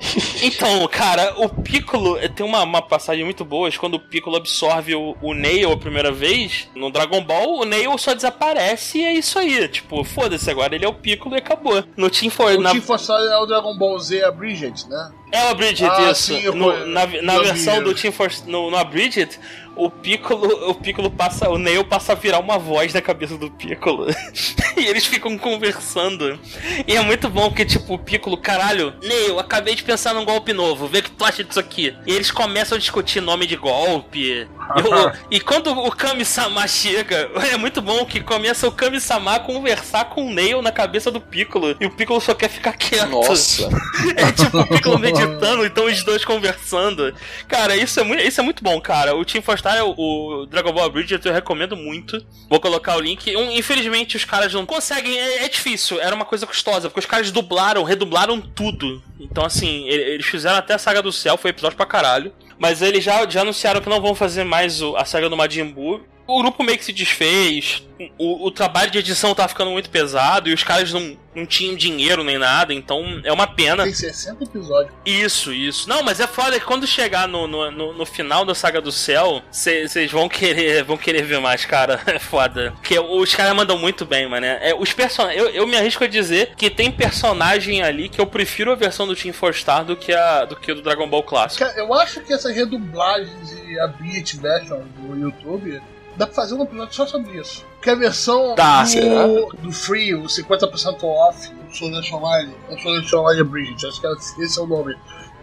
[0.41, 3.69] Então, cara, o Piccolo tem uma, uma passagem muito boa.
[3.73, 7.97] Quando o Piccolo absorve o, o Nail a primeira vez, no Dragon Ball, o Nail
[7.97, 9.67] só desaparece e é isso aí.
[9.67, 11.83] Tipo, foda-se, agora ele é o Piccolo e acabou.
[11.97, 12.53] No Team For.
[12.53, 15.11] O na- Team Force é o Dragon Ball Z Abridged, né?
[15.33, 16.23] É o Abridged, Ah, isso.
[16.33, 17.83] sim, eu No- na na Eu versão vi.
[17.83, 19.37] do Team Force, no, no Abridged,
[19.75, 23.49] o Piccolo, o Piccolo passa, o Neo passa a virar uma voz da cabeça do
[23.51, 24.07] Piccolo.
[24.77, 26.39] e eles ficam conversando.
[26.87, 30.53] E é muito bom porque, tipo, o Piccolo, caralho, Neo, acabei de pensar num golpe
[30.53, 31.95] novo, vê o que tu acha disso aqui.
[32.05, 34.19] E eles começam a discutir nome de golpe.
[34.21, 34.47] E,
[34.81, 40.05] o- e quando o Kami-sama chega, é muito bom que começa o Kami-sama a conversar
[40.05, 41.75] com o Neo na cabeça do Piccolo.
[41.79, 43.09] E o Piccolo só quer ficar quieto.
[43.09, 43.69] Nossa.
[44.15, 47.13] É tipo o Piccolo meditando, então os dois conversando.
[47.47, 49.15] Cara, isso é muito, isso é muito bom, cara.
[49.15, 49.93] O Team Star, o,
[50.41, 52.17] o Dragon Ball Bridge, eu recomendo muito.
[52.49, 53.35] Vou colocar o link.
[53.37, 56.01] Um, infelizmente, os caras não conseguem, é, é difícil.
[56.01, 59.01] Era uma coisa custosa, porque os caras dublaram, redublaram tudo.
[59.19, 62.33] Então, assim, eles fizeram até a Saga do Céu, foi episódio pra caralho.
[62.57, 65.65] Mas eles já, já anunciaram que não vão fazer mais o- a saga do Majin
[65.65, 66.01] Buu.
[66.31, 67.83] O grupo meio que se desfez,
[68.17, 71.75] o, o trabalho de edição tá ficando muito pesado e os caras não, não tinham
[71.75, 73.83] dinheiro nem nada, então é uma pena.
[73.83, 74.93] Tem 60 episódios.
[75.05, 75.89] Isso, isso.
[75.89, 78.91] Não, mas é foda que quando chegar no, no, no, no final da Saga do
[78.93, 81.99] Céu, vocês vão querer vão querer ver mais, cara.
[82.11, 82.71] É foda.
[82.71, 84.45] Porque os caras mandam muito bem, mano.
[84.45, 85.29] É, os person...
[85.29, 89.07] eu, eu me arrisco a dizer que tem personagem ali que eu prefiro a versão
[89.07, 91.63] do Team Four Star do que a do que o do Dragon Ball Clássico.
[91.63, 95.81] Cara, eu acho que essas redublagens e a Beat version do YouTube
[96.21, 97.65] dá pra fazer um episódio só sobre isso.
[97.81, 102.77] Que a versão Dá, do, do Free, o 50% off do Sword Art Online, é
[102.77, 104.95] Sword Art Online Abridged, acho que esse é o nome.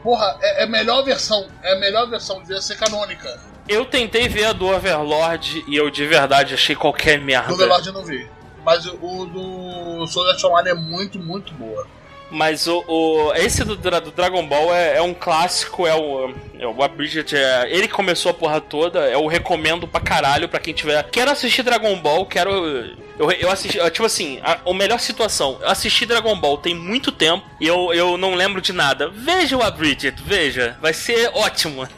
[0.04, 3.40] Porra, é, é a melhor versão, é a melhor versão, devia ser canônica.
[3.68, 7.48] Eu tentei ver a do Overlord e eu de verdade achei qualquer merda.
[7.48, 8.30] Do Velord eu não vi.
[8.64, 11.86] Mas o, o do Art Online é muito, muito boa.
[12.30, 16.66] Mas o, o- esse do, do Dragon Ball é, é um clássico, é o, é
[16.66, 21.02] o Abridged, é, ele começou a porra toda, eu recomendo pra caralho pra quem tiver.
[21.10, 22.98] Quero assistir Dragon Ball, quero.
[23.18, 27.10] Eu, eu assisti, tipo assim, a, a melhor situação, eu assisti Dragon Ball tem muito
[27.10, 29.08] tempo e eu, eu não lembro de nada.
[29.10, 31.88] Veja o Abridged, veja, vai ser ótimo.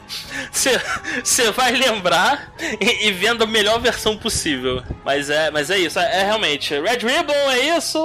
[0.51, 4.81] Você vai lembrar e, e, vendo a melhor versão possível.
[5.05, 6.73] Mas é, mas é isso, é, é realmente.
[6.79, 7.99] Red Ribbon é isso,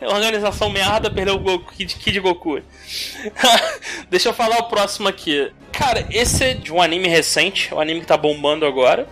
[0.00, 2.60] é organização merda, perdeu o Goku, Kid, Kid Goku.
[4.10, 5.50] Deixa eu falar o próximo aqui.
[5.72, 9.08] Cara, esse é de um anime recente, um anime que tá bombando agora.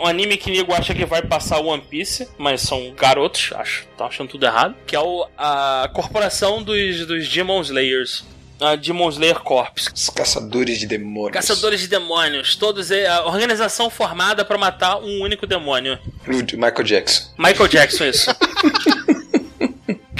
[0.00, 4.06] Um anime que nego acha que vai passar One Piece, mas são garotos, acho, estão
[4.06, 4.74] achando tudo errado.
[4.86, 8.24] Que é o, a corporação dos, dos Demon Slayers
[8.60, 9.72] a Demon Slayer Corps.
[9.94, 11.32] Os caçadores de demônios.
[11.32, 12.54] Caçadores de demônios.
[12.56, 15.98] Todos a organização formada para matar um único demônio.
[16.26, 17.30] Michael Jackson.
[17.38, 18.30] Michael Jackson, isso.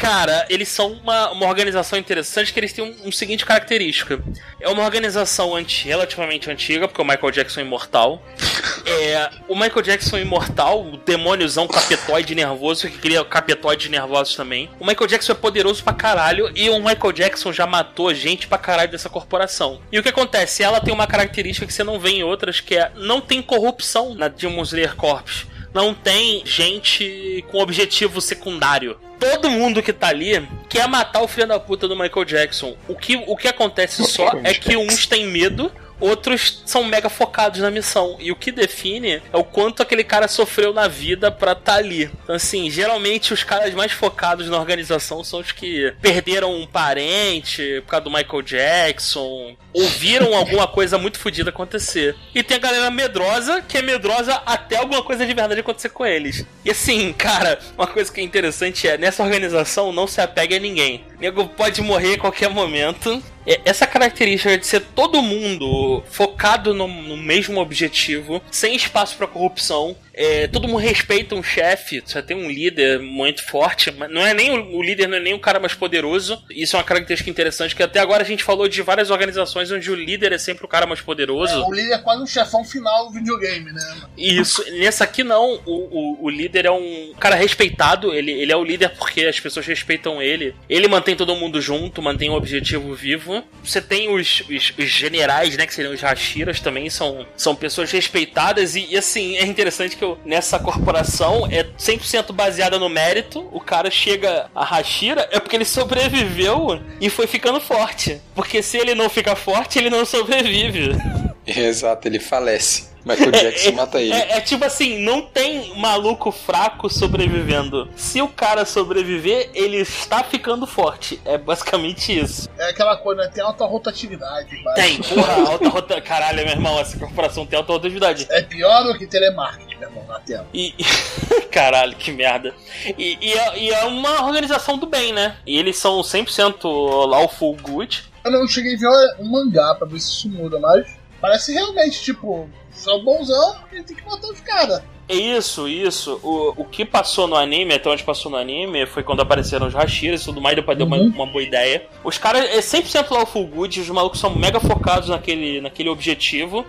[0.01, 4.18] Cara, eles são uma, uma organização interessante que eles têm um, um seguinte característica.
[4.59, 8.22] É uma organização anti, relativamente antiga, porque o Michael Jackson é imortal.
[8.86, 14.68] É, o Michael Jackson é imortal, o demôniozão capetoide nervoso, que cria capetoides nervosos também.
[14.81, 18.59] O Michael Jackson é poderoso pra caralho e o Michael Jackson já matou gente pra
[18.59, 19.81] caralho dessa corporação.
[19.93, 20.62] E o que acontece?
[20.62, 24.14] Ela tem uma característica que você não vê em outras, que é não tem corrupção
[24.14, 28.98] na Demon Slayer Corps não tem gente com objetivo secundário.
[29.18, 32.74] Todo mundo que tá ali quer matar o filho da puta do Michael Jackson.
[32.88, 35.70] O que, o que acontece só é que uns têm medo
[36.01, 38.16] outros são mega focados na missão.
[38.18, 41.78] E o que define é o quanto aquele cara sofreu na vida pra estar tá
[41.78, 42.10] ali.
[42.24, 47.82] Então, assim, geralmente os caras mais focados na organização são os que perderam um parente
[47.82, 52.16] por causa do Michael Jackson, ouviram alguma coisa muito fodida acontecer.
[52.34, 56.05] E tem a galera medrosa, que é medrosa até alguma coisa de verdade acontecer com
[56.05, 56.44] eles.
[56.64, 60.60] E assim, cara, uma coisa que é interessante é, nessa organização não se apega a
[60.60, 61.05] ninguém.
[61.16, 66.74] O nego pode morrer a qualquer momento é, essa característica de ser todo mundo focado
[66.74, 72.22] no, no mesmo objetivo, sem espaço para corrupção, é, todo mundo respeita um chefe, você
[72.22, 75.34] tem um líder muito forte, mas não é nem o, o, líder, não é nem
[75.34, 76.42] o cara mais poderoso.
[76.50, 79.90] Isso é uma característica interessante, que até agora a gente falou de várias organizações onde
[79.90, 81.52] o líder é sempre o cara mais poderoso.
[81.52, 83.96] É, o líder é quase um chefão final do videogame, né?
[84.16, 88.56] Isso, nessa aqui não, o, o, o, líder é um cara respeitado, ele, ele é
[88.56, 90.54] o líder porque as pessoas respeitam ele.
[90.68, 93.42] Ele mantém todo mundo junto, mantém o objetivo vivo.
[93.62, 97.90] Você tem os, os, os generais, né, que seriam os Hashiras também, são, são pessoas
[97.90, 103.48] respeitadas e, e assim, é interessante que eu nessa corporação é 100% baseada no mérito.
[103.52, 108.20] O cara chega a Hashira é porque ele sobreviveu e foi ficando forte.
[108.34, 110.90] Porque se ele não fica forte, ele não sobrevive.
[111.56, 112.90] Exato, ele falece.
[113.05, 114.12] Michael Jackson é, mata ele.
[114.12, 117.89] É, é, tipo assim, não tem maluco fraco sobrevivendo.
[117.97, 121.20] Se o cara sobreviver, ele está ficando forte.
[121.24, 122.48] É basicamente isso.
[122.59, 123.31] É aquela coisa, né?
[123.32, 124.60] Tem alta rotatividade.
[124.62, 124.74] Mas...
[124.74, 126.02] Tem, porra, alta rotatividade.
[126.02, 128.27] Caralho, meu irmão, essa corporação tem alta rotatividade.
[128.31, 130.47] É pior do que telemarketing, meu irmão, na tela.
[130.52, 130.74] E...
[131.51, 132.55] Caralho, que merda.
[132.98, 135.36] E, e, é, e é uma organização do bem, né?
[135.47, 138.05] E eles são 100% lawful good.
[138.24, 142.02] Eu não cheguei a ver um mangá pra ver se isso muda, mas parece realmente,
[142.02, 144.82] tipo, são bonzão e tem que matar os caras.
[145.09, 146.20] É isso, isso.
[146.22, 149.74] O, o que passou no anime, até onde passou no anime, foi quando apareceram os
[149.74, 150.78] Hashiras e tudo mais, deu pra uhum.
[150.78, 151.84] dar uma, uma, boa ideia.
[152.05, 155.88] Os caras é 100% lá o Full Good, os malucos são mega focados naquele, naquele
[155.88, 156.64] objetivo.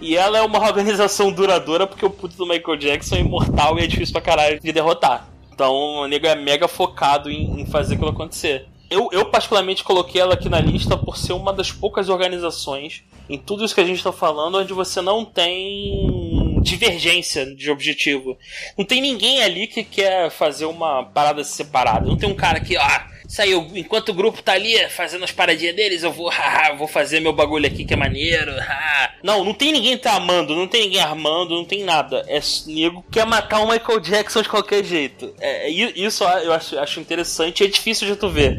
[0.00, 3.82] E ela é uma organização duradoura porque o puto do Michael Jackson é imortal e
[3.82, 5.28] é difícil pra caralho de derrotar.
[5.52, 8.66] Então o nego é mega focado em, em fazer aquilo acontecer.
[8.90, 13.38] Eu, eu, particularmente coloquei ela aqui na lista por ser uma das poucas organizações em
[13.38, 18.36] tudo isso que a gente está falando onde você não tem divergência de objetivo.
[18.76, 22.04] Não tem ninguém ali que quer fazer uma parada separada.
[22.04, 25.76] Não tem um cara que, ah, saiu, enquanto o grupo tá ali fazendo as paradinhas
[25.76, 29.14] deles, eu vou, haha, vou fazer meu bagulho aqui que é maneiro, haha.
[29.22, 32.24] Não, não tem ninguém tramando, não tem ninguém armando, não tem nada.
[32.26, 35.32] É nego que quer matar o Michael Jackson de qualquer jeito.
[35.38, 38.58] É, é isso eu acho, acho interessante e é difícil de tu ver.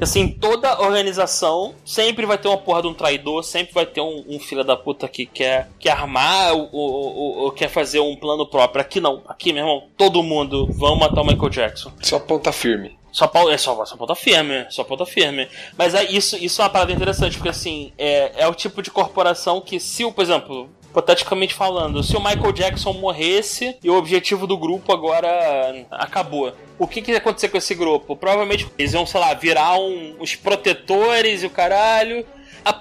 [0.00, 4.24] Assim, toda organização sempre vai ter uma porra de um traidor, sempre vai ter um,
[4.28, 8.46] um filho da puta que quer, quer armar ou, ou, ou, quer fazer um plano
[8.46, 8.80] próprio.
[8.80, 11.92] Aqui não, aqui, meu irmão, todo mundo vão matar o Michael Jackson.
[12.00, 12.96] Só ponta firme.
[13.14, 15.48] Só, é só, só ponta firme, só ponta firme.
[15.78, 18.90] Mas é isso, isso é uma parada interessante, porque assim, é, é o tipo de
[18.90, 24.48] corporação que se, por exemplo, hipoteticamente falando, se o Michael Jackson morresse e o objetivo
[24.48, 26.52] do grupo agora acabou.
[26.76, 28.16] O que, que ia acontecer com esse grupo?
[28.16, 32.26] Provavelmente eles iam, sei lá, virar um, os protetores e o caralho.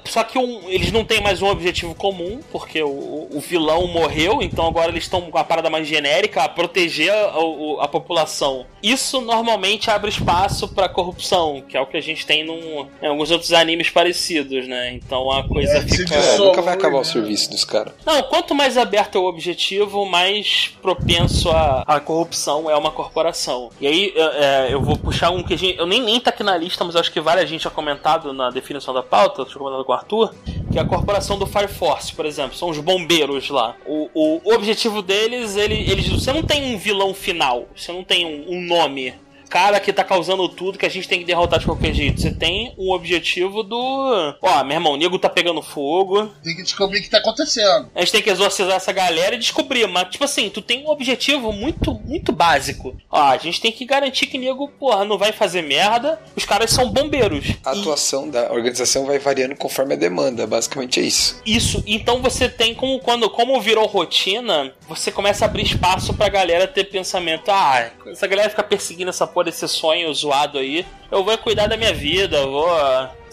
[0.06, 4.42] Só que um, eles não têm mais um objetivo comum, porque o, o vilão morreu,
[4.42, 8.66] então agora eles estão com a parada mais genérica, a proteger a, a, a população.
[8.82, 13.08] Isso normalmente abre espaço para corrupção, que é o que a gente tem num, em
[13.08, 14.94] alguns outros animes parecidos, né?
[14.94, 16.16] Então a coisa é, fica.
[16.16, 17.94] É, nunca vai acabar o serviço dos caras.
[18.06, 23.70] Não, quanto mais aberto é o objetivo, mais propenso a, a corrupção é uma corporação.
[23.80, 25.78] E aí é, eu vou puxar um que a gente.
[25.78, 28.50] Eu nem, nem tá aqui na lista, mas acho que várias gente já comentado na
[28.50, 29.46] definição da pauta.
[29.84, 30.34] Com o Arthur,
[30.72, 33.76] que é a corporação do Fire Force, por exemplo, são os bombeiros lá.
[33.86, 38.04] O, o, o objetivo deles, ele, eles, você não tem um vilão final, você não
[38.04, 39.14] tem um, um nome
[39.54, 42.20] cara que tá causando tudo que a gente tem que derrotar de qualquer jeito.
[42.20, 44.36] Você tem um objetivo do.
[44.42, 46.26] Ó, meu irmão, o nego tá pegando fogo.
[46.44, 47.88] Tem que descobrir o que tá acontecendo.
[47.94, 49.86] A gente tem que exorcizar essa galera e descobrir.
[49.88, 52.98] Mas, tipo assim, tu tem um objetivo muito, muito básico.
[53.12, 56.20] Ó, a gente tem que garantir que nego, porra, não vai fazer merda.
[56.36, 57.46] Os caras são bombeiros.
[57.64, 61.40] A E- atuação da organização vai variando conforme a demanda, basicamente é isso.
[61.46, 66.28] Isso, então você tem como quando como virou rotina, você começa a abrir espaço pra
[66.30, 71.24] galera ter pensamento, ah, essa galera fica perseguindo essa porra desse sonho zoado aí, eu
[71.24, 72.68] vou cuidar da minha vida, vou,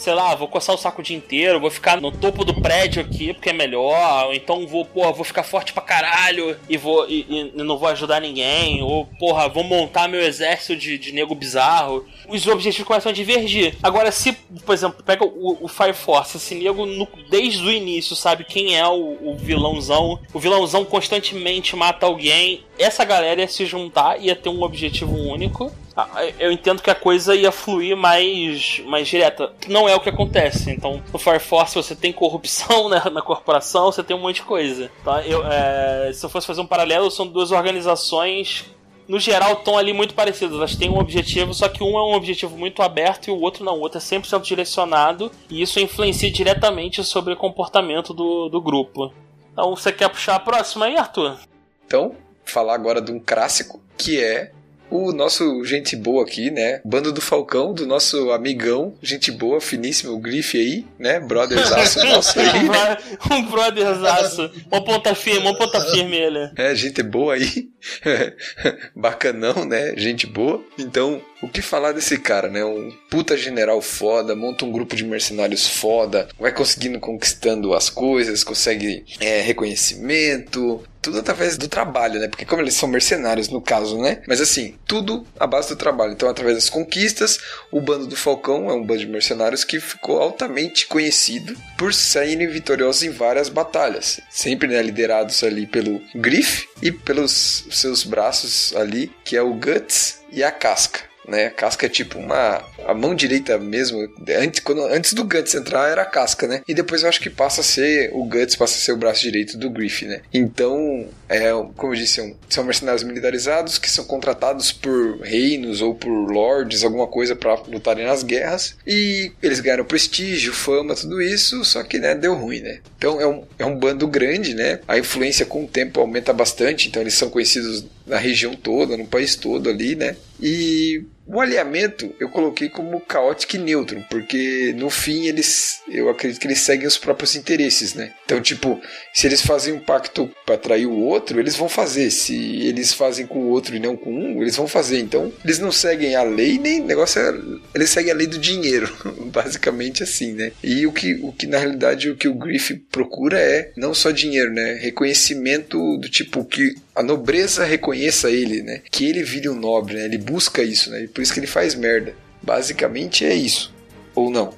[0.00, 3.02] sei lá, vou coçar o saco o dia inteiro, vou ficar no topo do prédio
[3.02, 7.06] aqui porque é melhor, ou então vou, porra, vou ficar forte pra caralho e vou
[7.06, 11.34] e, e não vou ajudar ninguém, ou porra, vou montar meu exército de, de nego
[11.34, 12.06] bizarro.
[12.26, 13.74] Os objetivos começam a divergir.
[13.82, 14.32] Agora, se,
[14.64, 18.78] por exemplo, pega o, o Fire Force, esse nego no- desde o início sabe quem
[18.78, 24.34] é o, o vilãozão, o vilãozão constantemente mata alguém, essa galera ia se juntar, ia
[24.34, 25.70] ter um objetivo único.
[25.96, 26.08] Ah,
[26.38, 29.52] Eu entendo que a coisa ia fluir mais, mais direta.
[29.68, 30.70] Não é o que acontece.
[30.70, 34.42] Então, no Fire Force você tem corrupção né, na corporação, você tem um monte de
[34.42, 34.90] coisa.
[35.04, 35.24] Tá?
[35.26, 38.66] Eu, é, se eu fosse fazer um paralelo, são duas organizações
[39.10, 40.56] no geral, estão ali muito parecidas.
[40.56, 43.64] Elas têm um objetivo, só que um é um objetivo muito aberto e o outro
[43.64, 43.74] não.
[43.74, 49.12] O outro é 100% direcionado e isso influencia diretamente sobre o comportamento do, do grupo.
[49.52, 51.36] Então, você quer puxar a próxima aí, Arthur?
[51.84, 52.14] Então,
[52.44, 54.52] falar agora de um clássico que é
[54.90, 56.80] o nosso gente boa aqui, né?
[56.84, 61.20] Bando do Falcão, do nosso amigão, gente boa, finíssimo, o Grife aí, né?
[61.20, 62.96] Brotherzaço nosso aí, né?
[63.30, 64.50] um brotherzaço.
[64.70, 66.50] Um ponta firme, um ponta firme ele.
[66.56, 67.70] É, gente boa aí.
[68.94, 69.94] Bacanão, né?
[69.96, 70.62] Gente boa.
[70.78, 72.64] Então, o que falar desse cara, né?
[72.64, 78.44] Um puta general foda, monta um grupo de mercenários foda, vai conseguindo conquistando as coisas,
[78.44, 80.82] consegue é, reconhecimento.
[81.02, 82.28] Tudo através do trabalho, né?
[82.28, 84.22] Porque como eles são mercenários no caso, né?
[84.26, 86.12] Mas assim, tudo à base do trabalho.
[86.12, 87.38] Então, através das conquistas,
[87.70, 92.48] o bando do Falcão é um bando de mercenários que ficou altamente conhecido por saírem
[92.48, 94.20] vitoriosos em várias batalhas.
[94.30, 100.20] Sempre né, liderados ali pelo Griff e pelos seus braços ali, que é o Guts
[100.32, 101.09] e a Casca.
[101.30, 101.46] Né?
[101.46, 102.60] A casca é tipo uma.
[102.84, 104.00] A mão direita mesmo.
[104.36, 106.62] Antes, quando, antes do Guts entrar era a casca, né?
[106.66, 108.10] E depois eu acho que passa a ser.
[108.12, 110.22] O Guts passa a ser o braço direito do Griff, né?
[110.34, 115.94] Então, é, como eu disse, são, são mercenários militarizados que são contratados por reinos ou
[115.94, 118.76] por lords, alguma coisa para lutarem nas guerras.
[118.84, 122.80] E eles ganharam prestígio, fama, tudo isso, só que né, deu ruim, né?
[122.98, 124.80] Então é um, é um bando grande, né?
[124.88, 129.06] A influência com o tempo aumenta bastante, então eles são conhecidos na região toda, no
[129.06, 130.16] país todo ali, né?
[130.42, 136.46] E o alinhamento eu coloquei como caótico neutro, porque no fim eles, eu acredito que
[136.46, 138.12] eles seguem os próprios interesses, né?
[138.24, 138.80] Então, tipo,
[139.14, 142.10] se eles fazem um pacto para atrair o outro, eles vão fazer.
[142.10, 144.98] Se eles fazem com o outro e não com um, eles vão fazer.
[144.98, 147.34] Então, eles não seguem a lei, nem negócio é,
[147.74, 148.92] eles seguem a lei do dinheiro,
[149.32, 150.52] basicamente assim, né?
[150.62, 154.10] E o que, o que na realidade o que o Griff procura é não só
[154.10, 154.74] dinheiro, né?
[154.74, 158.82] Reconhecimento do tipo que a nobreza reconheça ele, né?
[158.90, 160.04] Que ele vire um nobre, né?
[160.04, 161.04] Ele busca isso, né?
[161.04, 162.14] E por isso que ele faz merda.
[162.40, 163.70] Basicamente é isso.
[164.14, 164.54] Ou não?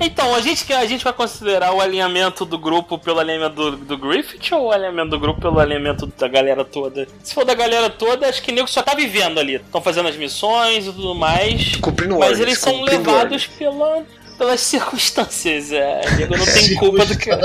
[0.00, 3.96] Então, a gente, a gente vai considerar o alinhamento do grupo pelo alinhamento do, do
[3.96, 7.06] Griffith ou o alinhamento do grupo pelo alinhamento da galera toda?
[7.22, 9.56] Se for da galera toda, acho que o nego só tá vivendo ali.
[9.56, 11.76] Estão fazendo as missões e tudo mais.
[11.76, 14.02] Cumprindo Mas ordens, eles são levados pela,
[14.36, 15.70] pelas circunstâncias.
[15.70, 17.30] É, o nego não tem culpa do que.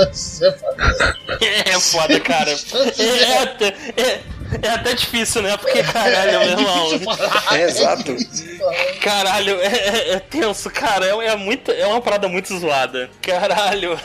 [1.66, 2.50] É foda, cara.
[2.50, 4.20] É até, é,
[4.62, 5.56] é até difícil, né?
[5.56, 6.90] Porque, caralho, meu irmão.
[7.52, 8.16] É, exato.
[9.00, 11.06] Caralho, é, é- é tenso, cara.
[11.06, 13.10] É, é, muito, é uma parada muito zoada.
[13.22, 13.98] Caralho.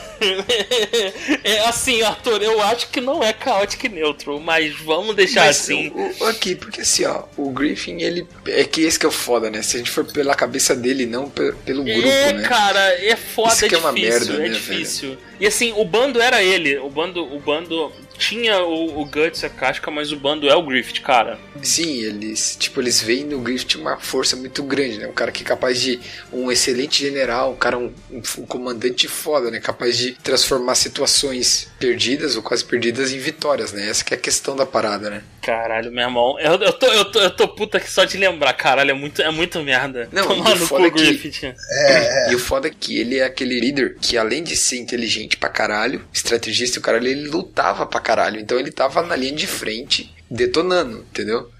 [1.44, 5.88] É assim, Arthur, eu acho que não é caótico neutro, mas vamos deixar Mas, assim.
[5.94, 8.26] o- o- aqui, porque assim, ó, o Griffin, ele.
[8.46, 9.62] É que esse que é o foda, né?
[9.62, 12.48] Se a gente for pela cabeça dele, não pe- pelo grupo, é, né?
[12.48, 15.18] cara, é foda, Isso é que é uma difícil, merda, é né, difícil.
[15.38, 17.90] E assim, o bando era ele, o bando, o bando
[18.20, 21.38] tinha o, o Guts a Casca, mas o bando é o Griffith, cara.
[21.62, 25.08] Sim, eles, tipo, eles veem no Griffith uma força muito grande, né?
[25.08, 25.98] Um cara que é capaz de
[26.30, 29.58] um excelente general, um cara um, um, um comandante foda, né?
[29.58, 33.88] Capaz de transformar situações perdidas ou quase perdidas em vitórias, né?
[33.88, 35.22] Essa que é a questão da parada, né?
[35.42, 38.52] Caralho, meu irmão, eu, eu, tô, eu, tô, eu tô puta aqui só de lembrar,
[38.52, 40.06] caralho, é muito, é muito merda.
[40.12, 41.54] Não, Tomar e o no foda cu, é que- Griffith.
[42.30, 45.48] E o foda é que ele é aquele líder que, além de ser inteligente pra
[45.48, 48.38] caralho, estrategista e o caralho, ele lutava pra caralho.
[48.38, 51.50] Então ele tava na linha de frente, detonando, entendeu?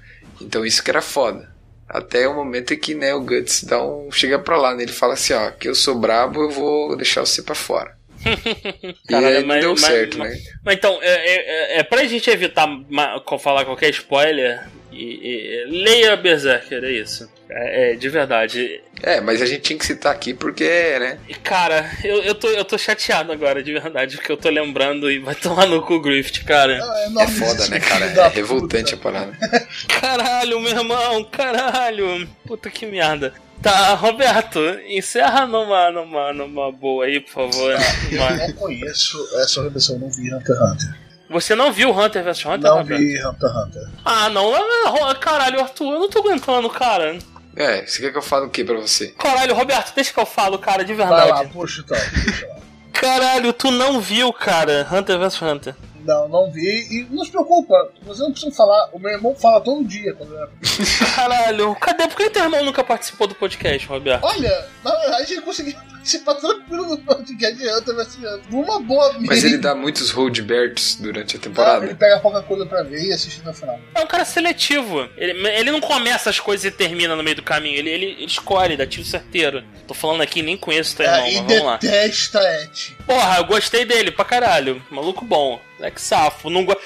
[0.41, 1.49] Então isso que era foda.
[1.89, 4.83] Até o momento em que né, o Guts dá um, chega pra lá, né?
[4.85, 7.99] Ele fala assim, ó, que eu sou brabo, eu vou deixar você pra fora.
[9.09, 10.41] e aí não deu certo, mas, né?
[10.65, 14.61] Mas então, é, é, é, pra gente evitar ma- falar qualquer spoiler,
[14.93, 17.31] e, e- leia Berserker, é isso.
[17.49, 18.81] É, é, de verdade.
[19.03, 20.65] É, mas a gente tinha que citar aqui porque,
[20.99, 21.19] né?
[21.29, 25.11] E, Cara, eu, eu, tô, eu tô chateado agora, de verdade, porque eu tô lembrando
[25.11, 26.79] e vai tomar no cu Grift, cara.
[27.19, 28.07] É foda, né, cara?
[28.07, 29.37] É revoltante a parada.
[30.01, 32.29] Caralho, meu irmão, caralho.
[32.47, 33.33] Puta que merda.
[33.63, 34.59] Tá, Roberto,
[34.89, 37.73] encerra numa, numa, numa boa aí, por favor.
[38.11, 40.99] Eu Uma- não conheço essa organização, eu não vi Hunter x Hunter.
[41.29, 42.99] Você não viu Hunter vs Hunter, Não Roberto?
[43.01, 43.89] vi Hunter x Hunter.
[44.05, 47.19] Ah, não, ah, caralho, Arthur, eu não tô aguentando, cara.
[47.55, 49.09] É, você quer que eu fale o que pra você?
[49.09, 51.51] Caralho, Roberto, deixa que eu falo, cara, de Vai lá, verdade.
[51.53, 51.99] puxa então.
[52.25, 52.57] Puxa lá.
[52.93, 55.75] Caralho, tu não viu, cara, Hunter vs Hunter.
[56.05, 56.87] Não, não vi.
[56.91, 58.89] E não se preocupa, você não precisa falar.
[58.93, 60.47] O meu irmão fala todo dia quando é.
[61.15, 62.09] Caralho, cadê?
[62.09, 64.25] Por que teu irmão nunca participou do podcast, Roberto?
[64.25, 68.41] Olha, na verdade ele conseguiu participar tranquilo do podcast de Hunter vs Hunter.
[68.53, 71.95] Uma boa Mas ele dá muitos roadberts durante a Ele temporada.
[71.95, 73.79] pega pouca coisa pra ver e assiste no final.
[73.95, 75.09] É um cara seletivo.
[75.17, 77.77] Ele, ele não começa as coisas e termina no meio do caminho.
[77.79, 79.63] Ele, ele, ele escolhe, dá tiro certeiro.
[79.87, 81.77] Tô falando aqui, nem conheço teu irmão, É, mas vamos lá.
[81.77, 82.97] detesta Ed.
[83.07, 84.83] Porra, eu gostei dele pra caralho.
[84.91, 85.61] Maluco bom.
[85.83, 86.51] É que safo.
[86.51, 86.77] Não go...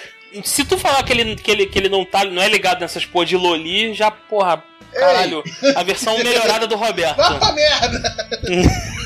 [0.43, 3.05] Se tu falar que ele, que, ele, que ele não tá, não é ligado nessas
[3.07, 4.63] porra de Loli, já, porra,
[4.93, 5.43] caralho.
[5.77, 7.17] A versão melhorada do Roberto.
[7.17, 8.03] Vai pra merda!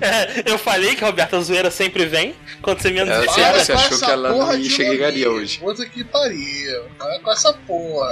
[0.00, 2.34] É, eu falei que a Roberta zoeira sempre vem.
[2.62, 3.58] Quando você menos espera.
[3.58, 5.58] você achou essa que ela não chegaria hoje.
[5.58, 6.84] Puta que pariu.
[6.98, 8.08] Para com essa porra.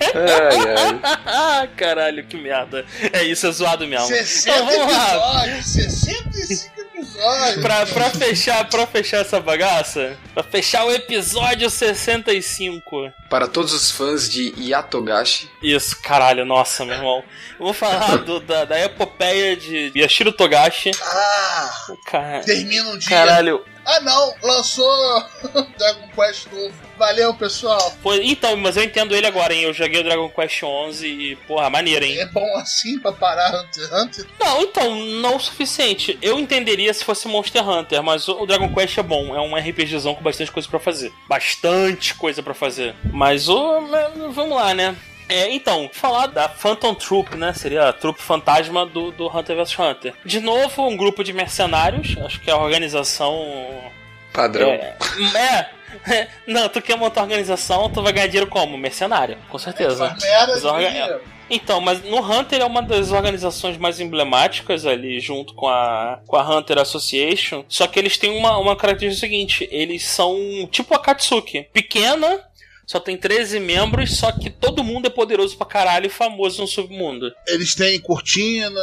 [0.00, 1.68] Ai, ai.
[1.76, 2.84] Caralho, que merda.
[3.12, 4.06] É isso, é zoado mesmo.
[4.06, 5.46] 60 Então vamos lá.
[5.46, 6.70] episódios, 65 episódios.
[7.62, 13.12] Pra, pra, fechar, pra fechar essa bagaça, pra fechar o episódio 65.
[13.30, 17.22] Para todos os fãs de Yatogashi, Isso, caralho, nossa, meu irmão.
[17.58, 20.90] Eu vou falar do- da, da epopeia de Yashiro Togashi.
[21.02, 21.70] Ah,
[22.06, 23.08] Cara, termina um dia.
[23.10, 23.64] caralho.
[23.90, 25.24] Ah não, lançou
[25.78, 26.74] Dragon Quest novo.
[26.98, 27.96] Valeu, pessoal.
[28.22, 29.62] Então, mas eu entendo ele agora, hein?
[29.62, 32.18] Eu joguei o Dragon Quest 11 e, porra, maneiro, hein?
[32.18, 34.26] É bom assim pra parar Hunter x Hunter?
[34.38, 36.18] Não, então, não o suficiente.
[36.20, 39.34] Eu entenderia se fosse Monster Hunter, mas o Dragon Quest é bom.
[39.34, 41.10] É um RPGzão com bastante coisa pra fazer.
[41.26, 42.94] Bastante coisa pra fazer.
[43.10, 43.80] Mas o.
[44.32, 44.94] Vamos lá, né?
[45.28, 47.52] É, então, falar da Phantom Troop, né?
[47.52, 50.14] Seria a trupe fantasma do, do Hunter vs Hunter.
[50.24, 52.16] De novo, um grupo de mercenários.
[52.24, 53.36] Acho que é a organização.
[54.32, 54.70] padrão.
[54.70, 54.96] É,
[55.36, 55.68] é.
[56.46, 58.76] Não, tu quer montar organização, tu vai ganhar dinheiro como?
[58.78, 60.14] Mercenário, com certeza.
[60.64, 61.20] Orga- dinheiro.
[61.50, 66.36] Então, mas no Hunter é uma das organizações mais emblemáticas ali, junto com a, com
[66.36, 67.64] a Hunter Association.
[67.66, 70.36] Só que eles têm uma, uma característica seguinte: eles são
[70.70, 72.40] tipo a Katsuki, pequena.
[72.90, 76.66] Só tem 13 membros, só que todo mundo é poderoso pra caralho e famoso no
[76.66, 77.30] submundo.
[77.46, 78.80] Eles têm cortina,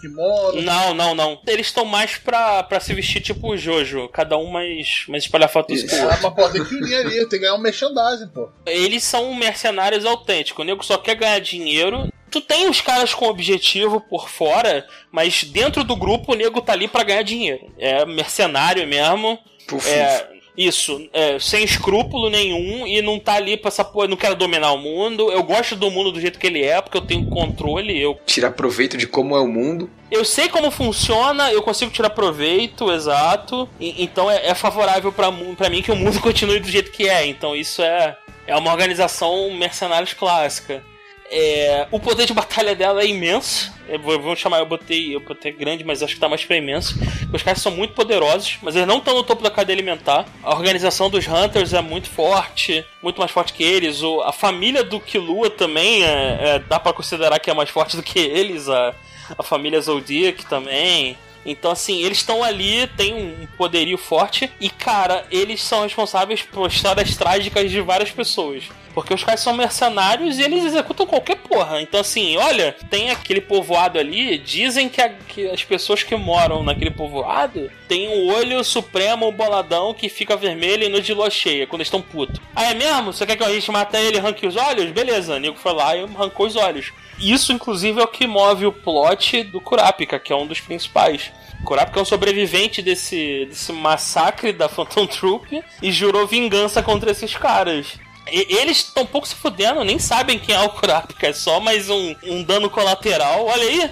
[0.00, 0.60] kimono.
[0.62, 1.40] Não, não, não.
[1.46, 5.86] Eles estão mais pra, pra se vestir tipo o Jojo, cada um mais, mais espalhafatoso
[5.86, 6.22] que o Ah, outro.
[6.24, 8.48] mas pô, tem que unir ali, tem que ganhar um merchandising, pô.
[8.66, 10.64] Eles são mercenários autênticos.
[10.64, 12.12] O nego só quer ganhar dinheiro.
[12.32, 16.72] Tu tem os caras com objetivo por fora, mas dentro do grupo o nego tá
[16.72, 17.72] ali pra ganhar dinheiro.
[17.78, 19.38] É mercenário mesmo.
[19.68, 20.34] Puf, É.
[20.56, 24.72] Isso, é, sem escrúpulo nenhum e não tá ali pra essa porra, não quero dominar
[24.72, 25.30] o mundo.
[25.30, 28.52] Eu gosto do mundo do jeito que ele é, porque eu tenho controle, eu tirar
[28.52, 29.90] proveito de como é o mundo.
[30.10, 33.68] eu sei como funciona, eu consigo tirar proveito, exato.
[33.78, 35.30] E- então é, é favorável pra
[35.68, 37.26] mim que o mundo continue do jeito que é.
[37.26, 38.16] Então isso é,
[38.46, 40.82] é uma organização mercenários clássica.
[41.30, 43.72] É, o poder de batalha dela é imenso.
[43.88, 46.94] Eu vou, chamar, eu botei, eu botei grande, mas acho que tá mais pra imenso.
[47.32, 50.24] Os caras são muito poderosos, mas eles não estão no topo da cadeia alimentar.
[50.42, 54.02] A organização dos Hunters é muito forte, muito mais forte que eles.
[54.02, 57.96] O, a família do Killua também é, é- dá pra considerar que é mais forte
[57.96, 58.68] do que eles.
[58.68, 58.94] A,
[59.38, 61.16] a família Zodiac também.
[61.46, 66.68] Então, assim, eles estão ali, tem um poderio forte, e, cara, eles são responsáveis por
[66.68, 68.64] histórias trágicas de várias pessoas.
[68.92, 71.82] Porque os caras são mercenários e eles executam qualquer porra.
[71.82, 76.62] Então, assim, olha, tem aquele povoado ali, dizem que, a- que as pessoas que moram
[76.62, 81.66] naquele povoado têm um olho supremo, boladão, que fica vermelho e no de lua cheia,
[81.66, 82.40] quando eles estão putos.
[82.54, 83.12] Ah, é mesmo?
[83.12, 84.90] Você quer que a gente mate ele e arranque os olhos?
[84.90, 86.90] Beleza, o nego foi lá e arrancou os olhos.
[87.18, 91.32] Isso, inclusive, é o que move o plot do Kurapika, que é um dos principais.
[91.64, 97.34] Kurapika é um sobrevivente desse, desse massacre da Phantom Troop e jurou vingança contra esses
[97.34, 97.98] caras.
[98.30, 101.88] E- eles estão pouco se fudendo, nem sabem quem é o Kurapika, é só mais
[101.88, 103.46] um, um dano colateral.
[103.46, 103.90] Olha aí,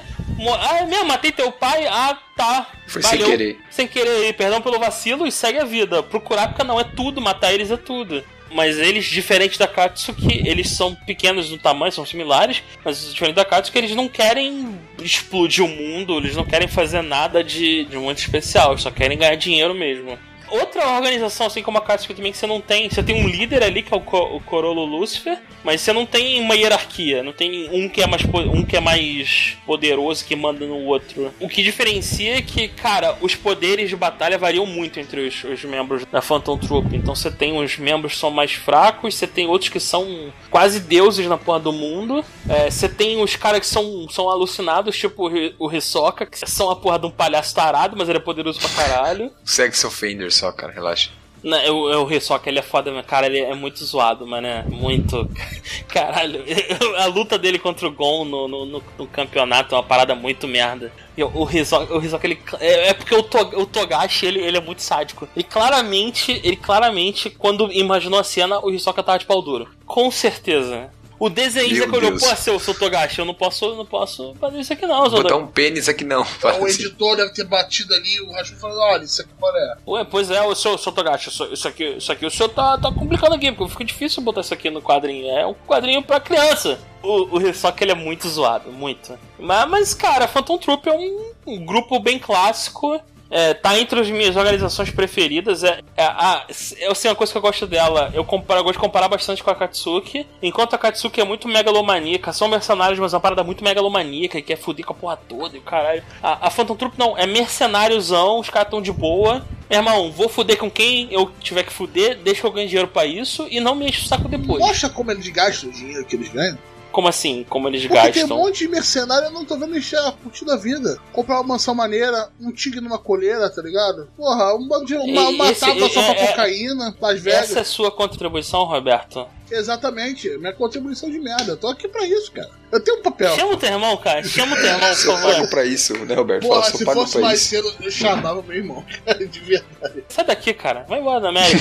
[0.61, 1.87] ah, é mesmo, matei teu pai?
[1.87, 2.67] Ah, tá.
[2.87, 3.59] Foi sem querer.
[3.71, 6.03] Sem querer, perdão pelo vacilo e segue a vida.
[6.03, 8.23] Pro Kurapika não é tudo, matar eles é tudo.
[8.55, 13.45] Mas eles, diferente da Katsuki, eles são pequenos no tamanho, são similares, mas diferente da
[13.45, 18.19] Katsuki, eles não querem explodir o mundo, eles não querem fazer nada de, de muito
[18.19, 20.17] especial, eles só querem ganhar dinheiro mesmo.
[20.55, 22.89] Outra organização, assim como a Katsuki também, que você não tem.
[22.89, 26.07] Você tem um líder ali, que é o, Co o Corolo Lucifer, mas você não
[26.07, 27.23] tem uma hierarquia.
[27.23, 31.33] Não tem um que é mais, um que é mais poderoso que manda no outro.
[31.41, 35.65] O que diferencia é que, cara, os poderes de batalha variam muito entre os, os
[35.65, 36.95] membros da Phantom Troop.
[36.95, 40.81] Então você tem uns membros que são mais fracos, você tem outros que são quase
[40.81, 42.25] deuses na porra do mundo.
[42.49, 46.39] É, você tem os caras que são, são alucinados, tipo o, Ri- o Hisoka, que
[46.49, 49.33] são a porra de um palhaço tarado, mas ele é poderoso pra caralho.
[49.45, 51.11] Sex offender só, cara, relaxa.
[51.43, 54.27] Não, eu, eu ri só que ele é foda, meu cara, ele é muito zoado,
[54.27, 55.29] mano, é muito.
[55.89, 56.43] Caralho,
[56.99, 60.49] a luta dele contra o Gon no, no, no- no campeonato é uma parada muito
[60.49, 60.91] merda.
[61.17, 62.41] E o, o o ele.
[62.61, 65.29] É, é porque o, To- o Togashi, ele, ele é muito sádico.
[65.37, 69.69] E claramente, ele claramente, quando imaginou a cena, o Hisoka tava de pau duro.
[69.85, 70.91] Com certeza.
[71.19, 74.73] O desenhista que olhou, pô, seu, seu Togashi, eu não posso, não posso fazer isso
[74.73, 76.25] aqui não, seu Botar um pênis aqui não.
[76.41, 76.83] Fala O assim.
[76.83, 79.77] editor deve ter batido ali, o Rashford falando, olha, isso aqui qual é?
[79.87, 82.77] Ué, pois é, o seu, seu Togashi, isso, isso aqui, isso aqui o senhor tá,
[82.79, 85.29] tá complicando aqui, porque fica difícil botar isso aqui no quadrinho.
[85.29, 86.79] É um quadrinho pra criança.
[87.03, 89.19] O, o Hisoka, ele é muito zoado, muito.
[89.39, 93.01] Mas, mas cara, Phantom Troop é um, um grupo bem clássico.
[93.35, 95.65] É, tá entre as minhas organizações preferidas.
[95.65, 96.47] É, é, a,
[96.79, 98.13] é assim, uma coisa que eu gosto dela.
[98.15, 100.25] Eu, comparo, eu gosto de comparar bastante com a Katsuki.
[100.41, 104.43] Enquanto a Katsuki é muito megalomaníaca, são mercenários, mas é uma parada muito megalomaníaca e
[104.43, 106.05] quer fuder com a porra toda e o caralho.
[106.23, 109.45] A, a Phantom Troop não, é mercenáriozão, os caras tão de boa.
[109.69, 113.05] Meu irmão, vou fuder com quem eu tiver que fuder, deixa eu ganhe dinheiro pra
[113.05, 114.61] isso e não me enche o saco depois.
[114.61, 116.57] Mostra como eles gastam o dinheiro que eles ganham.
[116.95, 117.45] Como assim?
[117.51, 118.39] Como eles Porque tem um gastam?
[118.39, 120.97] monte de mercenário, eu não tô vendo encher a curtir da vida.
[121.13, 124.09] Comprar uma mansão maneira, um tigre numa colheira, tá ligado?
[124.17, 127.21] Porra, um bando de, uma, E- uma esse- tábua só é- pra é- cocaína, Las
[127.21, 127.51] Vegas.
[127.51, 129.27] Essa é a sua contribuição, Roberto?
[129.51, 131.53] Exatamente, minha contribuição de merda.
[131.53, 132.51] Eu tô aqui pra isso, cara.
[132.73, 133.35] Eu tenho um papel.
[133.37, 134.25] Chama o teu irmão, cara.
[134.25, 135.49] Chama o teu irmão, por Sou pago favor.
[135.51, 136.43] pra isso, né, Roberto?
[136.47, 137.49] Porra, Fala, se pago fosse pra mais isso.
[137.51, 140.05] cedo, eu chamava meu irmão, cara, de verdade.
[140.09, 140.85] Sai daqui, cara.
[140.89, 141.59] Vai embora da América.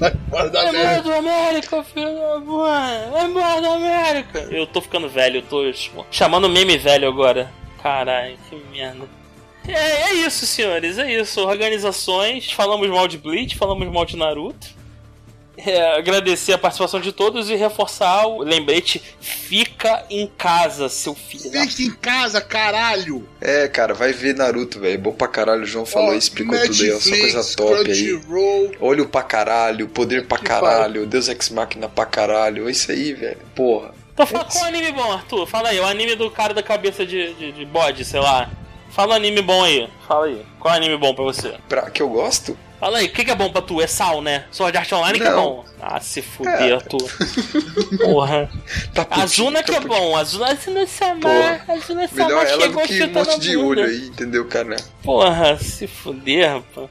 [0.00, 3.10] Vai embora da Vai embora da América, filho da mãe.
[3.10, 4.38] Vai embora da América.
[4.50, 5.62] Eu tô ficando velho, eu tô
[6.10, 7.52] chamando meme velho agora.
[7.82, 9.04] Caralho, que merda.
[9.68, 11.40] É, é isso, senhores, é isso.
[11.40, 14.81] Organizações, falamos mal de Bleach, falamos mal de Naruto.
[15.56, 21.50] É, agradecer a participação de todos e reforçar o lembrete: fica em casa, seu filho.
[21.50, 23.28] Fique em casa, caralho.
[23.40, 24.98] É, cara, vai ver Naruto, velho.
[24.98, 25.62] Bom pra caralho.
[25.62, 26.98] O João falou Ó, e explicou tudo aí, ó.
[26.98, 27.84] Só coisa top aí.
[27.84, 28.72] Crunchyroll.
[28.80, 32.68] Olho pra caralho, poder pra Que caralho, Deus Ex Machina pra caralho.
[32.68, 33.38] É isso aí, velho.
[33.54, 33.94] Porra.
[34.14, 35.46] Então fala qual anime bom, Arthur?
[35.46, 38.50] Fala aí, o anime do cara da cabeça de, de, de bode, sei lá.
[38.90, 39.88] Fala um anime bom aí.
[40.06, 40.42] Fala aí.
[40.60, 41.54] Qual anime bom pra você?
[41.68, 42.56] Pra que eu gosto?
[42.82, 43.80] Fala aí, o que, que é bom pra tu?
[43.80, 44.44] É sal, né?
[44.50, 45.36] Sword Art Online que é Não.
[45.40, 45.64] bom.
[45.80, 46.72] Ah, se fuder, É.
[46.72, 46.98] Arthur.
[48.02, 48.50] Porra.
[48.92, 50.16] Tá putinho, Azuna que tá é bom.
[50.16, 51.64] Azuna se não se amar.
[51.68, 54.74] Azuna Melhor ela Chegou do que um monte de olho aí, entendeu, cara?
[55.00, 56.90] Porra, se fuder, rapaz.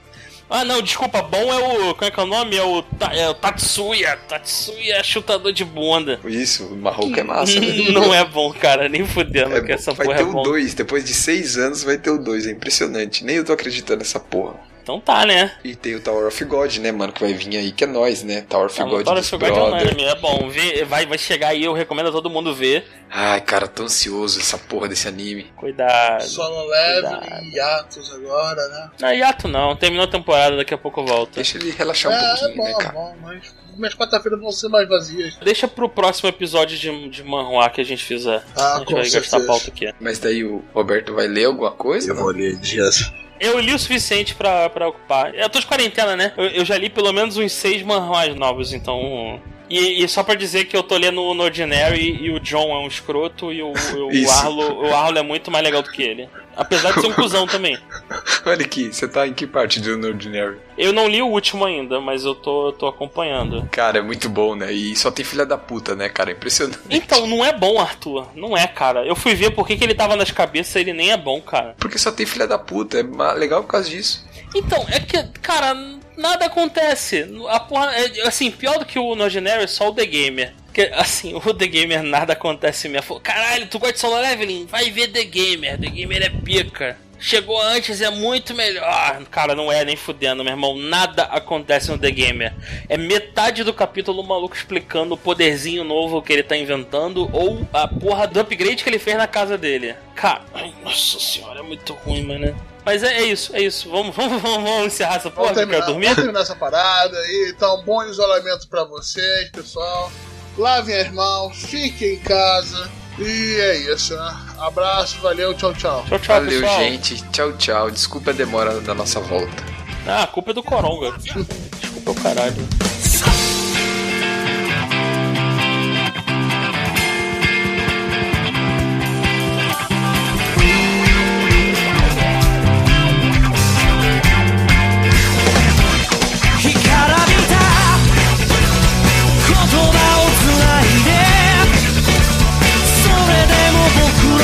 [0.50, 1.94] Ah, não, desculpa, bom é o.
[1.94, 2.56] Como é que é o nome?
[2.56, 4.18] É o, é o Tatsuya.
[4.30, 6.22] Tatsuya é chutador de bunda.
[6.24, 7.60] Isso, o Marroco é massa.
[7.92, 10.44] Não é bom, cara, nem fudendo É que essa vai porra ter é o bom.
[10.44, 13.26] 2, depois de 6 anos vai ter o 2, é impressionante.
[13.26, 14.71] Nem eu tô acreditando nessa porra.
[14.82, 15.52] Então tá, né?
[15.64, 18.24] E tem o Tower of God, né, mano, que vai vir aí, que é nós,
[18.24, 18.42] né?
[18.42, 20.50] Tower of Tá, God Tower of God é unânime, é bom.
[20.50, 22.88] Vê, vai, vai chegar aí, eu recomendo a todo mundo ver.
[23.10, 25.52] Ai, cara, tô ansioso essa porra desse anime.
[25.56, 26.24] Cuidado.
[26.24, 27.44] Solo Level Cuidado.
[27.44, 28.90] e Yatos agora, né?
[29.00, 31.36] Não, hiato não, terminou a temporada, daqui a pouco volta.
[31.36, 32.94] Deixa ele relaxar um é, é pouquinho, bom, né, é cara?
[32.94, 35.38] bom, mas minhas quarta-feiras vão ser mais vazias.
[35.44, 38.44] Deixa pro próximo episódio de, de manhua que a gente fizer.
[38.56, 39.44] Ah, a gente com vai gastar certeza.
[39.44, 39.94] a pauta aqui.
[40.00, 42.12] Mas daí o Roberto vai ler alguma coisa?
[42.12, 42.24] Eu não?
[42.24, 43.12] vou ler dias.
[43.40, 45.34] Eu li o suficiente pra, pra ocupar.
[45.34, 46.32] Eu tô de quarentena, né?
[46.38, 49.42] Eu, eu já li pelo menos uns seis manhuas novos, então.
[49.68, 52.80] E, e só pra dizer que eu tô lendo o Ordinary e o John é
[52.80, 53.72] um escroto e o, o,
[54.14, 54.32] o.
[54.32, 56.30] Arlo, o Arlo é muito mais legal do que ele.
[56.62, 57.78] Apesar de ser um cuzão também.
[58.46, 60.58] Olha aqui, você tá em que parte do Ordinary?
[60.78, 63.68] Eu não li o último ainda, mas eu tô, eu tô acompanhando.
[63.72, 64.72] Cara, é muito bom, né?
[64.72, 66.32] E só tem filha da puta, né, cara?
[66.32, 66.80] Impressionante.
[66.90, 68.28] Então, não é bom, Arthur.
[68.36, 69.06] Não é, cara.
[69.06, 71.76] Eu fui ver por que, que ele tava nas cabeças ele nem é bom, cara.
[71.78, 74.26] Porque só tem filha da puta, é legal por causa disso.
[74.56, 75.76] Então, é que, cara,
[76.22, 77.28] nada acontece.
[77.50, 80.54] A porra, é, assim, pior do que o No Generic, é só o The Gamer.
[80.66, 83.20] Porque, assim, o The Gamer nada acontece mesmo.
[83.20, 84.66] Caralho, tu gosta de solo leveling?
[84.68, 85.80] Vai ver The Gamer.
[85.80, 86.98] The Gamer é pica.
[87.20, 88.84] Chegou antes, é muito melhor.
[88.84, 90.76] Ah, cara, não é nem fudendo, meu irmão.
[90.76, 92.52] Nada acontece no The Gamer.
[92.90, 97.68] É metade do capítulo o maluco explicando o poderzinho novo que ele tá inventando ou
[97.72, 99.94] a porra do upgrade que ele fez na casa dele.
[100.16, 102.71] Cara, ai, nossa senhora, é muito ruim, mano.
[102.86, 103.90] Mas é, é, isso, é isso.
[103.90, 106.06] Vamos, vamos, vamos, vamos encerrar essa porra, vamos terminar, dormir.
[106.06, 107.54] Vamos terminar essa parada aí.
[107.56, 110.12] Então, bom isolamento para vocês, pessoal.
[110.58, 112.90] Lavem as mãos, fiquem em casa.
[113.20, 114.36] E é isso, né?
[114.58, 116.04] Abraço, valeu, tchau, tchau.
[116.08, 116.80] Tchau, tchau, Valeu, pessoal.
[116.80, 117.30] gente.
[117.32, 117.92] Tchau, tchau.
[117.92, 119.64] Desculpa a demora da nossa volta.
[120.08, 121.12] Ah, a culpa é do Coronga.
[121.20, 122.68] Desculpa o caralho.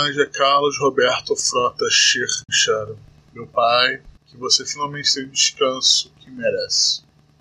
[0.00, 2.98] homenagem a Carlos Roberto Frota Chiro,
[3.34, 4.00] meu pai.
[4.26, 7.02] Que você finalmente tenha o descanso que merece.